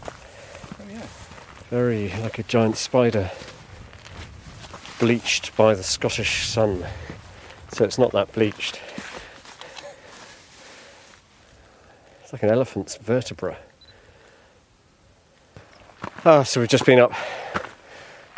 oh 0.06 0.86
yeah. 0.88 1.02
Very 1.72 2.10
like 2.22 2.38
a 2.38 2.44
giant 2.44 2.78
spider. 2.78 3.32
Bleached 5.00 5.58
by 5.58 5.74
the 5.74 5.82
Scottish 5.82 6.46
sun. 6.46 6.86
So 7.72 7.84
it's 7.84 7.98
not 7.98 8.12
that 8.12 8.32
bleached. 8.34 8.80
It's 12.22 12.32
like 12.32 12.44
an 12.44 12.52
elephant's 12.52 12.98
vertebra. 12.98 13.58
Ah, 16.26 16.44
so 16.44 16.60
we've 16.60 16.70
just 16.70 16.86
been 16.86 17.00
up 17.00 17.14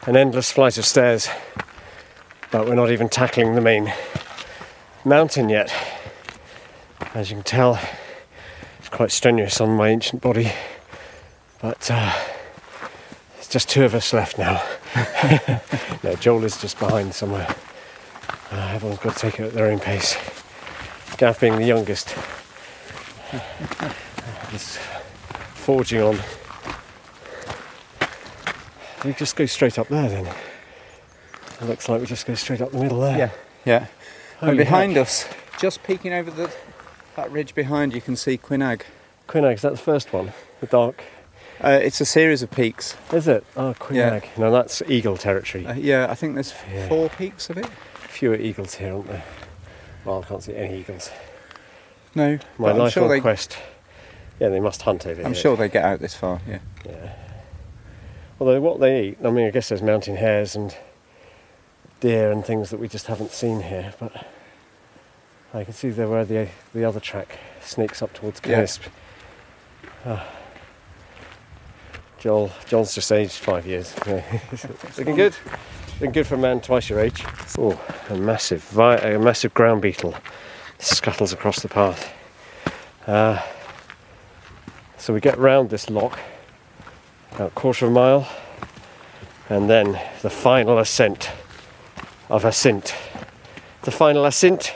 an 0.06 0.16
endless 0.16 0.54
flight 0.54 0.78
of 0.78 0.86
stairs, 0.86 1.28
but 2.50 2.66
we're 2.66 2.76
not 2.76 2.92
even 2.92 3.10
tackling 3.10 3.56
the 3.56 3.62
main 3.62 3.92
mountain 5.04 5.50
yet. 5.50 5.70
As 7.14 7.30
you 7.30 7.36
can 7.36 7.44
tell, 7.44 7.78
quite 8.96 9.12
strenuous 9.12 9.60
on 9.60 9.72
my 9.72 9.90
ancient 9.90 10.22
body, 10.22 10.50
but 11.62 11.92
uh, 11.92 12.14
there's 13.34 13.50
just 13.50 13.68
two 13.68 13.84
of 13.84 13.94
us 13.94 14.14
left 14.14 14.38
now. 14.38 14.64
no, 16.02 16.16
Joel 16.16 16.46
is 16.46 16.62
just 16.62 16.80
behind 16.80 17.14
somewhere. 17.14 17.54
Uh, 18.54 18.72
everyone's 18.74 19.02
got 19.02 19.14
to 19.14 19.20
take 19.20 19.38
it 19.42 19.48
at 19.48 19.54
their 19.54 19.66
own 19.66 19.82
pace. 19.82 20.16
Gav 21.18 21.38
being 21.42 21.58
the 21.58 21.66
youngest, 21.66 22.16
is 24.54 24.80
forging 25.56 26.02
on. 26.02 26.18
We 29.04 29.12
just 29.12 29.36
go 29.36 29.46
straight 29.46 29.78
up 29.78 29.90
there 29.90 30.08
then. 30.08 30.26
It 31.60 31.66
looks 31.66 31.90
like 31.90 32.00
we 32.00 32.08
just 32.08 32.26
go 32.26 32.36
straight 32.36 32.62
up 32.62 32.72
the 32.72 32.80
middle 32.80 33.02
there. 33.02 33.18
Yeah. 33.18 33.32
Yeah. 33.66 33.88
Holy 34.40 34.52
and 34.52 34.58
behind 34.58 34.94
heck. 34.94 35.02
us, 35.02 35.28
just 35.60 35.84
peeking 35.84 36.14
over 36.14 36.32
the 36.32 36.50
that 37.16 37.32
ridge 37.32 37.56
behind, 37.56 37.94
you 37.94 38.02
can 38.02 38.16
see 38.16 38.38
Quinag. 38.38 38.82
Quinag, 39.28 39.56
is 39.56 39.62
that 39.62 39.72
the 39.72 39.78
first 39.78 40.14
one? 40.14 40.34
The 40.62 40.68
dark. 40.68 41.04
Uh, 41.64 41.80
it's 41.82 42.02
a 42.02 42.06
series 42.06 42.42
of 42.44 42.52
peaks. 42.52 42.96
Is 43.14 43.28
it? 43.28 43.46
Oh, 43.56 43.74
Quinag. 43.80 44.26
No, 44.38 44.52
that's 44.52 44.82
eagle 44.88 45.18
territory. 45.18 45.66
Uh, 45.66 45.74
yeah, 45.74 46.08
I 46.10 46.16
think 46.16 46.34
there's 46.36 46.54
Yeah. 46.72 46.88
four 46.90 47.10
peaks 47.10 47.50
of 47.50 47.58
it. 47.58 47.68
Fewer 48.10 48.36
eagles 48.36 48.76
here, 48.76 48.94
aren't 48.94 49.08
there? 49.08 49.24
Well, 50.04 50.22
I 50.24 50.28
can't 50.28 50.44
see 50.44 50.56
any 50.56 50.80
eagles. 50.80 51.10
No, 52.14 52.38
My 52.58 52.70
I'm 52.70 52.78
lifelong 52.78 52.90
sure 52.90 53.10
they. 53.10 53.20
quest. 53.22 53.58
Yeah, 54.40 54.50
they 54.50 54.60
must 54.60 54.82
hunt 54.82 55.06
over 55.06 55.16
here. 55.16 55.26
I'm 55.26 55.34
here. 55.34 55.42
sure 55.42 55.56
they 55.58 55.70
get 55.70 55.84
out 55.84 56.00
this 56.00 56.14
far. 56.16 56.42
Yeah. 56.48 56.60
Yeah. 56.86 57.14
Although 58.40 58.60
what 58.62 58.80
they 58.82 59.02
eat, 59.08 59.18
I 59.24 59.30
mean, 59.32 59.48
I 59.48 59.50
guess 59.50 59.70
there's 59.70 59.82
mountain 59.82 60.18
hares 60.18 60.56
and 60.56 60.76
deer 62.02 62.32
and 62.32 62.46
things 62.46 62.70
that 62.70 62.80
we 62.80 62.88
just 62.90 63.08
haven't 63.08 63.32
seen 63.32 63.62
here, 63.62 63.94
but 64.00 64.26
I 65.56 65.64
can 65.64 65.74
see 65.74 65.90
there 65.90 66.10
where 66.10 66.26
the 66.26 66.50
the 66.74 66.84
other 66.84 67.00
track 67.00 67.40
snakes 67.62 68.02
up 68.02 68.14
towards 68.14 68.42
Yeah. 68.46 68.62
Canisp. 68.64 68.82
Ah. 70.06 70.28
Joel, 72.20 72.52
Joel's 72.68 72.94
just 72.94 73.12
aged 73.12 73.34
five 73.34 73.66
years. 73.66 73.96
Looking 74.98 75.16
good. 75.16 75.36
Looking 76.00 76.12
good 76.12 76.28
for 76.28 76.36
a 76.36 76.38
man 76.38 76.60
twice 76.60 76.90
your 76.90 77.00
age. 77.00 77.24
Oh, 77.58 77.80
a 78.10 78.16
massive, 78.18 78.64
vi- 78.64 78.98
a 78.98 79.18
massive 79.20 79.54
ground 79.54 79.82
beetle 79.82 80.14
scuttles 80.80 81.32
across 81.32 81.62
the 81.62 81.70
path. 81.70 82.12
Uh, 83.08 83.42
so 84.98 85.14
we 85.14 85.22
get 85.22 85.38
round 85.38 85.70
this 85.70 85.90
lock, 85.90 86.20
about 87.34 87.52
a 87.52 87.56
quarter 87.56 87.86
of 87.86 87.92
a 87.92 87.94
mile, 87.94 88.28
and 89.50 89.70
then 89.70 89.98
the 90.22 90.30
final 90.30 90.80
ascent 90.80 91.30
of 92.30 92.44
Assynt. 92.44 92.94
The 93.84 93.92
final 93.92 94.26
ascent. 94.26 94.74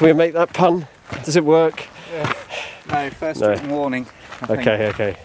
Can 0.00 0.06
we 0.06 0.12
make 0.14 0.32
that 0.32 0.54
pun? 0.54 0.88
Does 1.24 1.36
it 1.36 1.44
work? 1.44 1.86
No, 2.88 3.10
first 3.10 3.38
No. 3.42 3.54
warning. 3.68 4.06
Okay, 4.48 4.86
okay. 4.88 5.16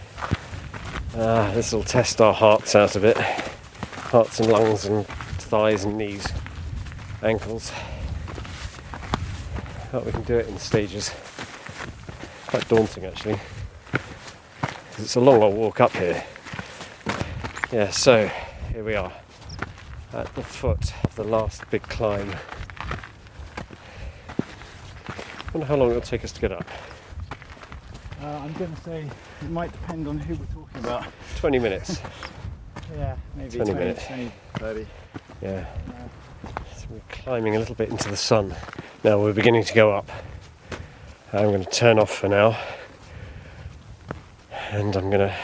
Ah, 1.17 1.49
this 1.53 1.71
will 1.71 1.85
test 1.85 2.19
our 2.19 2.33
hearts 2.33 2.75
out 2.75 2.93
a 2.97 2.99
bit. 2.99 3.15
Hearts 3.17 4.41
and 4.41 4.51
lungs 4.51 4.83
and 4.83 5.07
thighs 5.07 5.85
and 5.85 5.97
knees, 5.97 6.27
ankles. 7.23 7.71
Hope 9.93 10.07
we 10.07 10.11
can 10.11 10.23
do 10.23 10.39
it 10.39 10.49
in 10.49 10.59
stages. 10.59 11.09
quite 12.47 12.67
daunting 12.67 13.05
actually. 13.05 13.39
It's 14.97 15.15
a 15.15 15.21
long 15.21 15.41
old 15.41 15.55
walk 15.55 15.79
up 15.79 15.93
here. 15.93 16.21
Yeah, 17.71 17.91
so 17.91 18.29
here 18.73 18.83
we 18.83 18.95
are 18.95 19.13
at 20.11 20.35
the 20.35 20.43
foot 20.43 20.93
of 21.05 21.15
the 21.15 21.23
last 21.23 21.63
big 21.69 21.83
climb. 21.83 22.35
Wonder 25.55 25.67
how 25.67 25.75
long 25.77 25.89
it'll 25.89 26.01
take 26.01 26.25
us 26.25 26.33
to 26.33 26.41
get 26.41 26.51
up. 26.51 26.67
Uh, 28.21 28.25
I'm 28.25 28.51
going 28.53 28.75
to 28.75 28.81
say 28.81 29.07
it 29.41 29.49
might 29.49 29.71
depend 29.71 30.05
on 30.05 30.17
who 30.19 30.35
we're 30.35 30.45
talking 30.47 30.79
about. 30.83 31.05
20 31.37 31.59
minutes. 31.59 32.01
Yeah, 32.95 33.15
maybe 33.35 33.57
20 33.57 33.71
20, 33.71 33.85
minutes. 33.85 34.05
20, 34.05 34.31
30. 34.59 34.87
Yeah. 35.41 35.65
So 36.77 36.85
we're 36.91 36.99
climbing 37.09 37.55
a 37.55 37.59
little 37.59 37.73
bit 37.73 37.89
into 37.89 38.09
the 38.09 38.17
sun. 38.17 38.53
Now 39.03 39.19
we're 39.19 39.33
beginning 39.33 39.63
to 39.63 39.73
go 39.73 39.91
up. 39.91 40.07
I'm 41.33 41.45
going 41.45 41.63
to 41.63 41.71
turn 41.71 41.97
off 41.97 42.11
for 42.11 42.27
now. 42.29 42.55
And 44.69 44.95
I'm 44.95 45.09
going 45.09 45.27
to 45.29 45.35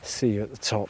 see 0.00 0.30
you 0.30 0.42
at 0.42 0.50
the 0.50 0.56
top. 0.56 0.88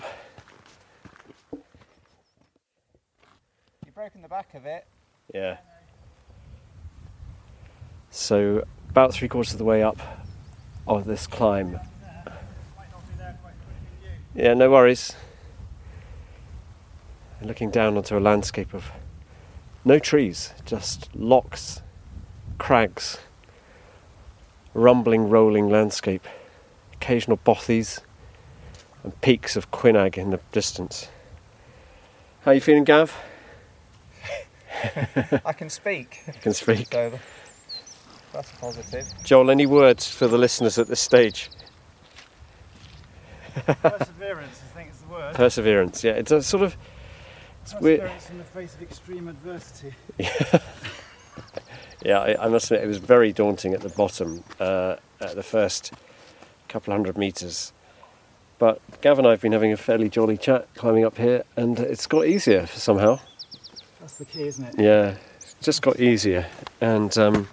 You've 3.85 3.95
broken 3.97 4.23
the 4.23 4.29
back 4.29 4.55
of 4.55 4.65
it. 4.65 4.87
Yeah. 5.35 5.57
So, 8.11 8.65
about 8.89 9.15
three 9.15 9.29
quarters 9.29 9.53
of 9.53 9.59
the 9.59 9.65
way 9.65 9.83
up 9.83 9.99
of 10.87 11.05
this 11.05 11.27
climb. 11.27 11.79
Yeah, 14.35 14.55
no 14.55 14.71
worries. 14.71 15.15
And 17.39 17.49
looking 17.49 17.71
down 17.71 17.97
onto 17.97 18.17
a 18.17 18.21
landscape 18.21 18.75
of 18.75 18.91
no 19.85 19.99
trees, 19.99 20.53
just 20.65 21.09
locks, 21.15 21.83
crags, 22.59 23.19
rumbling, 24.75 25.29
rolling 25.29 25.69
landscape, 25.69 26.27
occasional 26.95 27.39
bothies, 27.39 28.01
and 29.03 29.19
peaks 29.21 29.57
of 29.57 29.71
Quinag 29.71 30.19
in 30.19 30.31
the 30.31 30.41
distance. 30.53 31.09
How 32.43 32.51
are 32.51 32.55
you 32.55 32.61
feeling, 32.61 32.85
Gav? 32.85 33.17
I 35.45 35.53
can 35.53 35.71
speak. 35.71 36.21
You 36.27 36.33
can 36.41 36.55
speak. 36.55 36.95
So 38.31 38.39
that's 38.39 38.53
positive. 38.53 39.07
Joel, 39.25 39.51
any 39.51 39.67
words 39.67 40.09
for 40.09 40.29
the 40.29 40.39
listeners 40.39 40.79
at 40.79 40.89
this 40.89 41.01
stage? 41.01 41.51
Perseverance, 43.55 44.63
I 44.63 44.77
think 44.77 44.91
is 44.91 45.01
the 45.01 45.09
word. 45.09 45.35
Perseverance, 45.35 46.05
yeah. 46.05 46.13
It's 46.13 46.31
a 46.31 46.43
sort 46.43 46.63
of. 46.63 46.77
It's 47.63 47.75
weird. 47.81 48.01
Perseverance 48.01 48.31
in 48.31 48.39
the 48.39 48.45
face 48.45 48.75
of 48.75 48.83
extreme 48.83 49.29
adversity. 49.29 49.95
Yeah, 52.05 52.21
I, 52.21 52.47
I 52.47 52.49
must 52.49 52.71
admit, 52.71 52.85
it 52.85 52.87
was 52.87 52.97
very 52.99 53.33
daunting 53.33 53.75
at 53.75 53.83
the 53.83 53.91
bottom, 53.91 54.43
uh, 54.59 54.97
at 55.21 55.35
the 55.35 55.43
first 55.43 55.93
couple 56.69 56.93
hundred 56.95 57.19
metres. 57.19 57.73
But 58.59 58.81
Gav 59.01 59.19
and 59.19 59.27
I 59.27 59.31
have 59.31 59.41
been 59.41 59.53
having 59.53 59.73
a 59.73 59.77
fairly 59.77 60.09
jolly 60.09 60.37
chat 60.37 60.67
climbing 60.75 61.05
up 61.05 61.19
here, 61.19 61.45
and 61.57 61.79
it's 61.79 62.07
got 62.07 62.27
easier 62.27 62.67
somehow. 62.67 63.21
That's 64.01 64.17
the 64.17 64.25
key, 64.25 64.47
isn't 64.47 64.65
it? 64.65 64.75
Yeah, 64.79 65.17
it's 65.37 65.55
just 65.61 65.83
got 65.83 66.01
easier. 66.01 66.47
And, 66.81 67.17
um, 67.19 67.49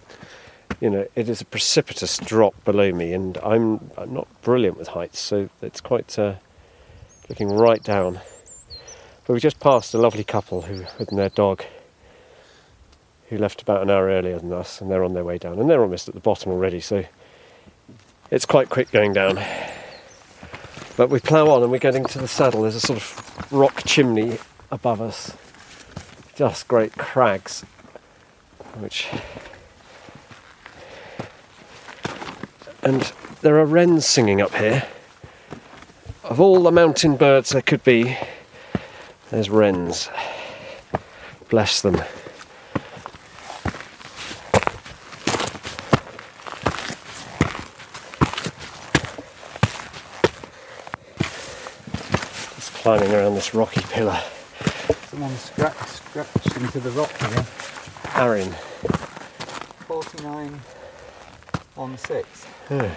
you 0.79 0.89
know, 0.89 1.07
it 1.15 1.27
is 1.27 1.41
a 1.41 1.45
precipitous 1.45 2.17
drop 2.17 2.63
below 2.63 2.91
me, 2.91 3.13
and 3.13 3.37
I'm, 3.39 3.89
I'm 3.97 4.13
not 4.13 4.27
brilliant 4.41 4.77
with 4.77 4.89
heights, 4.89 5.19
so 5.19 5.49
it's 5.61 5.81
quite 5.81 6.17
uh, 6.19 6.35
looking 7.29 7.49
right 7.49 7.81
down. 7.81 8.19
But 9.25 9.33
we 9.33 9.39
just 9.39 9.59
passed 9.59 9.93
a 9.93 9.97
lovely 9.97 10.23
couple 10.23 10.61
who 10.63 10.85
with 10.99 11.09
their 11.09 11.29
dog, 11.29 11.63
who 13.29 13.37
left 13.37 13.61
about 13.61 13.81
an 13.81 13.89
hour 13.89 14.07
earlier 14.07 14.39
than 14.39 14.53
us, 14.53 14.79
and 14.79 14.91
they're 14.91 15.03
on 15.03 15.13
their 15.13 15.23
way 15.23 15.37
down, 15.37 15.59
and 15.59 15.69
they're 15.69 15.81
almost 15.81 16.07
at 16.07 16.13
the 16.13 16.21
bottom 16.21 16.51
already, 16.51 16.79
so 16.79 17.03
it's 18.29 18.45
quite 18.45 18.69
quick 18.69 18.91
going 18.91 19.13
down. 19.13 19.43
But 20.95 21.09
we 21.09 21.19
plough 21.19 21.49
on, 21.49 21.63
and 21.63 21.71
we're 21.71 21.79
getting 21.79 22.05
to 22.05 22.19
the 22.19 22.27
saddle. 22.27 22.61
There's 22.61 22.75
a 22.75 22.79
sort 22.79 22.97
of 22.97 23.47
rock 23.51 23.83
chimney 23.85 24.37
above 24.69 25.01
us, 25.01 25.35
just 26.35 26.67
great 26.67 26.93
crags, 26.97 27.61
which 28.77 29.07
and 32.83 33.11
there 33.41 33.57
are 33.59 33.65
wrens 33.65 34.05
singing 34.05 34.41
up 34.41 34.53
here. 34.55 34.85
Of 36.23 36.39
all 36.39 36.63
the 36.63 36.71
mountain 36.71 37.15
birds 37.15 37.51
there 37.51 37.61
could 37.61 37.83
be, 37.83 38.17
there's 39.29 39.49
wrens. 39.49 40.09
Bless 41.49 41.81
them. 41.81 42.01
Just 52.55 52.73
climbing 52.73 53.13
around 53.13 53.35
this 53.35 53.53
rocky 53.53 53.81
pillar. 53.91 54.21
Someone 55.09 55.35
scratched, 55.37 55.89
scratched 55.89 56.57
into 56.57 56.79
the 56.79 56.91
rock 56.91 57.13
again. 57.21 57.45
Arin. 58.13 58.53
49 59.87 60.59
on 61.77 61.97
6. 61.97 62.45
Yeah. 62.69 62.89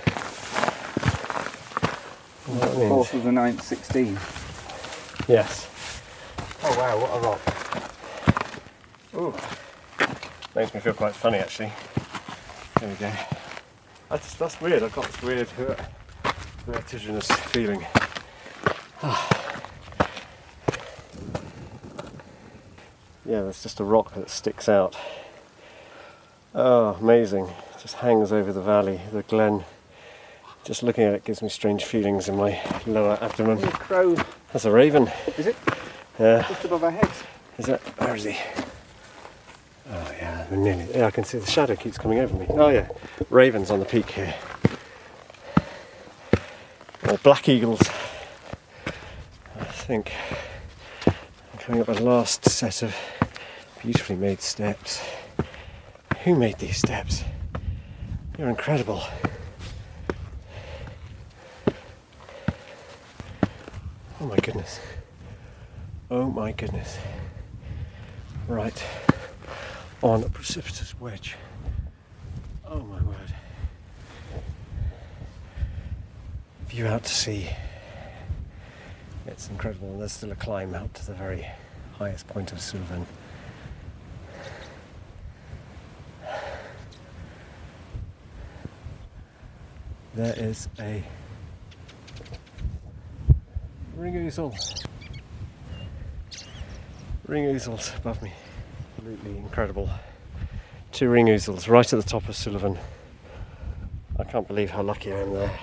What 2.47 2.61
that 2.61 2.75
4th 2.75 3.15
of 3.15 3.25
the 3.25 3.31
9th, 3.31 3.61
16. 3.61 4.19
Yes. 5.29 5.69
Oh 6.65 6.79
wow, 6.79 6.99
what 6.99 7.11
a 7.17 7.21
rock. 7.21 7.41
Ooh. 9.15 9.35
Makes 10.55 10.75
me 10.75 10.81
feel 10.81 10.95
quite 10.95 11.15
funny 11.15 11.39
actually. 11.39 11.73
There 12.81 12.89
we 12.89 12.95
go. 12.97 13.13
That's, 14.09 14.35
that's 14.35 14.61
weird. 14.61 14.83
I've 14.83 14.93
got 14.93 15.07
this 15.07 15.23
weird 15.23 15.49
vertiginous 16.67 17.31
feeling. 17.31 17.81
yeah, 19.03 19.13
there's 23.25 23.63
just 23.63 23.79
a 23.79 23.85
rock 23.85 24.15
that 24.15 24.31
sticks 24.31 24.69
out. 24.69 24.97
Oh, 26.55 26.97
amazing. 27.01 27.49
Just 27.81 27.95
hangs 27.97 28.31
over 28.31 28.53
the 28.53 28.61
valley, 28.61 29.01
the 29.11 29.23
glen. 29.23 29.65
Just 30.65 30.83
looking 30.83 31.05
at 31.05 31.15
it 31.15 31.25
gives 31.25 31.41
me 31.41 31.49
strange 31.49 31.85
feelings 31.85 32.29
in 32.29 32.37
my 32.37 32.61
lower 32.87 33.19
abdomen. 33.23 33.57
There's 33.59 33.73
a 33.73 33.77
crow. 33.77 34.17
That's 34.53 34.67
a 34.67 34.71
raven. 34.71 35.11
Is 35.39 35.47
it? 35.47 35.57
Yeah. 36.19 36.47
Just 36.47 36.65
above 36.67 36.85
our 36.85 36.91
heads. 36.91 37.23
Is 37.57 37.67
that 37.67 37.81
where 37.99 38.15
is 38.15 38.25
he? 38.25 38.37
Oh 39.91 40.13
yeah, 40.19 40.47
we're 40.51 40.59
nearly. 40.59 40.87
Yeah, 40.95 41.07
I 41.07 41.11
can 41.11 41.25
see 41.25 41.39
the 41.39 41.51
shadow 41.51 41.75
keeps 41.75 41.97
coming 41.97 42.19
over 42.19 42.37
me. 42.37 42.47
Oh 42.51 42.69
yeah, 42.69 42.89
ravens 43.31 43.71
on 43.71 43.81
the 43.81 43.87
peak 43.87 44.11
here. 44.11 44.35
Or 47.09 47.17
black 47.19 47.49
eagles. 47.49 47.81
I 49.59 49.65
think 49.65 50.13
I'm 51.07 51.59
coming 51.59 51.81
up 51.81 51.87
the 51.87 52.03
last 52.03 52.45
set 52.45 52.83
of 52.83 52.95
beautifully 53.81 54.17
made 54.17 54.43
steps. 54.43 55.03
Who 56.25 56.35
made 56.35 56.59
these 56.59 56.77
steps? 56.77 57.25
You're 58.41 58.49
incredible. 58.49 59.03
Oh 64.19 64.25
my 64.25 64.37
goodness. 64.37 64.81
Oh 66.11 66.25
my 66.25 66.53
goodness. 66.53 66.97
Right. 68.49 68.83
On 70.01 70.25
a 70.25 70.31
precipitous 70.31 70.99
wedge. 70.99 71.37
Oh 72.65 72.81
my 72.81 73.03
word. 73.03 73.35
View 76.69 76.87
out 76.87 77.05
to 77.05 77.15
sea. 77.15 77.51
It's 79.27 79.51
incredible. 79.51 79.89
And 79.91 80.01
there's 80.01 80.13
still 80.13 80.33
a 80.33 80.37
climb 80.37 80.75
out 80.75 80.95
to 80.95 81.05
the 81.05 81.13
very 81.13 81.47
highest 81.99 82.27
point 82.27 82.53
of 82.53 82.59
Suilven. 82.61 83.05
There 90.21 90.35
is 90.37 90.69
a 90.79 91.03
ring 93.97 94.13
ousel. 94.17 94.55
Ring 97.27 97.45
ousels 97.45 97.97
above 97.97 98.21
me. 98.21 98.31
Absolutely 98.99 99.39
incredible. 99.39 99.89
Two 100.93 101.09
ring 101.09 101.29
ousels 101.29 101.71
right 101.71 101.91
at 101.91 101.99
the 101.99 102.07
top 102.07 102.29
of 102.29 102.35
Suilven. 102.35 102.77
I 104.19 104.25
can't 104.25 104.47
believe 104.47 104.69
how 104.69 104.83
lucky 104.83 105.11
I 105.11 105.21
am 105.21 105.33
there. 105.33 105.59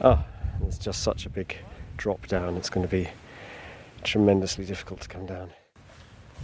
Oh, 0.00 0.24
it's 0.66 0.78
just 0.78 1.02
such 1.02 1.26
a 1.26 1.28
big 1.28 1.54
drop 1.98 2.26
down. 2.28 2.56
It's 2.56 2.70
going 2.70 2.86
to 2.86 2.90
be 2.90 3.10
tremendously 4.04 4.64
difficult 4.64 5.02
to 5.02 5.08
come 5.08 5.26
down. 5.26 5.50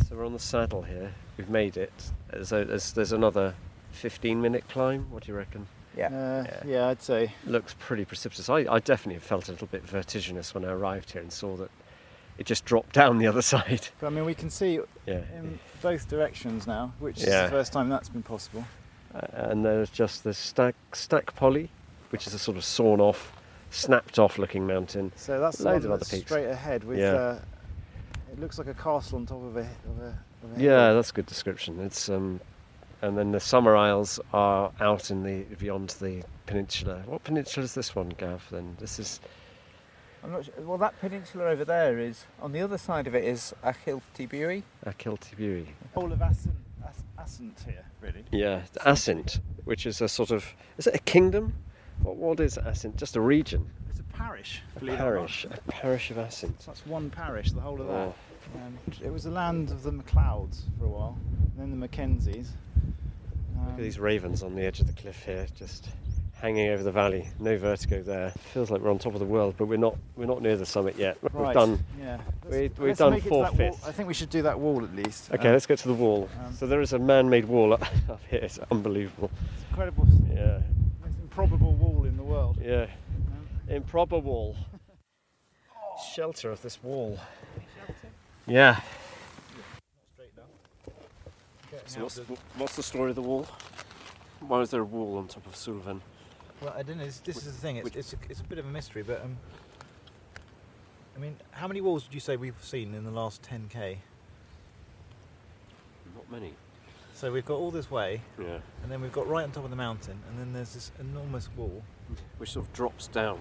So 0.06 0.16
we're 0.16 0.26
on 0.26 0.34
the 0.34 0.38
saddle 0.38 0.82
here. 0.82 1.14
We've 1.38 1.48
made 1.48 1.78
it. 1.78 2.10
There's, 2.30 2.92
there's 2.92 3.12
another 3.12 3.54
15 3.92 4.42
minute 4.42 4.68
climb. 4.68 5.10
What 5.10 5.22
do 5.22 5.32
you 5.32 5.38
reckon? 5.38 5.66
Yeah. 5.96 6.06
Uh, 6.06 6.44
Yeah. 6.46 6.62
yeah. 6.66 6.88
I'd 6.88 7.02
say. 7.02 7.32
looks 7.46 7.74
pretty 7.78 8.04
precipitous. 8.04 8.48
I, 8.48 8.64
I 8.70 8.78
definitely 8.78 9.20
felt 9.20 9.48
a 9.48 9.52
little 9.52 9.66
bit 9.68 9.82
vertiginous 9.84 10.54
when 10.54 10.64
I 10.64 10.68
arrived 10.72 11.10
here 11.12 11.22
and 11.22 11.32
saw 11.32 11.56
that 11.56 11.70
it 12.38 12.46
just 12.46 12.64
dropped 12.64 12.92
down 12.94 13.18
the 13.18 13.26
other 13.26 13.42
side. 13.42 13.88
But 14.00 14.06
I 14.06 14.10
mean, 14.10 14.24
we 14.24 14.34
can 14.34 14.50
see 14.50 14.80
Yeah. 15.06 15.22
in 15.36 15.58
both 15.82 16.08
directions 16.08 16.66
now, 16.66 16.92
which 16.98 17.18
is 17.18 17.26
the 17.26 17.48
first 17.50 17.72
time 17.72 17.88
that's 17.88 18.08
been 18.08 18.22
possible. 18.22 18.64
Uh, 19.14 19.20
and 19.32 19.64
there's 19.64 19.90
just 19.90 20.24
the 20.24 20.32
Stack, 20.32 20.74
Stac 20.94 21.34
Pollaidh, 21.36 21.68
which 22.10 22.26
is 22.26 22.32
a 22.32 22.38
sort 22.38 22.56
of 22.56 22.64
sawn 22.64 22.98
off, 23.00 23.32
snapped 23.70 24.18
off 24.18 24.38
looking 24.38 24.66
mountain. 24.66 25.12
So 25.16 25.38
that's 25.38 25.58
the 25.58 25.64
Loads 25.64 25.84
one 25.84 25.92
of 25.92 26.00
that's 26.00 26.10
other 26.10 26.18
peaks. 26.18 26.30
straight 26.30 26.46
ahead 26.48 26.84
with. 26.84 26.98
Yeah. 26.98 27.12
Uh, 27.12 27.38
it 28.32 28.40
looks 28.40 28.56
like 28.56 28.68
a 28.68 28.74
castle 28.74 29.18
on 29.18 29.26
top 29.26 29.44
of 29.44 29.56
a. 29.58 29.60
Of 29.60 29.66
a, 30.00 30.18
of 30.44 30.56
a 30.56 30.60
Yeah, 30.62 30.86
hill. 30.86 30.94
that's 30.96 31.10
a 31.10 31.12
good 31.12 31.26
description. 31.26 31.78
It's 31.80 32.08
um, 32.08 32.40
and 33.02 33.18
then 33.18 33.32
the 33.32 33.40
Summer 33.40 33.76
Isles 33.76 34.18
are 34.32 34.72
out 34.80 35.10
in 35.10 35.22
the 35.22 35.42
beyond 35.56 35.90
the 36.00 36.22
peninsula. 36.46 37.02
What 37.06 37.24
peninsula 37.24 37.64
is 37.64 37.74
this 37.74 37.94
one, 37.94 38.10
Gav? 38.10 38.46
Then 38.50 38.76
this 38.80 38.98
is 38.98 39.20
I'm 40.24 40.30
not 40.32 40.44
sure. 40.44 40.54
Well, 40.60 40.78
that 40.78 40.98
peninsula 41.00 41.46
over 41.46 41.64
there 41.64 41.98
is 41.98 42.24
on 42.40 42.52
the 42.52 42.60
other 42.60 42.78
side 42.78 43.06
of 43.08 43.14
it 43.14 43.24
is 43.24 43.52
Achiltibuie. 43.64 44.62
Achiltibuie. 44.86 45.66
whole 45.94 46.12
of 46.12 46.20
Assynt, 46.22 46.54
As- 46.88 47.02
Assynt 47.18 47.58
here, 47.66 47.84
really. 48.00 48.24
Yeah, 48.30 48.62
Assynt, 48.86 49.40
which 49.64 49.84
is 49.84 50.00
a 50.00 50.08
sort 50.08 50.30
of 50.30 50.46
is 50.78 50.86
it 50.86 50.94
a 50.94 50.98
kingdom? 51.00 51.54
What 52.02 52.16
what 52.16 52.40
is 52.40 52.56
Assynt? 52.56 52.96
Just 52.96 53.16
a 53.16 53.20
region, 53.20 53.68
It's 53.90 53.98
a 53.98 54.04
parish. 54.04 54.62
a 54.76 54.78
believe 54.80 55.00
it 55.00 55.02
or 55.02 55.14
not. 55.16 55.28
parish, 55.28 55.44
a 55.44 55.72
parish 55.72 56.10
of 56.12 56.18
Assynt. 56.18 56.62
So 56.62 56.70
that's 56.70 56.86
one 56.86 57.10
parish, 57.10 57.50
the 57.50 57.60
whole 57.60 57.80
of 57.80 57.88
that. 57.88 57.94
Oh. 57.94 58.14
Um, 58.54 58.78
it 59.02 59.12
was 59.12 59.24
the 59.24 59.30
land 59.30 59.70
of 59.70 59.82
the 59.82 59.92
MacLeods 59.92 60.62
for 60.78 60.84
a 60.84 60.88
while, 60.88 61.18
and 61.58 61.72
then 61.72 61.80
the 61.80 61.88
Mackenzies. 61.88 62.48
Um, 63.56 63.66
look 63.66 63.74
at 63.74 63.82
these 63.82 63.98
ravens 63.98 64.42
on 64.42 64.54
the 64.54 64.62
edge 64.64 64.80
of 64.80 64.86
the 64.86 64.92
cliff 64.92 65.22
here, 65.24 65.46
just 65.56 65.88
hanging 66.34 66.68
over 66.70 66.82
the 66.82 66.90
valley. 66.90 67.28
No 67.38 67.56
vertigo 67.56 68.02
there. 68.02 68.30
Feels 68.52 68.70
like 68.70 68.80
we're 68.80 68.90
on 68.90 68.98
top 68.98 69.14
of 69.14 69.20
the 69.20 69.24
world, 69.26 69.54
but 69.56 69.66
we're 69.66 69.78
not. 69.78 69.96
We're 70.16 70.26
not 70.26 70.42
near 70.42 70.56
the 70.56 70.66
summit 70.66 70.96
yet. 70.98 71.16
We've 71.22 71.52
done. 71.52 71.82
Yeah. 72.00 72.18
we- 72.50 72.70
let's 72.78 72.98
done 72.98 73.12
make 73.12 73.24
it 73.24 73.28
to 73.28 73.30
that 73.30 73.36
wall. 73.36 73.46
four-fifths. 73.46 73.86
I 73.86 73.92
think 73.92 74.08
we 74.08 74.14
should 74.14 74.30
do 74.30 74.42
that 74.42 74.58
wall 74.58 74.82
at 74.84 74.94
least. 74.94 75.30
Okay, 75.32 75.48
Um, 75.48 75.52
let's 75.54 75.66
get 75.66 75.78
to 75.80 75.88
the 75.88 75.94
wall. 75.94 76.28
um, 76.44 76.52
so 76.52 76.66
there 76.66 76.80
is 76.80 76.92
a 76.92 76.98
man-made 76.98 77.44
wall 77.46 77.72
up, 77.72 77.82
up 78.10 78.20
here. 78.28 78.40
It's 78.42 78.58
unbelievable. 78.70 79.30
it's 79.54 79.64
incredible. 79.70 80.06
Yeah, 80.30 80.60
Most 81.02 81.18
improbable 81.20 81.72
wall 81.74 82.04
in 82.04 82.16
the 82.16 82.24
world. 82.24 82.58
yeah. 82.60 82.82
Um, 82.82 82.88
Improbable 83.68 84.56
shelter 86.14 86.50
of 86.50 86.60
this 86.62 86.82
wall. 86.82 87.18
Yeah. 88.46 88.80
So 91.86 92.02
what's, 92.02 92.18
what's 92.56 92.76
the 92.76 92.82
story 92.82 93.10
of 93.10 93.16
the 93.16 93.22
wall? 93.22 93.46
Why 94.40 94.60
is 94.60 94.70
there 94.70 94.80
a 94.80 94.84
wall 94.84 95.18
on 95.18 95.28
top 95.28 95.46
of 95.46 95.54
Suilven? 95.54 96.00
Well, 96.60 96.74
I 96.76 96.82
don't 96.82 96.98
know. 96.98 97.04
This, 97.04 97.18
this 97.20 97.36
is 97.38 97.44
the 97.44 97.52
thing. 97.52 97.76
It's, 97.76 97.84
which- 97.84 97.96
it's, 97.96 98.12
a, 98.12 98.16
it's 98.28 98.40
a 98.40 98.44
bit 98.44 98.58
of 98.58 98.66
a 98.66 98.68
mystery, 98.70 99.02
but 99.02 99.20
um, 99.22 99.36
I 101.16 101.18
mean, 101.18 101.36
how 101.50 101.66
many 101.68 101.80
walls 101.80 102.04
would 102.06 102.14
you 102.14 102.20
say 102.20 102.36
we've 102.36 102.54
seen 102.62 102.94
in 102.94 103.04
the 103.04 103.10
last 103.10 103.42
10k? 103.42 103.98
Not 106.14 106.30
many. 106.30 106.52
So 107.14 107.30
we've 107.32 107.44
got 107.44 107.54
all 107.56 107.70
this 107.70 107.90
way, 107.90 108.20
Yeah. 108.38 108.58
and 108.82 108.90
then 108.90 109.00
we've 109.00 109.12
got 109.12 109.28
right 109.28 109.44
on 109.44 109.52
top 109.52 109.64
of 109.64 109.70
the 109.70 109.76
mountain, 109.76 110.18
and 110.28 110.38
then 110.38 110.52
there's 110.52 110.74
this 110.74 110.92
enormous 110.98 111.48
wall, 111.56 111.82
Which 112.38 112.52
sort 112.52 112.66
of 112.66 112.72
drops 112.72 113.06
down 113.08 113.38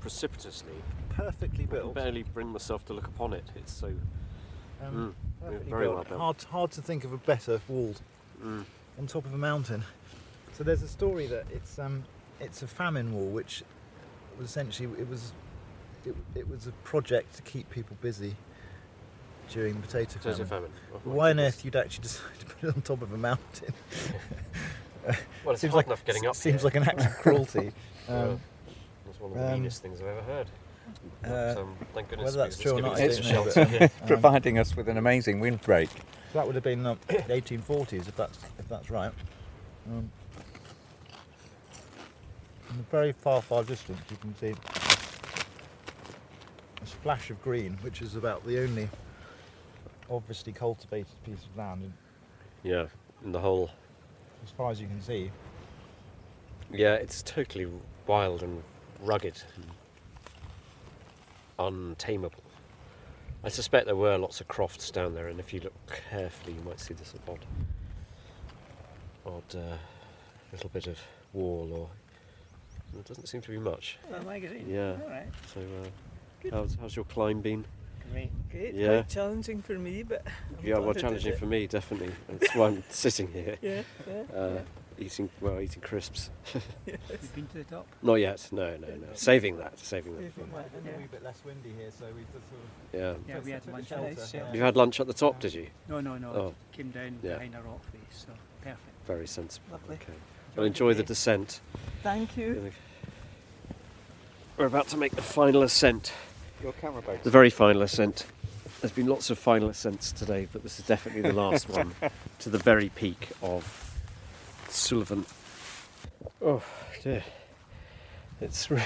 precipitously. 0.00 0.74
perfectly 1.10 1.64
I 1.64 1.66
can 1.66 1.76
built. 1.76 1.94
barely 1.94 2.22
bring 2.22 2.48
myself 2.48 2.84
to 2.86 2.92
look 2.92 3.06
upon 3.06 3.32
it. 3.32 3.44
It's 3.56 3.72
so. 3.72 3.92
Um, 4.84 5.14
Mm, 5.40 5.46
perfectly 5.46 5.70
very 5.70 5.88
well 5.88 6.04
built. 6.04 6.20
Hard, 6.20 6.42
hard 6.44 6.70
to 6.72 6.82
think 6.82 7.04
of 7.04 7.12
a 7.12 7.16
better 7.18 7.60
wall 7.68 7.94
Mm. 8.42 8.64
on 8.98 9.06
top 9.06 9.24
of 9.26 9.32
a 9.34 9.38
mountain. 9.38 9.84
So 10.52 10.64
there's 10.64 10.82
a 10.82 10.88
story 10.88 11.26
that 11.28 11.46
it's 11.50 11.78
um, 11.78 12.04
it's 12.40 12.62
a 12.62 12.66
famine 12.66 13.12
wall, 13.14 13.26
which 13.28 13.62
was 14.38 14.48
essentially 14.48 14.88
it 15.00 15.08
was 15.08 15.32
it, 16.04 16.14
it 16.34 16.48
was 16.48 16.66
a 16.66 16.72
project 16.84 17.34
to 17.36 17.42
keep 17.42 17.68
people 17.70 17.96
busy 18.00 18.36
during 19.50 19.74
the 19.74 19.80
potato 19.86 20.18
Potato 20.18 20.44
famine. 20.44 20.46
famine. 20.46 20.70
Oh 20.94 20.98
Why 21.10 21.30
on 21.30 21.40
earth 21.40 21.64
you'd 21.64 21.76
actually 21.76 22.02
decide 22.08 22.38
to 22.40 22.46
put 22.46 22.68
it 22.68 22.74
on 22.76 22.82
top 22.82 23.02
of 23.02 23.12
a 23.12 23.18
mountain? 23.18 23.74
Well, 25.44 25.52
it's 25.52 25.60
seems 25.60 25.74
like 25.74 25.84
enough 25.84 26.02
getting 26.06 26.26
up. 26.26 26.34
seems 26.34 26.62
here. 26.62 26.64
like 26.64 26.76
an 26.76 26.84
act 26.84 27.00
of 27.04 27.12
cruelty. 27.18 27.72
Yeah. 28.08 28.22
Um, 28.22 28.40
That's 29.06 29.20
one 29.20 29.32
of 29.32 29.36
the 29.38 29.46
um, 29.48 29.52
meanest 29.52 29.82
things 29.82 30.00
I've 30.00 30.06
ever 30.06 30.22
heard. 30.22 30.46
But, 31.22 31.30
uh, 31.30 31.60
um, 31.62 31.76
thank 31.94 32.08
goodness 32.08 32.24
whether 32.26 32.38
that's 32.38 32.58
true 32.58 32.72
or 32.72 32.78
it's 32.78 32.82
not, 32.86 32.96
I 32.98 33.08
given 33.08 33.46
us 33.46 33.54
don't 33.54 33.66
a 33.66 33.68
shelter. 33.68 33.84
um, 34.02 34.06
providing 34.06 34.58
us 34.58 34.76
with 34.76 34.88
an 34.88 34.96
amazing 34.98 35.40
windbreak. 35.40 35.88
that 36.32 36.46
would 36.46 36.54
have 36.54 36.64
been 36.64 36.84
um, 36.86 36.98
the 37.08 37.14
1840s, 37.14 38.08
if 38.08 38.16
that's 38.16 38.38
if 38.58 38.68
that's 38.68 38.90
right. 38.90 39.12
Um, 39.86 40.10
in 42.70 42.76
the 42.78 42.82
very 42.90 43.12
far, 43.12 43.40
far 43.42 43.62
distance, 43.62 44.00
you 44.10 44.16
can 44.16 44.34
see 44.36 44.54
a 46.82 46.86
splash 46.86 47.30
of 47.30 47.40
green, 47.42 47.78
which 47.82 48.02
is 48.02 48.16
about 48.16 48.44
the 48.46 48.60
only 48.60 48.88
obviously 50.10 50.52
cultivated 50.52 51.06
piece 51.24 51.44
of 51.44 51.56
land, 51.56 51.84
in- 51.84 51.94
Yeah, 52.62 52.86
and 53.24 53.34
the 53.34 53.40
whole. 53.40 53.70
as 54.44 54.50
far 54.50 54.70
as 54.70 54.80
you 54.80 54.86
can 54.86 55.00
see. 55.00 55.30
Yeah, 56.72 56.94
it's 56.94 57.22
totally 57.22 57.68
wild 58.06 58.42
and 58.42 58.62
rugged 59.00 59.40
and 59.56 59.66
untamable. 61.58 62.42
I 63.42 63.48
suspect 63.48 63.86
there 63.86 63.96
were 63.96 64.16
lots 64.16 64.40
of 64.40 64.48
crofts 64.48 64.90
down 64.90 65.14
there, 65.14 65.28
and 65.28 65.38
if 65.38 65.52
you 65.52 65.60
look 65.60 65.74
carefully, 66.10 66.54
you 66.54 66.62
might 66.62 66.80
see 66.80 66.94
this 66.94 67.14
odd, 67.28 67.44
odd 69.26 69.56
uh, 69.56 69.76
little 70.52 70.70
bit 70.70 70.86
of 70.86 70.98
wall, 71.32 71.68
or 71.72 71.88
there 72.94 73.02
doesn't 73.02 73.26
seem 73.26 73.42
to 73.42 73.50
be 73.50 73.58
much. 73.58 73.98
magazine. 74.24 74.66
Yeah. 74.68 74.96
All 75.02 75.10
right. 75.10 75.26
So, 75.52 75.60
uh, 75.60 76.50
how's, 76.50 76.76
how's 76.80 76.96
your 76.96 77.04
climb 77.04 77.40
been? 77.42 77.66
Great. 78.12 78.30
Great. 78.50 78.74
Yeah. 78.74 78.88
Quite 79.02 79.08
challenging 79.08 79.62
for 79.62 79.78
me, 79.78 80.02
but. 80.02 80.22
I'm 80.26 80.66
Yeah, 80.66 80.74
well, 80.74 80.84
glad 80.84 80.90
I 80.90 80.92
did 80.92 81.00
challenging 81.00 81.36
for 81.36 81.46
me, 81.46 81.66
definitely. 81.66 82.14
That's 82.28 82.54
why 82.54 82.68
I'm 82.68 82.82
sitting 82.90 83.28
here, 83.28 83.56
Yeah. 83.60 83.82
Yeah. 84.06 84.36
uh, 84.38 84.60
eating 84.98 85.28
well, 85.40 85.60
eating 85.60 85.82
crisps. 85.82 86.30
You've 86.86 87.34
been 87.34 87.46
to 87.48 87.58
the 87.58 87.64
top. 87.64 87.86
Not 88.02 88.14
yet. 88.14 88.46
No, 88.52 88.76
no, 88.76 88.86
no. 88.88 89.06
Saving 89.14 89.56
that. 89.58 89.78
Saving 89.78 90.14
that. 90.16 90.22
Saving 90.34 90.52
that. 90.52 90.70
Yeah. 90.84 90.92
a 90.92 90.98
wee 90.98 91.04
bit 91.10 91.22
less 91.24 91.40
windy 91.44 91.70
here, 91.78 91.90
so 91.90 92.06
we 92.14 92.22
just 92.22 92.32
sort 92.48 93.14
of 93.14 93.18
Yeah. 93.28 93.34
Yeah, 93.34 93.40
we 93.44 93.50
had 93.50 93.66
lunch. 93.66 93.88
shelter, 93.88 94.08
Nice, 94.10 94.34
yeah. 94.34 94.40
yeah. 94.46 94.54
You 94.54 94.62
had 94.62 94.76
lunch 94.76 95.00
at 95.00 95.06
the 95.06 95.12
top, 95.14 95.40
did 95.40 95.54
you? 95.54 95.66
No, 95.88 96.00
no, 96.00 96.16
no. 96.18 96.28
Oh. 96.32 96.54
Came 96.72 96.90
down 96.90 97.18
Yeah. 97.22 97.34
behind 97.34 97.54
a 97.54 97.62
rock 97.62 97.82
face, 97.92 98.24
so 98.26 98.32
perfect. 98.62 98.78
Very 99.06 99.26
sensible. 99.26 99.66
Lovely. 99.72 99.96
Okay. 99.96 100.12
Well, 100.56 100.66
enjoy 100.66 100.94
the 100.94 101.02
descent. 101.02 101.60
Thank 102.02 102.36
you. 102.36 102.70
We're 104.56 104.66
about 104.66 104.88
to 104.88 104.96
make 104.96 105.16
the 105.16 105.22
final 105.22 105.62
ascent. 105.62 106.12
Your 106.62 106.72
camera 106.74 107.02
base. 107.02 107.20
The 107.24 107.30
very 107.30 107.50
final 107.50 107.82
ascent. 107.82 108.26
There's 108.80 108.92
been 108.92 109.06
lots 109.06 109.30
of 109.30 109.38
final 109.38 109.68
ascents 109.68 110.12
today, 110.12 110.46
but 110.52 110.62
this 110.62 110.78
is 110.78 110.86
definitely 110.86 111.22
the 111.22 111.32
last 111.32 111.68
one 111.70 111.92
to 112.40 112.50
the 112.50 112.58
very 112.58 112.90
peak 112.90 113.30
of 113.42 113.83
Suilven. 114.74 115.24
Oh 116.42 116.60
dear. 117.00 117.22
It's. 118.40 118.72
Re- 118.72 118.82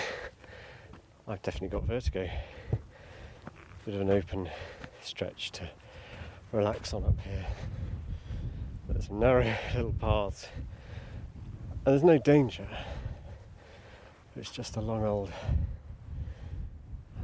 I've 1.26 1.41
definitely 1.41 1.68
got 1.68 1.84
vertigo. 1.84 2.28
Bit 3.86 3.95
of 3.95 4.03
an 4.03 4.11
open 4.11 4.51
stretch 5.03 5.51
to 5.53 5.66
relax 6.53 6.93
on 6.93 7.05
up 7.05 7.18
here. 7.22 7.47
There's 8.86 9.11
narrow 9.11 9.55
little 9.74 9.95
paths. 9.95 10.47
And 11.86 11.95
there's 11.95 12.05
no 12.05 12.18
danger. 12.18 12.68
It's 14.36 14.51
just 14.51 14.76
a 14.76 14.82
long 14.82 15.07
old 15.07 15.32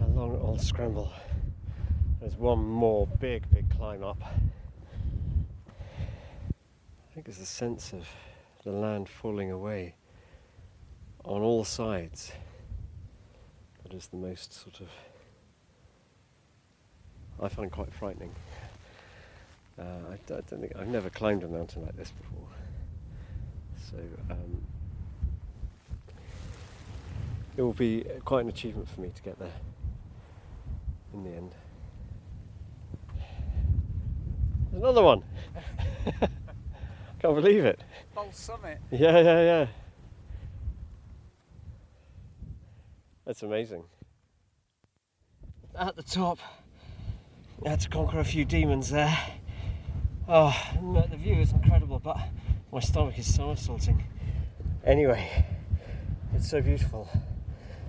a 0.01 0.07
long 0.07 0.41
old 0.41 0.63
scramble. 0.63 1.13
There's 2.19 2.37
one 2.37 2.65
more 2.65 3.07
big, 3.07 3.49
big 3.51 3.69
climb 3.77 4.03
up. 4.03 4.23
I 5.69 7.13
think 7.13 7.27
there's 7.27 7.41
a 7.41 7.47
sense 7.47 7.93
of 7.93 8.09
the 8.65 8.73
land 8.73 9.09
falling 9.09 9.51
away 9.51 9.95
on 11.25 11.43
all 11.43 11.65
sides. 11.65 12.33
That 13.83 13.93
is 13.93 14.07
the 14.07 14.17
most 14.17 14.53
sort 14.53 14.81
of. 14.81 14.89
I 17.43 17.49
find 17.49 17.71
quite 17.71 17.93
frightening. 17.93 18.35
Uh, 19.79 19.83
don't 20.27 20.47
think 20.47 20.73
I've 20.77 20.89
never 20.89 21.11
climbed 21.11 21.43
a 21.43 21.49
mountain 21.49 21.83
like 21.83 21.97
this 21.97 22.13
before. 22.13 22.49
So 23.91 23.97
um, 24.31 24.63
it 27.57 27.63
will 27.63 27.73
be 27.73 28.05
quite 28.25 28.45
an 28.45 28.49
achievement 28.49 28.89
for 28.89 29.01
me 29.01 29.11
to 29.15 29.23
get 29.23 29.39
there 29.39 29.53
in 31.13 31.25
the 31.25 31.31
end. 31.31 31.55
There's 34.71 34.83
another 34.83 35.03
one. 35.03 35.23
Can't 37.25 37.37
believe 37.37 37.65
it. 37.65 37.81
False 38.15 38.39
summit. 38.39 38.77
Yeah, 38.91 39.19
yeah, 39.19 39.41
yeah. 39.41 39.67
That's 43.25 43.43
amazing. 43.43 43.85
At 45.75 45.97
the 45.97 46.03
top, 46.03 46.39
I 47.65 47.71
had 47.71 47.81
to 47.81 47.89
conquer 47.89 48.19
a 48.19 48.25
few 48.25 48.45
demons 48.45 48.91
there. 48.91 49.17
Oh, 50.29 50.55
and 50.75 50.97
the 51.11 51.17
view 51.17 51.37
is 51.37 51.51
incredible, 51.53 51.99
but 51.99 52.19
my 52.71 52.81
stomach 52.81 53.19
is 53.19 53.35
so 53.35 53.55
somersaulting. 53.55 54.05
Anyway, 54.85 55.47
it's 56.35 56.51
so 56.51 56.61
beautiful. 56.61 57.09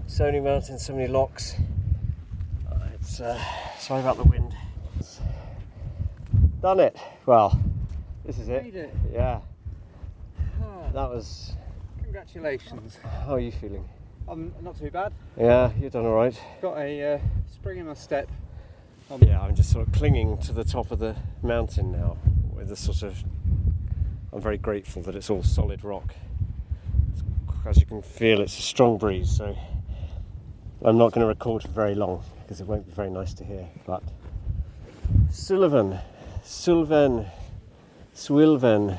So 0.07 0.23
many 0.23 0.39
mountains, 0.39 0.85
so 0.85 0.95
many 0.95 1.09
locks. 1.09 1.55
Uh, 2.71 2.87
It's 2.93 3.19
uh, 3.19 3.37
sorry 3.79 3.99
about 3.99 4.15
the 4.15 4.23
wind. 4.23 4.55
Done 6.61 6.79
it. 6.79 6.95
Well, 7.25 7.61
this 8.25 8.39
is 8.39 8.49
it. 8.49 8.75
It. 8.75 8.93
Yeah. 9.13 9.39
That 10.93 11.09
was. 11.09 11.53
Congratulations. 12.01 12.97
How 13.25 13.35
are 13.35 13.39
you 13.39 13.51
feeling? 13.51 13.87
I'm 14.27 14.53
not 14.61 14.79
too 14.79 14.89
bad. 14.89 15.13
Yeah, 15.37 15.71
you've 15.79 15.91
done 15.91 16.05
all 16.05 16.15
right. 16.15 16.39
Got 16.61 16.77
a 16.77 17.15
uh, 17.15 17.19
spring 17.51 17.79
in 17.79 17.87
my 17.87 17.93
step. 17.93 18.29
Yeah, 19.19 19.41
I'm 19.41 19.53
just 19.53 19.71
sort 19.71 19.87
of 19.87 19.93
clinging 19.93 20.37
to 20.39 20.53
the 20.53 20.63
top 20.63 20.91
of 20.91 20.99
the 20.99 21.15
mountain 21.43 21.91
now 21.91 22.17
with 22.55 22.71
a 22.71 22.75
sort 22.75 23.03
of. 23.03 23.23
I'm 24.33 24.41
very 24.41 24.57
grateful 24.57 25.01
that 25.03 25.15
it's 25.15 25.29
all 25.29 25.43
solid 25.43 25.83
rock. 25.83 26.15
As 27.65 27.79
you 27.79 27.85
can 27.85 28.01
feel, 28.01 28.41
it's 28.41 28.57
a 28.57 28.61
strong 28.61 28.97
breeze, 28.97 29.29
so 29.29 29.55
I'm 30.83 30.97
not 30.97 31.11
going 31.11 31.21
to 31.21 31.27
record 31.27 31.63
for 31.63 31.69
very 31.69 31.95
long 31.95 32.23
because 32.41 32.61
it 32.61 32.67
won't 32.67 32.85
be 32.85 32.91
very 32.93 33.09
nice 33.09 33.33
to 33.35 33.43
hear. 33.43 33.67
But 33.85 34.03
Sullivan, 35.29 35.99
Sulven, 36.43 37.27
Swilven. 38.15 38.97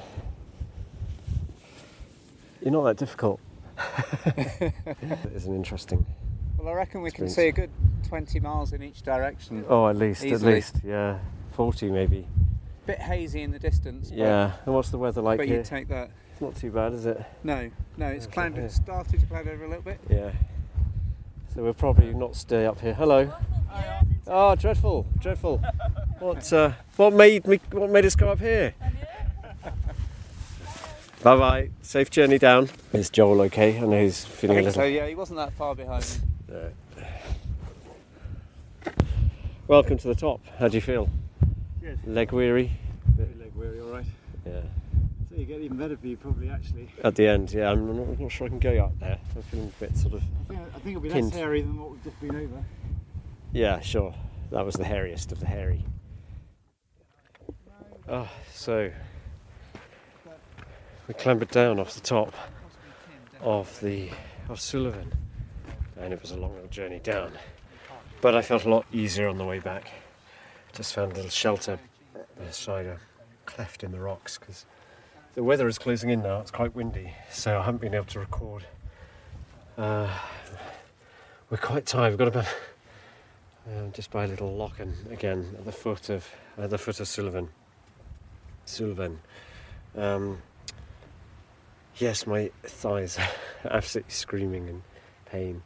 You're 2.61 2.73
not 2.73 2.85
that 2.85 2.97
difficult. 2.99 3.41
it's 4.27 5.47
an 5.47 5.55
interesting. 5.57 6.05
Well, 6.59 6.69
I 6.69 6.73
reckon 6.73 7.01
we 7.03 7.11
can 7.11 7.29
see 7.29 7.49
a 7.49 7.53
good 7.53 7.71
20 8.09 8.41
miles 8.41 8.73
in 8.73 8.83
each 8.83 9.03
direction. 9.03 9.65
Oh, 9.69 9.89
at 9.89 9.97
least, 9.97 10.25
Easily. 10.25 10.53
at 10.53 10.57
least, 10.57 10.77
yeah, 10.85 11.19
40 11.53 11.91
maybe. 11.91 12.27
Bit 12.87 13.01
hazy 13.01 13.43
in 13.43 13.51
the 13.51 13.59
distance. 13.59 14.11
Yeah. 14.13 14.53
And 14.65 14.75
what's 14.75 14.91
the 14.91 14.99
weather 14.99 15.23
like 15.23 15.39
But 15.39 15.49
here? 15.49 15.59
you 15.59 15.65
take 15.65 15.89
that. 15.89 16.11
It's 16.33 16.41
not 16.41 16.55
too 16.55 16.71
bad, 16.71 16.93
is 16.93 17.07
it? 17.07 17.25
No, 17.43 17.71
no, 17.97 18.07
it's 18.09 18.27
Okay, 18.27 18.35
clouded. 18.35 18.65
It 18.65 18.73
started 18.73 19.21
to 19.21 19.27
cloud 19.27 19.49
over 19.49 19.65
a 19.65 19.69
little 19.69 19.83
bit. 19.83 19.99
Yeah. 20.11 20.33
So 21.55 21.63
we'll 21.63 21.73
probably 21.75 22.13
not 22.13 22.37
stay 22.37 22.67
up 22.67 22.81
here. 22.81 22.93
Hello. 22.95 23.33
Oh, 24.27 24.55
dreadful, 24.57 25.07
dreadful. 25.19 25.63
What? 26.19 26.53
Uh, 26.53 26.73
what 26.97 27.13
made 27.13 27.47
me? 27.47 27.61
What 27.73 27.91
made 27.91 28.05
us 28.05 28.15
go 28.15 28.29
up 28.31 28.41
here? 28.41 28.75
Bye 31.27 31.37
bye. 31.37 31.71
Safe 31.83 32.09
journey 32.09 32.39
down. 32.39 32.71
Is 32.93 33.11
Joel 33.11 33.41
okay? 33.43 33.79
I 33.79 33.81
know 33.81 34.01
he's 34.01 34.25
feeling 34.25 34.59
I 34.59 34.61
a 34.61 34.63
think 34.63 34.77
little. 34.77 34.83
so, 34.83 34.87
yeah, 34.87 35.09
he 35.09 35.17
wasn't 35.17 35.39
that 35.39 35.53
far 35.55 35.75
behind 35.75 36.05
me. 36.49 36.59
Welcome 39.67 39.99
to 39.99 40.07
the 40.07 40.15
top. 40.15 40.41
How 40.61 40.69
do 40.69 40.77
you 40.77 40.81
feel? 40.81 41.11
Good. 41.81 41.99
Leg 42.07 42.31
weary? 42.31 42.71
Leg 43.19 43.51
weary, 43.57 43.81
all 43.81 43.89
right. 43.89 44.05
Yeah. 44.47 44.61
So 45.29 45.35
you 45.35 45.47
get 45.47 45.61
even 45.63 45.77
better 45.77 45.97
for 45.97 46.07
you, 46.07 46.17
probably. 46.17 46.49
Actually, 46.49 46.89
At 47.03 47.17
the 47.17 47.27
end, 47.27 47.53
yeah. 47.53 47.73
I'm 47.73 47.85
not, 47.97 48.07
I'm 48.07 48.23
not 48.23 48.31
sure 48.31 48.47
I 48.47 48.51
can 48.51 48.61
go 48.61 48.85
up 48.85 48.97
there. 49.01 49.19
I'm 49.35 49.43
feeling 49.43 49.73
a 49.77 49.81
bit 49.81 49.97
sort 49.97 50.15
of. 50.15 50.23
I 50.23 50.45
think, 50.55 50.61
I 50.61 50.79
think 50.79 50.87
it'll 50.91 51.01
be 51.01 51.09
Pinned. 51.11 51.31
less 51.33 51.35
hairy 51.35 51.63
than 51.63 51.77
what 51.77 51.91
we've 51.91 52.05
just 52.05 52.21
been 52.21 52.37
over. 52.37 52.65
Yeah, 53.53 53.81
sure. 53.81 54.15
That 54.53 54.65
was 54.65 54.77
the 54.77 54.85
hairiest 54.85 55.33
of 55.33 55.41
the 55.41 55.47
hairy. 55.47 55.85
Oh, 58.09 58.31
so 58.55 58.93
we 61.09 61.15
clambered 61.15 61.51
down 61.51 61.79
off 61.79 61.95
the 61.95 62.01
top 62.01 62.35
of 63.41 63.81
the 63.81 64.11
of 64.49 64.59
Suilven, 64.59 65.13
and 65.97 66.13
it 66.13 66.21
was 66.21 66.31
a 66.31 66.37
long 66.37 66.57
old 66.61 66.71
journey 66.71 66.99
down. 66.99 67.33
But 68.21 68.35
I 68.35 68.43
felt 68.43 68.65
a 68.65 68.69
lot 68.69 68.87
easier 68.93 69.29
on 69.29 69.39
the 69.39 69.45
way 69.45 69.59
back. 69.59 69.91
Just 70.73 70.95
found 70.95 71.13
a 71.13 71.15
little 71.17 71.31
shelter 71.31 71.79
beside 72.39 72.87
a 72.87 72.99
cleft 73.45 73.85
in 73.85 73.93
the 73.93 74.01
rocks 74.01 74.39
because 74.39 74.67
the 75.35 75.43
weather 75.43 75.69
is 75.69 75.79
closing 75.79 76.11
in 76.11 76.23
now. 76.23 76.41
It's 76.41 76.51
quite 76.51 76.75
windy, 76.75 77.13
so 77.31 77.59
I 77.59 77.63
haven't 77.63 77.81
been 77.81 77.95
able 77.95 78.07
to 78.07 78.21
record. 78.21 78.65
Uh, 79.79 80.09
we're 81.51 81.57
quite 81.59 81.87
tired. 81.87 82.11
We've 82.11 82.19
got 82.19 82.29
about 82.29 82.47
um, 83.67 83.93
just 83.93 84.11
by 84.11 84.25
a 84.25 84.27
little 84.27 84.55
lock 84.55 84.81
and 84.81 84.95
again 85.11 85.55
at 85.59 85.65
the 85.65 85.73
foot 85.73 86.09
of 86.09 86.27
at 86.59 86.71
the 86.71 86.79
foot 86.79 87.01
of 87.01 87.07
Suilven. 87.07 87.49
Suilven. 88.67 89.19
Um, 89.97 90.39
yes, 91.99 92.27
my 92.27 92.51
thighs 92.63 93.19
are 93.65 93.73
absolutely 93.73 94.13
screaming 94.13 94.69
in 94.69 94.83
pain, 95.27 95.63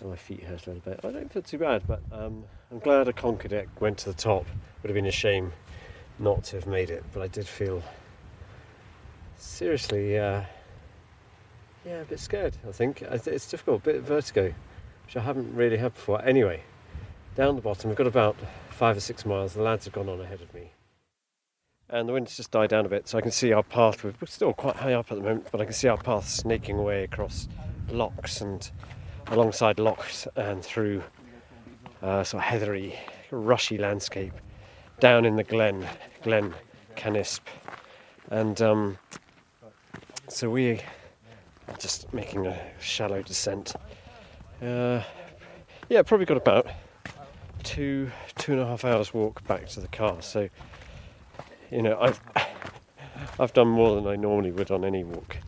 and 0.00 0.10
my 0.10 0.16
feet 0.16 0.42
hurt 0.44 0.66
a 0.66 0.70
little 0.70 0.90
bit. 0.90 1.00
I 1.04 1.10
don't 1.10 1.32
feel 1.32 1.42
too 1.42 1.58
bad, 1.58 1.82
but 1.86 2.00
um, 2.12 2.44
I'm 2.70 2.78
glad 2.78 3.08
I 3.08 3.12
conquered 3.12 3.52
it. 3.52 3.68
Went 3.80 3.98
to 3.98 4.10
the 4.10 4.16
top. 4.16 4.46
Would 4.82 4.90
have 4.90 4.94
been 4.94 5.06
a 5.06 5.10
shame 5.10 5.52
not 6.18 6.44
to 6.44 6.56
have 6.56 6.66
made 6.66 6.90
it, 6.90 7.04
but 7.12 7.22
I 7.22 7.28
did 7.28 7.46
feel 7.46 7.82
seriously, 9.36 10.18
uh, 10.18 10.42
yeah, 11.84 12.00
a 12.00 12.04
bit 12.04 12.20
scared. 12.20 12.56
I 12.66 12.72
think 12.72 13.02
it's 13.02 13.48
difficult, 13.48 13.82
a 13.82 13.84
bit 13.84 13.96
of 13.96 14.04
vertigo, 14.04 14.54
which 15.04 15.16
I 15.16 15.20
haven't 15.20 15.54
really 15.54 15.76
had 15.76 15.94
before. 15.94 16.22
Anyway, 16.22 16.62
down 17.34 17.54
the 17.54 17.62
bottom, 17.62 17.90
we've 17.90 17.98
got 17.98 18.06
about 18.06 18.36
five 18.70 18.96
or 18.96 19.00
six 19.00 19.24
miles. 19.24 19.54
The 19.54 19.62
lads 19.62 19.84
have 19.84 19.94
gone 19.94 20.08
on 20.08 20.20
ahead 20.20 20.40
of 20.40 20.52
me. 20.54 20.70
And 21.88 22.08
the 22.08 22.12
wind's 22.12 22.36
just 22.36 22.50
died 22.50 22.70
down 22.70 22.84
a 22.84 22.88
bit, 22.88 23.06
so 23.06 23.16
I 23.16 23.20
can 23.20 23.30
see 23.30 23.52
our 23.52 23.62
path. 23.62 24.02
We're 24.02 24.12
still 24.24 24.52
quite 24.52 24.76
high 24.76 24.94
up 24.94 25.12
at 25.12 25.18
the 25.18 25.22
moment, 25.22 25.48
but 25.52 25.60
I 25.60 25.64
can 25.64 25.72
see 25.72 25.88
our 25.88 25.96
path 25.96 26.28
snaking 26.28 26.78
away 26.78 27.04
across 27.04 27.48
locks 27.90 28.40
and 28.40 28.68
alongside 29.28 29.78
locks 29.78 30.26
and 30.34 30.64
through 30.64 31.02
uh, 32.02 32.24
sort 32.24 32.42
of 32.42 32.48
heathery, 32.48 32.98
rushy 33.30 33.78
landscape 33.78 34.32
down 34.98 35.24
in 35.24 35.36
the 35.36 35.44
glen, 35.44 35.86
Glen 36.22 36.54
Canisp. 36.96 37.40
And 38.30 38.60
um, 38.60 38.98
so 40.28 40.50
we 40.50 40.80
are 41.68 41.76
just 41.78 42.12
making 42.12 42.46
a 42.46 42.58
shallow 42.80 43.22
descent. 43.22 43.74
Uh, 44.60 45.02
yeah, 45.88 46.02
probably 46.02 46.26
got 46.26 46.36
about 46.36 46.66
two, 47.62 48.10
two 48.38 48.52
and 48.52 48.60
a 48.60 48.66
half 48.66 48.84
hours 48.84 49.14
walk 49.14 49.46
back 49.46 49.68
to 49.68 49.80
the 49.80 49.88
car. 49.88 50.20
So, 50.20 50.48
you 51.70 51.82
know, 51.82 51.98
I've 52.00 52.20
I've 53.38 53.52
done 53.52 53.68
more 53.68 53.94
than 53.96 54.06
I 54.06 54.16
normally 54.16 54.50
would 54.50 54.70
on 54.70 54.84
any 54.84 55.04
walk, 55.04 55.38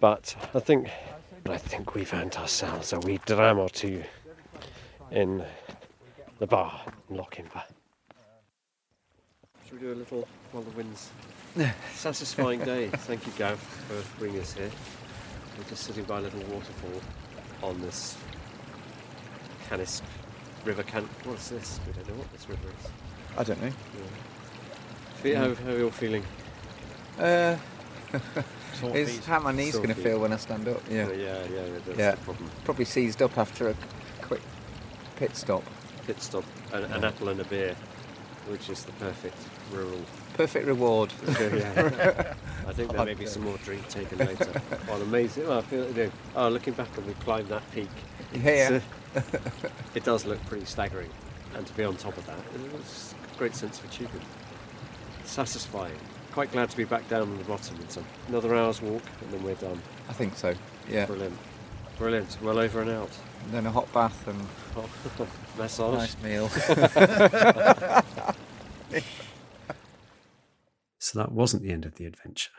but 0.00 0.34
I 0.54 0.60
think 0.60 0.88
I 1.48 1.58
think 1.58 1.94
we've 1.94 2.12
earned 2.12 2.36
ourselves 2.36 2.92
a 2.92 2.98
wee 3.00 3.20
dram 3.26 3.58
or 3.58 3.68
two 3.68 4.02
in 5.10 5.44
the 6.38 6.46
bar 6.46 6.80
in 7.10 7.16
Lochinver. 7.16 7.62
Should 9.64 9.72
we 9.74 9.78
do 9.78 9.92
a 9.92 9.94
little 9.94 10.26
while 10.52 10.62
the 10.62 10.70
wind's 10.70 11.10
satisfying 11.94 12.60
day? 12.60 12.88
Thank 12.92 13.26
you, 13.26 13.32
Gav, 13.36 13.58
for 13.58 14.18
bringing 14.18 14.40
us 14.40 14.52
here. 14.52 14.70
We're 15.58 15.64
just 15.64 15.84
sitting 15.84 16.04
by 16.04 16.18
a 16.18 16.22
little 16.22 16.40
waterfall 16.40 17.00
on 17.62 17.80
this 17.80 18.16
Canisp 19.68 20.02
River. 20.64 20.82
Can 20.82 21.08
what's 21.24 21.48
this? 21.48 21.80
We 21.86 21.92
don't 21.92 22.08
know 22.08 22.14
what 22.14 22.32
this 22.32 22.48
river 22.48 22.68
is. 22.68 22.90
I 23.38 23.44
don't 23.44 23.62
know. 23.62 23.70
Fe- 23.70 24.35
How, 25.22 25.54
how 25.54 25.70
are 25.70 25.78
you 25.78 25.84
all 25.84 25.90
feeling? 25.90 26.22
Uh, 27.18 27.56
is 28.94 29.24
how 29.24 29.40
my 29.40 29.52
knees 29.52 29.74
going 29.76 29.88
to 29.88 29.94
feel 29.94 30.20
when 30.20 30.32
I 30.32 30.36
stand 30.36 30.68
up? 30.68 30.82
Yeah. 30.90 31.08
Yeah, 31.08 31.14
yeah, 31.14 31.44
yeah. 31.48 31.62
That's 31.86 31.98
Yeah. 31.98 32.10
the 32.12 32.16
problem. 32.18 32.50
Probably 32.64 32.84
seized 32.84 33.22
up 33.22 33.36
after 33.38 33.70
a 33.70 33.74
quick 34.22 34.42
pit 35.16 35.34
stop. 35.36 35.64
Pit 36.06 36.20
stop, 36.22 36.44
an, 36.72 36.84
an 36.84 37.04
apple 37.04 37.28
and 37.30 37.40
a 37.40 37.44
beer, 37.44 37.74
which 38.48 38.68
is 38.70 38.84
the 38.84 38.92
perfect 38.92 39.36
rural. 39.72 40.00
Perfect 40.34 40.66
reward. 40.66 41.12
yeah. 41.40 42.34
I 42.68 42.72
think 42.72 42.92
there 42.92 43.04
may 43.04 43.14
be 43.14 43.26
some 43.26 43.42
more 43.42 43.56
drink 43.58 43.88
taken 43.88 44.18
later. 44.18 44.60
Well, 44.86 45.00
amazing. 45.02 45.48
Well, 45.48 45.58
I 45.58 45.62
feel, 45.62 45.88
you 45.88 46.04
know, 46.04 46.10
oh, 46.36 46.48
looking 46.48 46.74
back 46.74 46.96
and 46.96 47.06
we 47.06 47.14
climbed 47.14 47.48
that 47.48 47.68
peak. 47.72 47.88
Yeah. 48.34 48.80
it's, 49.14 49.24
uh, 49.34 49.68
it 49.94 50.04
does 50.04 50.26
look 50.26 50.44
pretty 50.46 50.66
staggering, 50.66 51.10
and 51.54 51.66
to 51.66 51.72
be 51.72 51.84
on 51.84 51.96
top 51.96 52.16
of 52.18 52.26
that, 52.26 52.38
it 52.54 52.72
was 52.72 53.14
a 53.34 53.38
great 53.38 53.54
sense 53.54 53.78
of 53.78 53.86
achievement. 53.86 54.22
Satisfying. 55.26 55.98
Quite 56.32 56.52
glad 56.52 56.70
to 56.70 56.76
be 56.76 56.84
back 56.84 57.08
down 57.08 57.22
on 57.22 57.38
the 57.38 57.44
bottom. 57.44 57.76
It's 57.82 57.98
another 58.28 58.54
hour's 58.54 58.80
walk, 58.82 59.02
and 59.22 59.32
then 59.32 59.42
we're 59.42 59.54
done. 59.54 59.80
I 60.08 60.12
think 60.12 60.36
so. 60.36 60.54
Yeah. 60.88 61.06
Brilliant. 61.06 61.36
Brilliant. 61.98 62.38
Well 62.42 62.58
over 62.58 62.80
and 62.82 62.90
out. 62.90 63.10
And 63.44 63.52
then 63.54 63.66
a 63.66 63.70
hot 63.70 63.90
bath 63.92 64.26
and 64.28 64.46
Massage. 65.58 65.94
nice 65.94 66.16
meal. 66.22 66.50
So 70.98 71.20
that 71.20 71.30
wasn't 71.30 71.62
the 71.62 71.70
end 71.70 71.84
of 71.84 71.94
the 71.94 72.04
adventure. 72.04 72.50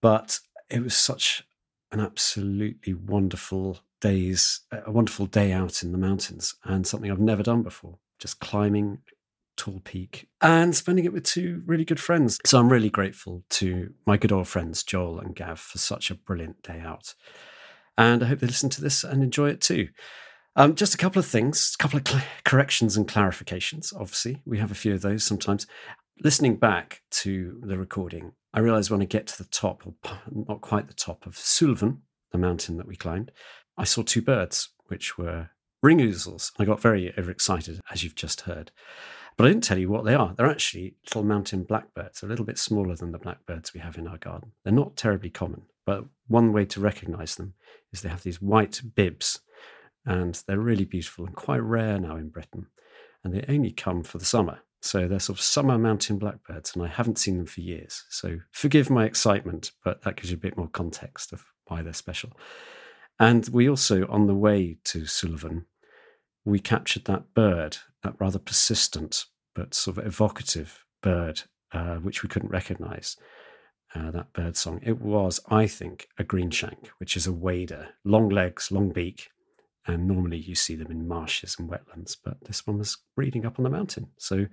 But 0.00 0.38
it 0.70 0.80
was 0.80 0.94
such 0.96 1.42
an 1.90 1.98
absolutely 1.98 2.94
wonderful 2.94 3.80
days, 4.00 4.60
a 4.70 4.92
wonderful 4.92 5.26
day 5.26 5.50
out 5.50 5.82
in 5.82 5.90
the 5.90 5.98
mountains 5.98 6.54
and 6.62 6.86
something 6.86 7.10
I've 7.10 7.18
never 7.18 7.42
done 7.42 7.62
before. 7.64 7.98
Just 8.20 8.38
climbing 8.38 8.98
tall 9.56 9.80
peak 9.84 10.28
and 10.40 10.74
spending 10.74 11.04
it 11.04 11.12
with 11.12 11.24
two 11.24 11.62
really 11.66 11.84
good 11.84 12.00
friends. 12.00 12.38
So 12.44 12.58
I'm 12.58 12.70
really 12.70 12.90
grateful 12.90 13.44
to 13.50 13.92
my 14.06 14.16
good 14.16 14.32
old 14.32 14.48
friends 14.48 14.82
Joel 14.82 15.20
and 15.20 15.34
Gav 15.34 15.58
for 15.58 15.78
such 15.78 16.10
a 16.10 16.14
brilliant 16.14 16.62
day 16.62 16.80
out. 16.80 17.14
And 17.96 18.22
I 18.22 18.26
hope 18.26 18.40
they 18.40 18.46
listen 18.46 18.70
to 18.70 18.80
this 18.80 19.04
and 19.04 19.22
enjoy 19.22 19.50
it 19.50 19.60
too. 19.60 19.88
Um, 20.56 20.74
just 20.74 20.94
a 20.94 20.98
couple 20.98 21.18
of 21.18 21.26
things, 21.26 21.74
a 21.78 21.82
couple 21.82 21.98
of 21.98 22.06
cl- 22.06 22.22
corrections 22.44 22.96
and 22.96 23.08
clarifications. 23.08 23.92
Obviously, 23.94 24.40
we 24.44 24.58
have 24.58 24.70
a 24.70 24.76
few 24.76 24.94
of 24.94 25.02
those 25.02 25.24
sometimes 25.24 25.66
listening 26.22 26.56
back 26.56 27.02
to 27.10 27.60
the 27.62 27.78
recording, 27.78 28.32
I 28.52 28.60
realized 28.60 28.90
when 28.90 29.02
I 29.02 29.06
get 29.06 29.26
to 29.28 29.42
the 29.42 29.48
top, 29.48 29.86
or 29.86 29.94
not 30.30 30.60
quite 30.60 30.88
the 30.88 30.94
top 30.94 31.26
of 31.26 31.34
Suilven, 31.34 31.98
the 32.30 32.38
mountain 32.38 32.76
that 32.76 32.86
we 32.86 32.96
climbed, 32.96 33.32
I 33.76 33.84
saw 33.84 34.02
two 34.02 34.22
birds, 34.22 34.70
which 34.86 35.18
were 35.18 35.50
ring 35.82 35.98
ouzels. 35.98 36.52
I 36.58 36.64
got 36.64 36.80
very 36.80 37.12
overexcited, 37.18 37.80
as 37.90 38.04
you've 38.04 38.14
just 38.14 38.42
heard. 38.42 38.70
But 39.36 39.46
I 39.46 39.48
didn't 39.48 39.64
tell 39.64 39.78
you 39.78 39.88
what 39.88 40.04
they 40.04 40.14
are. 40.14 40.32
They're 40.36 40.50
actually 40.50 40.94
little 41.06 41.24
mountain 41.24 41.64
blackbirds, 41.64 42.22
a 42.22 42.26
little 42.26 42.44
bit 42.44 42.58
smaller 42.58 42.94
than 42.94 43.12
the 43.12 43.18
blackbirds 43.18 43.74
we 43.74 43.80
have 43.80 43.98
in 43.98 44.06
our 44.06 44.18
garden. 44.18 44.52
They're 44.62 44.72
not 44.72 44.96
terribly 44.96 45.30
common. 45.30 45.62
But 45.84 46.04
one 46.28 46.52
way 46.52 46.64
to 46.66 46.80
recognize 46.80 47.34
them 47.34 47.54
is 47.92 48.00
they 48.00 48.08
have 48.08 48.22
these 48.22 48.40
white 48.40 48.80
bibs, 48.94 49.40
and 50.06 50.40
they're 50.46 50.58
really 50.58 50.84
beautiful 50.84 51.26
and 51.26 51.34
quite 51.34 51.62
rare 51.62 51.98
now 51.98 52.16
in 52.16 52.28
Britain. 52.28 52.66
And 53.22 53.34
they 53.34 53.44
only 53.48 53.72
come 53.72 54.02
for 54.04 54.18
the 54.18 54.24
summer. 54.24 54.60
So 54.80 55.08
they're 55.08 55.18
sort 55.18 55.38
of 55.38 55.44
summer 55.44 55.78
mountain 55.78 56.18
blackbirds, 56.18 56.74
and 56.74 56.84
I 56.84 56.88
haven't 56.88 57.18
seen 57.18 57.38
them 57.38 57.46
for 57.46 57.62
years. 57.62 58.04
So 58.10 58.40
forgive 58.52 58.90
my 58.90 59.04
excitement, 59.04 59.72
but 59.82 60.02
that 60.02 60.16
gives 60.16 60.30
you 60.30 60.36
a 60.36 60.40
bit 60.40 60.58
more 60.58 60.68
context 60.68 61.32
of 61.32 61.42
why 61.64 61.82
they're 61.82 61.94
special. 61.94 62.32
And 63.18 63.48
we 63.48 63.68
also, 63.68 64.06
on 64.08 64.26
the 64.26 64.34
way 64.34 64.76
to 64.84 65.00
Suilven, 65.02 65.64
we 66.44 66.58
captured 66.58 67.04
that 67.06 67.34
bird, 67.34 67.78
that 68.02 68.14
rather 68.18 68.38
persistent 68.38 69.26
but 69.54 69.74
sort 69.74 69.98
of 69.98 70.06
evocative 70.06 70.84
bird, 71.02 71.42
uh, 71.72 71.96
which 71.96 72.22
we 72.22 72.28
couldn't 72.28 72.50
recognize. 72.50 73.16
Uh, 73.94 74.10
that 74.10 74.32
bird 74.32 74.56
song. 74.56 74.80
It 74.82 75.00
was, 75.00 75.38
I 75.48 75.68
think, 75.68 76.08
a 76.18 76.24
greenshank, 76.24 76.88
which 76.98 77.16
is 77.16 77.28
a 77.28 77.32
wader, 77.32 77.90
long 78.04 78.28
legs, 78.28 78.72
long 78.72 78.90
beak, 78.90 79.30
and 79.86 80.08
normally 80.08 80.38
you 80.38 80.56
see 80.56 80.74
them 80.74 80.90
in 80.90 81.06
marshes 81.06 81.56
and 81.58 81.70
wetlands, 81.70 82.16
but 82.22 82.42
this 82.44 82.66
one 82.66 82.78
was 82.78 82.98
breeding 83.14 83.46
up 83.46 83.56
on 83.58 83.62
the 83.62 83.70
mountain. 83.70 84.08
So 84.16 84.46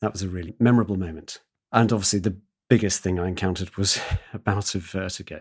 that 0.00 0.12
was 0.12 0.22
a 0.22 0.28
really 0.28 0.56
memorable 0.58 0.96
moment. 0.96 1.40
And 1.72 1.92
obviously, 1.92 2.18
the 2.18 2.36
biggest 2.68 3.00
thing 3.00 3.20
I 3.20 3.28
encountered 3.28 3.76
was 3.76 4.00
a 4.32 4.40
bout 4.40 4.74
of 4.74 4.82
vertigo. 4.82 5.40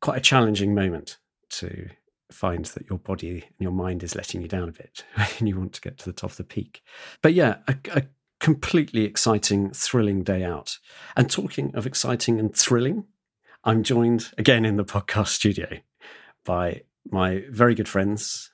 Quite 0.00 0.18
a 0.18 0.20
challenging 0.20 0.72
moment 0.72 1.18
to 1.50 1.88
find 2.30 2.64
that 2.66 2.88
your 2.88 2.98
body 2.98 3.30
and 3.30 3.60
your 3.60 3.72
mind 3.72 4.02
is 4.02 4.14
letting 4.14 4.42
you 4.42 4.48
down 4.48 4.68
a 4.68 4.72
bit 4.72 5.04
and 5.16 5.48
you 5.48 5.58
want 5.58 5.72
to 5.74 5.80
get 5.80 5.98
to 5.98 6.06
the 6.06 6.12
top 6.12 6.32
of 6.32 6.36
the 6.36 6.44
peak. 6.44 6.82
But 7.22 7.34
yeah, 7.34 7.58
a, 7.68 7.76
a 7.94 8.02
completely 8.40 9.04
exciting, 9.04 9.70
thrilling 9.70 10.22
day 10.22 10.44
out. 10.44 10.78
And 11.16 11.30
talking 11.30 11.74
of 11.74 11.86
exciting 11.86 12.38
and 12.38 12.54
thrilling, 12.54 13.04
I'm 13.64 13.82
joined 13.82 14.32
again 14.38 14.64
in 14.64 14.76
the 14.76 14.84
podcast 14.84 15.28
studio 15.28 15.68
by 16.44 16.82
my 17.10 17.44
very 17.50 17.74
good 17.74 17.88
friends, 17.88 18.50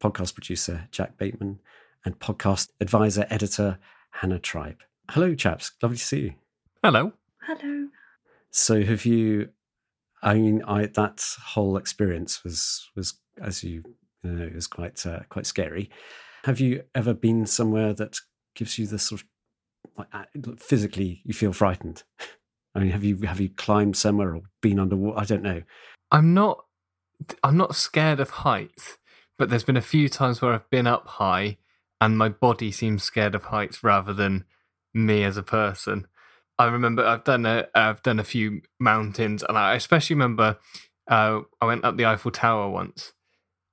podcast 0.00 0.34
producer 0.34 0.88
Jack 0.90 1.16
Bateman 1.16 1.60
and 2.04 2.18
podcast 2.18 2.68
advisor, 2.80 3.26
editor 3.30 3.78
Hannah 4.10 4.38
Tribe. 4.38 4.82
Hello, 5.10 5.34
chaps. 5.34 5.72
Lovely 5.82 5.96
to 5.96 6.04
see 6.04 6.20
you. 6.20 6.34
Hello. 6.82 7.12
Hello. 7.42 7.88
So, 8.50 8.82
have 8.82 9.04
you? 9.04 9.50
I 10.22 10.34
mean, 10.34 10.62
I 10.66 10.86
that 10.86 11.24
whole 11.44 11.76
experience 11.76 12.42
was 12.44 12.88
was 12.96 13.14
as 13.40 13.62
you, 13.62 13.82
know, 14.22 14.44
it 14.44 14.54
was 14.54 14.66
quite 14.66 15.04
uh, 15.06 15.20
quite 15.28 15.46
scary. 15.46 15.90
Have 16.44 16.60
you 16.60 16.82
ever 16.94 17.14
been 17.14 17.46
somewhere 17.46 17.92
that 17.94 18.18
gives 18.54 18.78
you 18.78 18.86
the 18.86 18.98
sort 18.98 19.22
of 19.22 19.26
like 19.96 20.60
physically 20.60 21.22
you 21.24 21.34
feel 21.34 21.52
frightened? 21.52 22.02
I 22.74 22.80
mean, 22.80 22.90
have 22.90 23.04
you 23.04 23.16
have 23.22 23.40
you 23.40 23.50
climbed 23.50 23.96
somewhere 23.96 24.34
or 24.34 24.42
been 24.60 24.78
underwater? 24.78 25.18
I 25.18 25.24
don't 25.24 25.42
know. 25.42 25.62
I'm 26.10 26.34
not 26.34 26.64
I'm 27.42 27.56
not 27.56 27.74
scared 27.74 28.20
of 28.20 28.30
heights, 28.30 28.98
but 29.38 29.50
there's 29.50 29.64
been 29.64 29.76
a 29.76 29.82
few 29.82 30.08
times 30.08 30.40
where 30.40 30.52
I've 30.52 30.70
been 30.70 30.86
up 30.86 31.06
high 31.06 31.58
and 32.00 32.16
my 32.16 32.28
body 32.28 32.70
seems 32.70 33.02
scared 33.02 33.34
of 33.34 33.44
heights 33.44 33.82
rather 33.82 34.12
than 34.12 34.44
me 34.94 35.24
as 35.24 35.36
a 35.36 35.42
person. 35.42 36.06
I 36.58 36.66
remember 36.66 37.04
I've 37.06 37.24
done 37.24 37.46
a 37.46 37.68
I've 37.74 38.02
done 38.02 38.18
a 38.18 38.24
few 38.24 38.62
mountains, 38.80 39.44
and 39.48 39.56
I 39.56 39.74
especially 39.74 40.14
remember 40.14 40.58
uh, 41.08 41.40
I 41.60 41.66
went 41.66 41.84
up 41.84 41.96
the 41.96 42.06
Eiffel 42.06 42.30
Tower 42.30 42.68
once, 42.68 43.12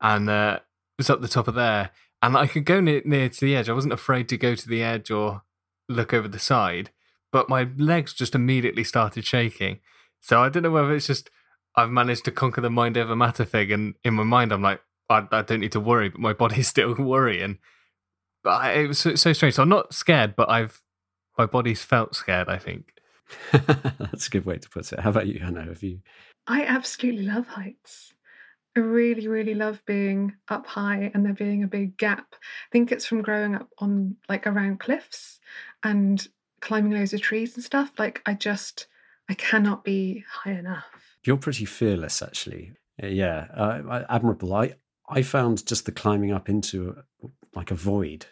and 0.02 0.30
uh, 0.30 0.60
was 0.98 1.10
up 1.10 1.22
the 1.22 1.28
top 1.28 1.48
of 1.48 1.56
there, 1.56 1.92
and 2.22 2.38
I 2.38 2.48
could 2.48 2.66
go 2.66 2.80
near, 2.80 3.02
near 3.06 3.30
to 3.30 3.42
the 3.42 3.56
edge. 3.56 3.70
I 3.70 3.74
wasn't 3.74 3.94
afraid 3.94 4.30
to 4.30 4.38
go 4.38 4.56
to 4.56 4.70
the 4.70 4.84
edge 4.84 5.10
or 5.10 5.44
look 5.90 6.14
over 6.14 6.28
the 6.28 6.40
side, 6.40 6.92
but 7.32 7.50
my 7.50 7.68
legs 7.78 8.14
just 8.14 8.36
immediately 8.36 8.84
started 8.84 9.26
shaking. 9.26 9.80
So 10.22 10.42
I 10.42 10.50
don't 10.50 10.64
know 10.64 10.72
whether 10.72 10.94
it's 10.94 11.08
just 11.08 11.30
I've 11.76 11.92
managed 11.92 12.26
to 12.26 12.32
conquer 12.32 12.62
the 12.62 12.70
mind 12.70 12.98
over 12.98 13.16
matter 13.16 13.46
thing, 13.46 13.72
and 13.72 13.96
in 14.04 14.14
my 14.14 14.24
mind 14.24 14.52
I'm 14.52 14.62
like 14.62 14.82
I, 15.10 15.28
I 15.32 15.42
don't 15.42 15.60
need 15.60 15.72
to 15.74 15.80
worry, 15.80 16.10
but 16.10 16.22
my 16.22 16.34
body's 16.34 16.68
still 16.76 16.94
worrying. 16.96 17.60
But 18.44 18.62
I, 18.62 18.72
it 18.74 18.88
was 18.88 19.00
so, 19.00 19.16
so 19.16 19.34
strange. 19.34 19.56
So 19.56 19.64
I'm 19.64 19.70
not 19.70 19.94
scared, 19.94 20.36
but 20.36 20.50
I've 20.50 20.82
my 21.38 21.46
body's 21.46 21.84
felt 21.84 22.16
scared. 22.16 22.50
I 22.50 22.58
think. 22.58 22.92
That's 23.52 24.28
a 24.28 24.30
good 24.30 24.46
way 24.46 24.58
to 24.58 24.70
put 24.70 24.92
it. 24.94 25.00
How 25.00 25.10
about 25.10 25.28
you, 25.28 25.40
Hannah? 25.40 25.66
Have 25.66 25.84
you? 25.84 26.02
I 26.48 26.64
absolutely 26.64 27.24
love 27.24 27.48
heights. 27.48 28.14
I 28.76 28.82
really, 28.82 29.28
really 29.28 29.56
love 29.56 29.82
being 29.86 30.36
up 30.50 30.68
high 30.68 31.10
and 31.14 31.26
there 31.26 31.34
being 31.34 31.64
a 31.64 31.68
big 31.68 31.98
gap. 31.98 32.28
I 32.34 32.72
think 32.72 32.92
it's 32.92 33.06
from 33.06 33.22
growing 33.22 33.56
up 33.56 33.70
on 33.80 34.18
like 34.28 34.46
around 34.46 34.80
cliffs 34.80 35.40
and 35.82 36.28
climbing 36.60 36.92
loads 36.92 37.14
of 37.14 37.22
trees 37.22 37.56
and 37.56 37.64
stuff. 37.64 37.94
Like 37.98 38.22
I 38.26 38.34
just, 38.34 38.88
I 39.30 39.34
cannot 39.34 39.84
be 39.84 40.26
high 40.30 40.52
enough. 40.52 40.86
You're 41.24 41.38
pretty 41.38 41.66
fearless, 41.66 42.22
actually. 42.22 42.74
Yeah, 43.02 43.48
uh, 43.54 44.04
admirable. 44.10 44.54
I 44.54 44.76
I 45.08 45.22
found 45.22 45.66
just 45.66 45.86
the 45.86 45.92
climbing 45.92 46.32
up 46.32 46.50
into 46.50 46.98
like 47.54 47.72
a 47.72 47.76
void 47.76 48.26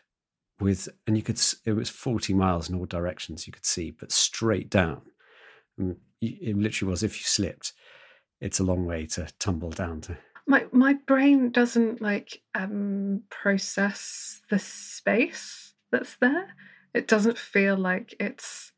with, 0.60 0.90
and 1.08 1.18
you 1.18 1.24
could, 1.24 1.40
it 1.66 1.74
was 1.74 1.90
40 1.90 2.34
miles 2.34 2.70
in 2.70 2.76
all 2.76 2.86
directions 2.86 3.48
you 3.48 3.54
could 3.54 3.66
see, 3.66 3.92
but 3.92 4.12
straight 4.12 4.70
down. 4.70 5.02
And 5.78 5.98
it 6.22 6.58
literally 6.58 6.92
was 6.92 7.04
if 7.04 7.18
you 7.18 7.24
slipped, 7.24 7.74
it's 8.40 8.60
a 8.60 8.64
long 8.64 8.86
way 8.86 9.06
to 9.08 9.28
tumble 9.40 9.72
down 9.72 10.02
to. 10.02 10.18
My 10.46 10.66
my 10.74 10.94
brain 10.94 11.52
doesn't 11.52 12.02
like 12.02 12.42
um 12.54 13.24
process 13.30 14.42
the 14.50 14.60
space 14.60 15.74
that's 15.90 16.18
there. 16.18 16.54
It 16.94 17.08
doesn't 17.08 17.38
feel 17.38 17.78
like 17.78 18.14
it's 18.20 18.74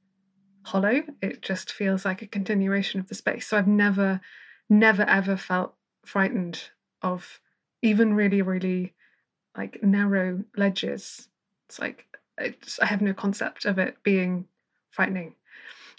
hollow. 0.65 1.03
It 1.21 1.41
just 1.41 1.71
feels 1.71 2.05
like 2.05 2.21
a 2.21 2.27
continuation 2.27 2.99
of 2.99 3.07
the 3.07 3.15
space. 3.15 3.47
So 3.47 3.57
I've 3.57 3.67
never, 3.67 4.21
never 4.69 5.03
ever 5.03 5.37
felt 5.37 5.75
frightened 6.05 6.69
of 7.01 7.39
even 7.81 8.13
really, 8.13 8.41
really 8.41 8.93
like 9.55 9.81
narrow 9.83 10.43
ledges. 10.57 11.29
It's 11.67 11.79
like 11.79 12.05
it's, 12.37 12.79
I 12.79 12.85
have 12.85 13.01
no 13.01 13.13
concept 13.13 13.65
of 13.65 13.79
it 13.79 13.97
being 14.03 14.45
frightening. 14.89 15.35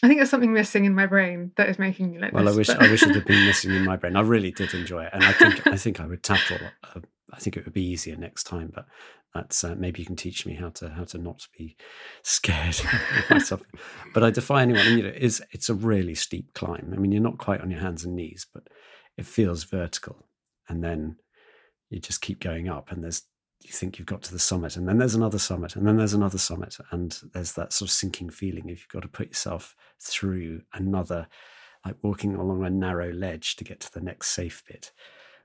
I 0.02 0.08
think 0.08 0.18
there's 0.18 0.30
something 0.30 0.52
missing 0.52 0.84
in 0.84 0.94
my 0.94 1.06
brain 1.06 1.52
that 1.56 1.68
is 1.68 1.78
making 1.78 2.12
me 2.12 2.18
like 2.18 2.32
well, 2.32 2.44
this. 2.44 2.54
I 2.54 2.56
wish 2.56 2.68
I 2.70 2.90
wish 2.90 3.02
it 3.02 3.14
had 3.14 3.24
been 3.24 3.46
missing 3.46 3.72
in 3.72 3.84
my 3.84 3.96
brain. 3.96 4.16
I 4.16 4.20
really 4.20 4.50
did 4.50 4.74
enjoy 4.74 5.04
it, 5.04 5.10
and 5.12 5.24
I 5.24 5.32
think 5.32 5.66
I 5.66 5.76
think 5.76 6.00
I 6.00 6.06
would 6.06 6.22
tackle. 6.22 6.58
Uh, 6.84 7.00
I 7.32 7.38
think 7.38 7.56
it 7.56 7.64
would 7.64 7.72
be 7.74 7.84
easier 7.84 8.16
next 8.16 8.44
time, 8.44 8.70
but 8.74 8.86
that's 9.34 9.64
uh, 9.64 9.74
maybe 9.76 10.00
you 10.00 10.06
can 10.06 10.16
teach 10.16 10.44
me 10.46 10.54
how 10.54 10.68
to 10.70 10.90
how 10.90 11.04
to 11.04 11.18
not 11.18 11.46
be 11.56 11.76
scared 12.22 12.76
myself. 13.30 13.62
But 14.12 14.22
I 14.22 14.30
defy 14.30 14.62
anyone. 14.62 14.86
And, 14.86 14.98
you 14.98 15.04
know, 15.04 15.12
it's 15.14 15.40
it's 15.50 15.70
a 15.70 15.74
really 15.74 16.14
steep 16.14 16.52
climb. 16.52 16.92
I 16.94 16.98
mean, 16.98 17.12
you're 17.12 17.22
not 17.22 17.38
quite 17.38 17.60
on 17.62 17.70
your 17.70 17.80
hands 17.80 18.04
and 18.04 18.14
knees, 18.14 18.46
but 18.52 18.68
it 19.16 19.24
feels 19.24 19.64
vertical, 19.64 20.26
and 20.68 20.84
then 20.84 21.16
you 21.88 22.00
just 22.00 22.20
keep 22.20 22.40
going 22.40 22.68
up, 22.68 22.92
and 22.92 23.02
there's 23.02 23.22
you 23.66 23.72
think 23.72 23.98
you've 23.98 24.06
got 24.06 24.22
to 24.22 24.32
the 24.32 24.38
summit, 24.38 24.76
and 24.76 24.88
then 24.88 24.98
there's 24.98 25.14
another 25.14 25.38
summit, 25.38 25.76
and 25.76 25.86
then 25.86 25.96
there's 25.96 26.14
another 26.14 26.38
summit, 26.38 26.76
and 26.90 27.18
there's 27.32 27.52
that 27.52 27.72
sort 27.72 27.88
of 27.88 27.92
sinking 27.92 28.30
feeling 28.30 28.68
if 28.68 28.80
you've 28.80 28.88
got 28.88 29.02
to 29.02 29.08
put 29.08 29.28
yourself 29.28 29.74
through 30.00 30.62
another, 30.72 31.26
like 31.84 31.96
walking 32.02 32.34
along 32.34 32.64
a 32.64 32.70
narrow 32.70 33.12
ledge 33.12 33.56
to 33.56 33.64
get 33.64 33.80
to 33.80 33.92
the 33.92 34.00
next 34.00 34.28
safe 34.28 34.62
bit, 34.66 34.92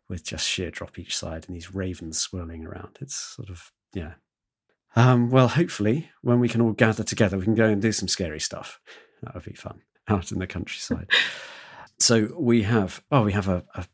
with 0.10 0.24
just 0.24 0.48
sheer 0.48 0.72
drop 0.72 1.00
each 1.00 1.18
side 1.18 1.46
and 1.48 1.56
these 1.56 1.74
ravens 1.74 2.20
swirling 2.20 2.66
around. 2.66 2.98
It's 3.02 3.16
sort 3.16 3.50
of 3.50 3.72
yeah. 3.94 4.14
Um, 4.96 5.30
well, 5.30 5.48
hopefully, 5.48 6.10
when 6.22 6.40
we 6.40 6.50
can 6.50 6.62
all 6.62 6.74
gather 6.74 7.04
together, 7.04 7.38
we 7.38 7.46
can 7.46 7.56
go 7.56 7.68
and 7.68 7.82
do 7.82 7.92
some 7.92 8.10
scary 8.10 8.40
stuff. 8.40 8.80
That 9.24 9.34
would 9.34 9.46
be 9.46 9.54
fun 9.54 9.82
out 10.08 10.32
in 10.32 10.40
the 10.40 10.48
countryside. 10.48 11.10
so 12.00 12.30
we 12.38 12.64
have 12.64 13.02
oh, 13.12 13.24
we 13.24 13.32
have 13.34 13.48
a, 13.48 13.64
a 13.76 13.86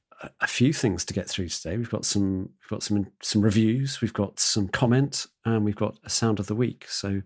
a 0.42 0.48
few 0.48 0.74
things 0.74 1.06
to 1.06 1.14
get 1.14 1.28
through 1.28 1.50
today. 1.50 1.78
We've 1.78 1.90
got 1.90 2.06
some 2.06 2.50
we've 2.62 2.70
got 2.70 2.84
some 2.84 3.08
some 3.22 3.42
reviews, 3.42 4.02
we've 4.02 4.14
got 4.14 4.40
some 4.40 4.68
comment, 4.68 5.28
and 5.46 5.64
we've 5.64 5.76
got 5.76 5.98
a 6.04 6.10
sound 6.10 6.40
of 6.40 6.48
the 6.48 6.56
week. 6.56 6.86
So, 6.90 7.22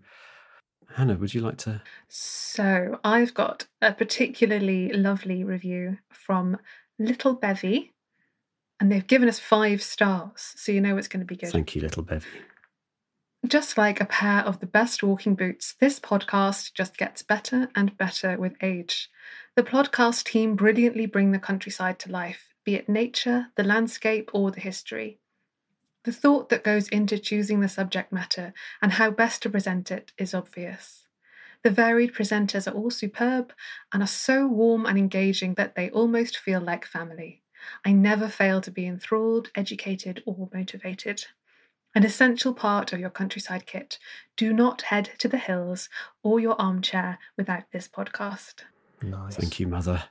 Hannah, 0.94 1.16
would 1.16 1.34
you 1.34 1.40
like 1.40 1.58
to? 1.58 1.82
So 2.08 3.00
I've 3.02 3.34
got 3.34 3.66
a 3.80 3.92
particularly 3.92 4.92
lovely 4.92 5.44
review 5.44 5.98
from 6.10 6.58
Little 6.98 7.34
Bevy, 7.34 7.92
and 8.78 8.92
they've 8.92 9.06
given 9.06 9.28
us 9.28 9.38
five 9.38 9.82
stars, 9.82 10.52
so 10.56 10.72
you 10.72 10.80
know 10.80 10.96
it's 10.96 11.08
going 11.08 11.20
to 11.20 11.26
be 11.26 11.36
good. 11.36 11.50
Thank 11.50 11.74
you, 11.74 11.82
little 11.82 12.02
Bevy. 12.02 12.26
Just 13.48 13.76
like 13.76 14.00
a 14.00 14.06
pair 14.06 14.40
of 14.40 14.60
the 14.60 14.66
best 14.66 15.02
walking 15.02 15.34
boots, 15.34 15.74
this 15.80 15.98
podcast 15.98 16.74
just 16.74 16.96
gets 16.96 17.22
better 17.22 17.68
and 17.74 17.96
better 17.96 18.36
with 18.38 18.54
age. 18.62 19.10
The 19.56 19.64
podcast 19.64 20.24
team 20.24 20.54
brilliantly 20.54 21.06
bring 21.06 21.32
the 21.32 21.40
countryside 21.40 21.98
to 22.00 22.12
life, 22.12 22.51
be 22.64 22.74
it 22.74 22.88
nature, 22.88 23.48
the 23.56 23.64
landscape, 23.64 24.30
or 24.32 24.50
the 24.50 24.60
history. 24.60 25.18
The 26.04 26.12
thought 26.12 26.48
that 26.48 26.64
goes 26.64 26.88
into 26.88 27.18
choosing 27.18 27.60
the 27.60 27.68
subject 27.68 28.12
matter 28.12 28.52
and 28.80 28.92
how 28.92 29.10
best 29.10 29.42
to 29.42 29.50
present 29.50 29.90
it 29.90 30.12
is 30.18 30.34
obvious. 30.34 31.06
The 31.62 31.70
varied 31.70 32.12
presenters 32.12 32.66
are 32.66 32.74
all 32.74 32.90
superb 32.90 33.52
and 33.92 34.02
are 34.02 34.08
so 34.08 34.48
warm 34.48 34.84
and 34.84 34.98
engaging 34.98 35.54
that 35.54 35.76
they 35.76 35.90
almost 35.90 36.36
feel 36.36 36.60
like 36.60 36.84
family. 36.84 37.42
I 37.84 37.92
never 37.92 38.28
fail 38.28 38.60
to 38.62 38.70
be 38.72 38.84
enthralled, 38.84 39.50
educated, 39.54 40.24
or 40.26 40.48
motivated. 40.52 41.26
An 41.94 42.04
essential 42.04 42.52
part 42.52 42.92
of 42.92 42.98
your 42.98 43.10
countryside 43.10 43.66
kit. 43.66 43.98
Do 44.36 44.52
not 44.52 44.82
head 44.82 45.10
to 45.18 45.28
the 45.28 45.38
hills 45.38 45.88
or 46.24 46.40
your 46.40 46.60
armchair 46.60 47.18
without 47.36 47.70
this 47.70 47.86
podcast. 47.86 48.62
Nice. 49.02 49.36
Thank 49.36 49.60
you, 49.60 49.68
Mother. 49.68 50.02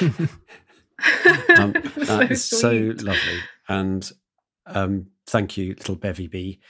uh, 1.48 1.72
so 2.04 2.20
is 2.20 2.44
so 2.44 2.72
lovely. 2.72 3.38
And 3.68 4.10
um, 4.66 5.08
thank 5.26 5.56
you, 5.56 5.74
little 5.74 5.96
Bevy 5.96 6.26
B. 6.26 6.60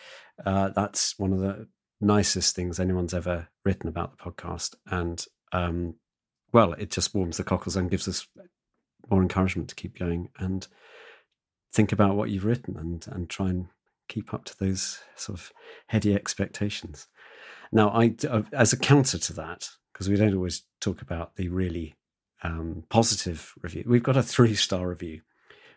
Uh, 0.44 0.70
that's 0.70 1.18
one 1.18 1.32
of 1.32 1.40
the 1.40 1.68
nicest 2.00 2.54
things 2.54 2.78
anyone's 2.78 3.14
ever 3.14 3.48
written 3.64 3.88
about 3.88 4.16
the 4.16 4.24
podcast. 4.24 4.74
And 4.86 5.24
um, 5.52 5.94
well, 6.52 6.72
it 6.74 6.90
just 6.90 7.14
warms 7.14 7.36
the 7.36 7.44
cockles 7.44 7.76
and 7.76 7.90
gives 7.90 8.08
us 8.08 8.26
more 9.10 9.22
encouragement 9.22 9.68
to 9.68 9.74
keep 9.74 9.98
going 9.98 10.30
and 10.38 10.66
think 11.72 11.92
about 11.92 12.16
what 12.16 12.30
you've 12.30 12.44
written 12.44 12.76
and, 12.76 13.06
and 13.08 13.28
try 13.28 13.48
and 13.50 13.66
keep 14.08 14.32
up 14.32 14.44
to 14.44 14.56
those 14.58 15.00
sort 15.16 15.38
of 15.38 15.52
heady 15.88 16.14
expectations. 16.14 17.08
Now, 17.72 17.88
I, 17.90 18.14
uh, 18.28 18.42
as 18.52 18.72
a 18.72 18.78
counter 18.78 19.18
to 19.18 19.32
that, 19.34 19.68
because 19.92 20.08
we 20.08 20.16
don't 20.16 20.34
always 20.34 20.62
talk 20.80 21.02
about 21.02 21.36
the 21.36 21.48
really 21.48 21.94
um, 22.45 22.84
positive 22.90 23.55
review, 23.62 23.84
we've 23.86 24.03
got 24.03 24.16
a 24.16 24.22
three 24.22 24.55
star 24.55 24.88
review 24.88 25.22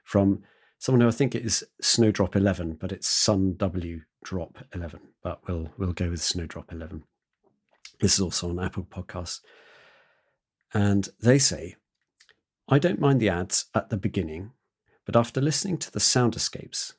from 0.04 0.44
someone 0.78 1.02
who 1.02 1.08
I 1.08 1.12
think 1.12 1.34
it 1.34 1.46
is 1.46 1.64
Snowdrop 1.82 2.36
Eleven, 2.36 2.74
but 2.74 2.92
it's 2.92 3.08
Sun 3.08 3.56
W 3.58 4.02
Drop 4.24 4.58
Eleven. 4.74 5.00
But 5.24 5.42
we'll 5.48 5.72
we'll 5.78 5.94
go 5.94 6.10
with 6.10 6.22
Snowdrop 6.22 6.72
Eleven. 6.72 7.04
This 8.00 8.14
is 8.16 8.22
also 8.22 8.50
on 8.50 8.60
Apple 8.60 8.84
Podcasts, 8.84 9.40
and 10.74 11.10
they 11.22 11.40
say, 11.40 11.76
"I 12.68 12.80
don't 12.80 13.00
mind 13.00 13.20
the 13.20 13.30
ads 13.30 13.66
at 13.74 13.90
the 13.90 13.98
beginning, 13.98 14.52
but 15.06 15.16
after 15.16 15.42
listening 15.42 15.78
to 15.80 15.92
the 15.92 16.00
sound 16.00 16.36
escapes, 16.36 16.94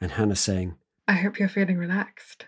and 0.00 0.12
Hannah 0.12 0.36
saying." 0.36 0.74
I 1.08 1.12
hope 1.12 1.38
you're 1.38 1.48
feeling 1.48 1.78
relaxed. 1.78 2.46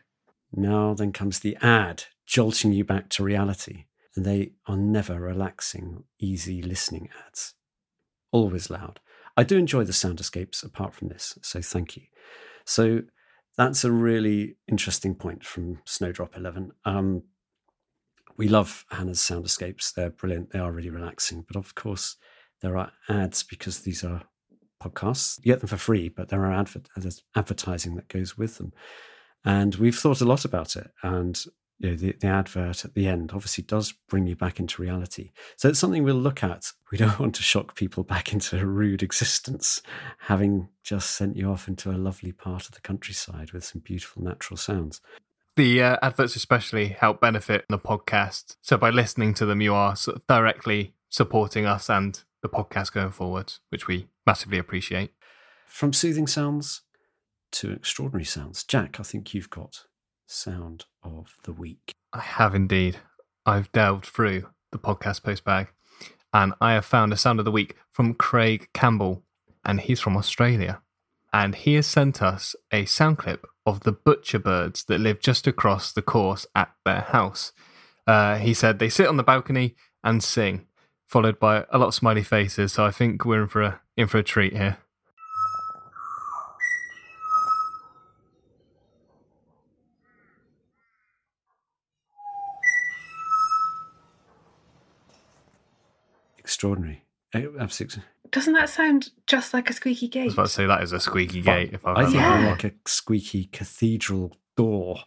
Now 0.53 0.93
then 0.93 1.13
comes 1.13 1.39
the 1.39 1.57
ad, 1.63 2.05
jolting 2.27 2.73
you 2.73 2.85
back 2.85 3.09
to 3.11 3.23
reality. 3.23 3.85
And 4.19 4.27
they 4.27 4.51
are 4.67 4.77
never 4.77 5.21
relaxing, 5.21 6.03
easy 6.19 6.61
listening 6.61 7.09
ads. 7.25 7.55
Always 8.33 8.69
loud. 8.69 8.99
I 9.37 9.45
do 9.45 9.57
enjoy 9.57 9.85
the 9.85 9.93
sound 9.93 10.19
escapes 10.19 10.65
apart 10.65 10.93
from 10.93 11.07
this, 11.07 11.39
so 11.41 11.63
thank 11.63 11.97
you. 11.97 12.03
So 12.65 13.03
that's 13.57 13.85
a 13.85 13.93
really 13.93 14.57
interesting 14.67 15.15
point 15.15 15.45
from 15.45 15.83
Snowdrop 15.85 16.37
11. 16.37 16.73
Um, 16.85 17.23
we 18.37 18.49
love 18.49 18.85
Hannah's 18.91 19.21
sound 19.21 19.47
escapes. 19.47 19.93
They're 19.93 20.11
brilliant. 20.11 20.51
They 20.51 20.59
are 20.59 20.73
really 20.73 20.91
relaxing. 20.91 21.45
But 21.47 21.57
of 21.57 21.77
course, 21.77 22.17
there 22.61 22.77
are 22.77 22.91
ads 23.09 23.45
because 23.45 23.83
these 23.83 24.03
are 24.03 24.23
podcasts. 24.83 25.39
You 25.45 25.53
get 25.53 25.61
them 25.61 25.69
for 25.69 25.77
free, 25.77 26.09
but 26.09 26.29
there 26.29 26.45
are 26.45 26.53
adver- 26.53 26.83
advertising 27.37 27.95
that 27.95 28.09
goes 28.09 28.37
with 28.37 28.59
them. 28.59 28.73
And 29.45 29.77
we've 29.77 29.97
thought 29.97 30.21
a 30.21 30.25
lot 30.25 30.45
about 30.45 30.75
it. 30.75 30.91
And 31.05 31.41
you 31.79 31.91
know, 31.91 31.97
the, 31.97 32.13
the 32.13 32.27
advert 32.27 32.85
at 32.85 32.95
the 32.95 33.07
end 33.07 33.31
obviously 33.33 33.63
does 33.63 33.93
bring 34.09 34.27
you 34.27 34.35
back 34.35 34.59
into 34.59 34.83
reality. 34.83 35.31
So 35.57 35.69
it's 35.69 35.79
something 35.79 36.03
we'll 36.03 36.17
look 36.17 36.43
at. 36.43 36.73
We 36.91 36.99
don't 36.99 37.19
want 37.21 37.35
to 37.37 37.43
shock 37.43 37.75
people 37.75 38.03
back 38.03 38.33
into 38.33 38.59
a 38.59 38.67
rude 38.67 39.03
existence, 39.03 39.83
having 40.19 40.69
just 40.83 41.13
sent 41.13 41.37
you 41.37 41.51
off 41.51 41.69
into 41.69 41.91
a 41.91 41.93
lovely 41.93 42.33
part 42.33 42.67
of 42.67 42.73
the 42.73 42.81
countryside 42.81 43.53
with 43.53 43.65
some 43.65 43.81
beautiful 43.81 44.23
natural 44.23 44.57
sounds. 44.57 45.01
The 45.57 45.83
uh, 45.83 45.97
adverts 46.03 46.37
especially 46.37 46.89
help 46.89 47.21
benefit 47.21 47.65
the 47.69 47.79
podcast. 47.79 48.57
So 48.61 48.77
by 48.77 48.91
listening 48.91 49.35
to 49.35 49.47
them, 49.47 49.61
you 49.61 49.75
are 49.75 49.97
sort 49.97 50.17
of 50.17 50.27
directly 50.27 50.95
supporting 51.09 51.67
us 51.67 51.89
and 51.91 52.23
the 52.43 52.49
podcast 52.49 52.93
going 52.93 53.11
forward, 53.11 53.53
which 53.71 53.87
we 53.87 54.09
massively 54.27 54.59
appreciate. 54.59 55.13
From 55.67 55.93
soothing 55.93 56.27
sounds 56.27 56.83
to 57.53 57.73
extraordinary 57.73 58.25
sounds. 58.25 58.65
Jack, 58.65 59.01
I 59.01 59.03
think 59.03 59.35
you've 59.35 59.51
got 59.51 59.85
sound 60.27 60.85
of 61.17 61.37
the 61.45 61.53
week. 61.53 61.93
I 62.13 62.21
have 62.21 62.55
indeed. 62.55 62.99
I've 63.47 63.73
delved 63.73 64.07
through 64.07 64.49
the 64.73 64.79
podcast 64.79 65.23
post 65.23 65.45
bag 65.45 65.69
and 66.33 66.55
I 66.61 66.75
have 66.75 66.85
found 66.85 67.13
a 67.13 67.17
sound 67.17 67.39
of 67.39 67.45
the 67.45 67.51
week 67.51 67.77
from 67.91 68.15
Craig 68.15 68.69
Campbell, 68.75 69.23
and 69.65 69.81
he's 69.81 70.01
from 70.01 70.17
Australia. 70.17 70.83
And 71.33 71.55
he 71.55 71.75
has 71.75 71.87
sent 71.87 72.23
us 72.23 72.57
a 72.73 72.85
sound 72.87 73.19
clip 73.19 73.47
of 73.67 73.81
the 73.81 73.93
butcher 73.93 74.39
birds 74.39 74.85
that 74.85 75.01
live 75.01 75.21
just 75.21 75.47
across 75.47 75.93
the 75.93 76.03
course 76.03 76.47
at 76.55 76.71
their 76.85 77.01
house. 77.01 77.53
Uh, 78.07 78.37
he 78.37 78.55
said 78.55 78.79
they 78.79 78.89
sit 78.89 79.07
on 79.07 79.19
the 79.19 79.23
balcony 79.23 79.75
and 80.03 80.23
sing, 80.23 80.67
followed 81.07 81.39
by 81.39 81.67
a 81.71 81.79
lot 81.79 81.89
of 81.89 81.95
smiley 81.95 82.23
faces. 82.23 82.73
So 82.73 82.85
I 82.85 82.91
think 82.91 83.25
we're 83.25 83.43
in 83.43 83.49
for 83.49 83.63
a 83.63 83.81
in 83.97 84.07
for 84.07 84.19
a 84.19 84.23
treat 84.23 84.57
here. 84.57 84.79
Extraordinary. 96.59 97.05
Absolutely. 97.33 98.03
Doesn't 98.33 98.55
that 98.55 98.69
sound 98.69 99.11
just 99.29 99.55
like 99.55 99.71
a 99.71 99.73
squeaky 99.73 100.09
gate? 100.09 100.23
I 100.23 100.25
was 100.25 100.35
about 100.35 100.47
to 100.47 100.53
say 100.53 100.67
that 100.67 100.83
is 100.83 100.93
a 100.93 100.99
squeaky 100.99 101.41
gate. 101.41 101.71
If 101.73 101.87
I've 101.87 101.97
I 101.97 102.03
think 102.07 102.17
Yeah. 102.17 102.49
like 102.51 102.65
a 102.65 102.73
squeaky 102.85 103.45
cathedral 103.53 104.37
door 104.57 104.99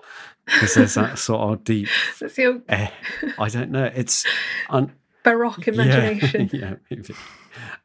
because 0.46 0.76
there's 0.76 0.94
that 0.94 1.20
sort 1.20 1.42
of 1.42 1.64
deep. 1.66 1.90
That's 2.22 2.38
your 2.38 2.62
Eh, 2.70 2.90
I 3.38 3.50
don't 3.50 3.70
know. 3.70 3.92
It's 3.94 4.26
un- 4.70 4.94
baroque 5.26 5.68
imagination. 5.68 6.50
Yeah, 6.54 6.60
yeah 6.60 6.76
maybe. 6.90 7.14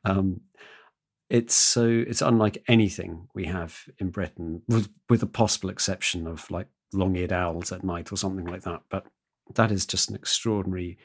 Um, 0.04 0.42
it's 1.28 1.56
so 1.56 1.88
it's 2.06 2.22
unlike 2.22 2.62
anything 2.68 3.26
we 3.34 3.46
have 3.46 3.80
in 3.98 4.10
Britain, 4.10 4.62
with, 4.68 4.90
with 5.10 5.24
a 5.24 5.26
possible 5.26 5.70
exception 5.70 6.28
of 6.28 6.48
like 6.52 6.68
long-eared 6.92 7.32
owls 7.32 7.72
at 7.72 7.82
night 7.82 8.12
or 8.12 8.16
something 8.16 8.46
like 8.46 8.62
that. 8.62 8.82
But 8.90 9.06
that 9.56 9.72
is 9.72 9.86
just 9.86 10.08
an 10.08 10.14
extraordinary, 10.14 10.98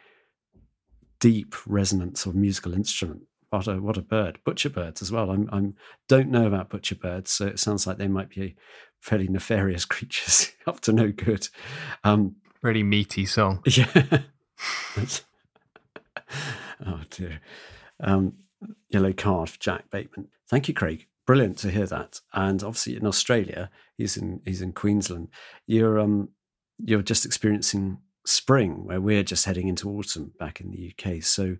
deep 1.21 1.55
resonance 1.65 2.25
of 2.25 2.35
musical 2.35 2.73
instrument. 2.73 3.21
What 3.49 3.67
a 3.67 3.81
what 3.81 3.97
a 3.97 4.01
bird! 4.01 4.39
Butcher 4.43 4.69
birds 4.69 5.01
as 5.01 5.11
well. 5.11 5.29
I'm 5.29 5.47
I'm 5.51 5.75
don't 6.09 6.29
know 6.29 6.47
about 6.47 6.69
butcher 6.69 6.95
birds, 6.95 7.31
so 7.31 7.45
it 7.45 7.59
sounds 7.59 7.87
like 7.87 7.97
they 7.97 8.07
might 8.07 8.29
be 8.29 8.55
fairly 8.99 9.29
nefarious 9.29 9.85
creatures 9.93 10.51
up 10.67 10.81
to 10.81 10.91
no 10.91 11.11
good. 11.11 11.47
Um, 12.03 12.35
really 12.61 12.83
meaty 12.83 13.25
song. 13.25 13.63
yeah. 13.65 14.21
Oh 16.85 17.01
dear. 17.09 17.41
Um, 17.99 18.33
yellow 18.89 19.13
card 19.13 19.49
for 19.49 19.59
Jack 19.59 19.89
Bateman. 19.89 20.29
Thank 20.49 20.67
you, 20.67 20.73
Craig. 20.73 21.07
Brilliant 21.27 21.57
to 21.59 21.71
hear 21.71 21.85
that. 21.87 22.21
And 22.33 22.63
obviously 22.63 22.95
in 22.95 23.05
Australia, 23.05 23.69
he's 23.97 24.17
in 24.17 24.41
he's 24.45 24.61
in 24.61 24.73
Queensland. 24.73 25.29
You're 25.67 25.99
um 25.99 26.29
you're 26.83 27.01
just 27.01 27.25
experiencing 27.25 27.99
spring 28.25 28.85
where 28.85 29.01
we're 29.01 29.23
just 29.23 29.45
heading 29.45 29.67
into 29.67 29.89
autumn 29.89 30.33
back 30.39 30.61
in 30.61 30.71
the 30.71 30.93
UK. 30.93 31.23
So 31.23 31.57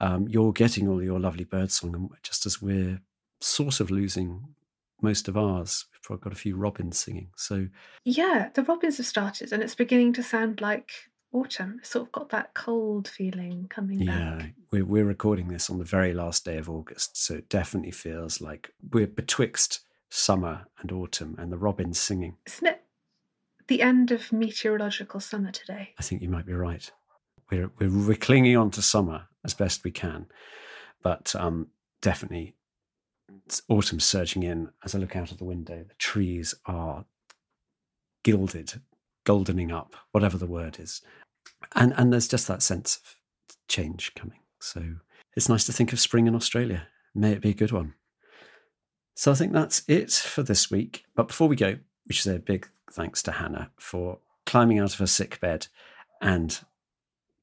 um, 0.00 0.28
you're 0.28 0.52
getting 0.52 0.88
all 0.88 1.02
your 1.02 1.20
lovely 1.20 1.44
birdsong, 1.44 1.94
and 1.94 2.10
just 2.22 2.46
as 2.46 2.60
we're 2.60 3.00
sort 3.40 3.80
of 3.80 3.90
losing 3.90 4.54
most 5.00 5.26
of 5.28 5.36
ours, 5.36 5.86
we've 5.92 6.02
probably 6.02 6.22
got 6.22 6.32
a 6.32 6.36
few 6.36 6.56
robins 6.56 6.98
singing. 6.98 7.30
So 7.36 7.68
Yeah, 8.04 8.50
the 8.54 8.62
robins 8.62 8.98
have 8.98 9.06
started 9.06 9.52
and 9.52 9.62
it's 9.62 9.74
beginning 9.74 10.12
to 10.14 10.22
sound 10.22 10.60
like 10.60 10.92
autumn. 11.32 11.76
It's 11.80 11.90
sort 11.90 12.06
of 12.06 12.12
got 12.12 12.28
that 12.30 12.54
cold 12.54 13.08
feeling 13.08 13.66
coming 13.68 13.98
Yeah, 13.98 14.36
back. 14.36 14.54
we're 14.70 14.84
we're 14.84 15.04
recording 15.04 15.48
this 15.48 15.70
on 15.70 15.78
the 15.78 15.84
very 15.84 16.12
last 16.14 16.44
day 16.44 16.56
of 16.58 16.68
August, 16.68 17.16
so 17.16 17.34
it 17.34 17.48
definitely 17.48 17.90
feels 17.92 18.40
like 18.40 18.70
we're 18.90 19.06
betwixt 19.06 19.80
summer 20.10 20.66
and 20.80 20.90
autumn, 20.92 21.36
and 21.38 21.50
the 21.52 21.58
robins 21.58 21.98
singing. 21.98 22.36
Isn't 22.46 22.66
it 22.66 22.81
the 23.68 23.82
end 23.82 24.10
of 24.10 24.32
meteorological 24.32 25.20
summer 25.20 25.50
today? 25.50 25.94
I 25.98 26.02
think 26.02 26.22
you 26.22 26.28
might 26.28 26.46
be 26.46 26.52
right. 26.52 26.90
We're 27.50 27.70
we're, 27.78 28.06
we're 28.08 28.16
clinging 28.16 28.56
on 28.56 28.70
to 28.72 28.82
summer 28.82 29.28
as 29.44 29.54
best 29.54 29.84
we 29.84 29.90
can, 29.90 30.26
but 31.02 31.34
um, 31.36 31.68
definitely 32.00 32.54
it's 33.46 33.62
autumn 33.68 34.00
surging 34.00 34.42
in. 34.42 34.70
As 34.84 34.94
I 34.94 34.98
look 34.98 35.16
out 35.16 35.30
of 35.30 35.38
the 35.38 35.44
window, 35.44 35.84
the 35.86 35.94
trees 35.98 36.54
are 36.66 37.04
gilded, 38.22 38.80
goldening 39.24 39.72
up, 39.72 39.94
whatever 40.12 40.38
the 40.38 40.46
word 40.46 40.78
is, 40.78 41.02
and 41.74 41.92
and 41.96 42.12
there's 42.12 42.28
just 42.28 42.48
that 42.48 42.62
sense 42.62 42.96
of 42.96 43.16
change 43.68 44.14
coming. 44.14 44.38
So 44.60 44.82
it's 45.36 45.48
nice 45.48 45.64
to 45.66 45.72
think 45.72 45.92
of 45.92 46.00
spring 46.00 46.26
in 46.26 46.34
Australia. 46.34 46.88
May 47.14 47.32
it 47.32 47.42
be 47.42 47.50
a 47.50 47.54
good 47.54 47.72
one. 47.72 47.94
So 49.14 49.30
I 49.30 49.34
think 49.34 49.52
that's 49.52 49.82
it 49.88 50.12
for 50.12 50.42
this 50.42 50.70
week. 50.70 51.04
But 51.14 51.28
before 51.28 51.48
we 51.48 51.56
go, 51.56 51.78
we 52.08 52.14
should 52.14 52.24
say 52.24 52.36
a 52.36 52.40
big 52.40 52.68
thanks 52.92 53.22
to 53.24 53.32
Hannah 53.32 53.70
for 53.78 54.18
climbing 54.46 54.78
out 54.78 54.92
of 54.92 54.98
her 54.98 55.06
sick 55.06 55.40
bed 55.40 55.66
and 56.20 56.60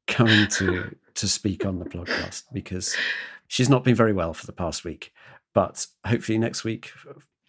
coming 0.07 0.47
to 0.47 0.95
to 1.15 1.27
speak 1.27 1.65
on 1.65 1.79
the 1.79 1.85
podcast 1.85 2.43
because 2.53 2.95
she's 3.47 3.69
not 3.69 3.83
been 3.83 3.95
very 3.95 4.13
well 4.13 4.33
for 4.33 4.45
the 4.45 4.53
past 4.53 4.83
week. 4.83 5.13
But 5.53 5.87
hopefully 6.05 6.37
next 6.37 6.63
week, 6.63 6.91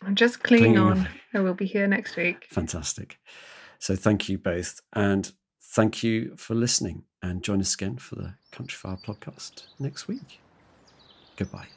I'm 0.02 0.14
just 0.14 0.42
clinging, 0.42 0.74
Clinging 0.74 0.78
on. 0.92 0.98
on. 1.00 1.08
I 1.34 1.40
will 1.40 1.54
be 1.54 1.66
here 1.66 1.86
next 1.86 2.16
week. 2.16 2.46
fantastic. 2.50 3.18
So 3.78 3.94
thank 3.96 4.28
you 4.28 4.38
both, 4.38 4.80
and 4.92 5.30
thank 5.62 6.02
you 6.02 6.34
for 6.36 6.54
listening. 6.54 7.04
And 7.22 7.42
join 7.42 7.60
us 7.60 7.74
again 7.74 7.98
for 7.98 8.14
the 8.16 8.34
Countryfile 8.50 9.02
podcast 9.04 9.64
next 9.78 10.08
week. 10.08 10.40
Goodbye. 11.36 11.68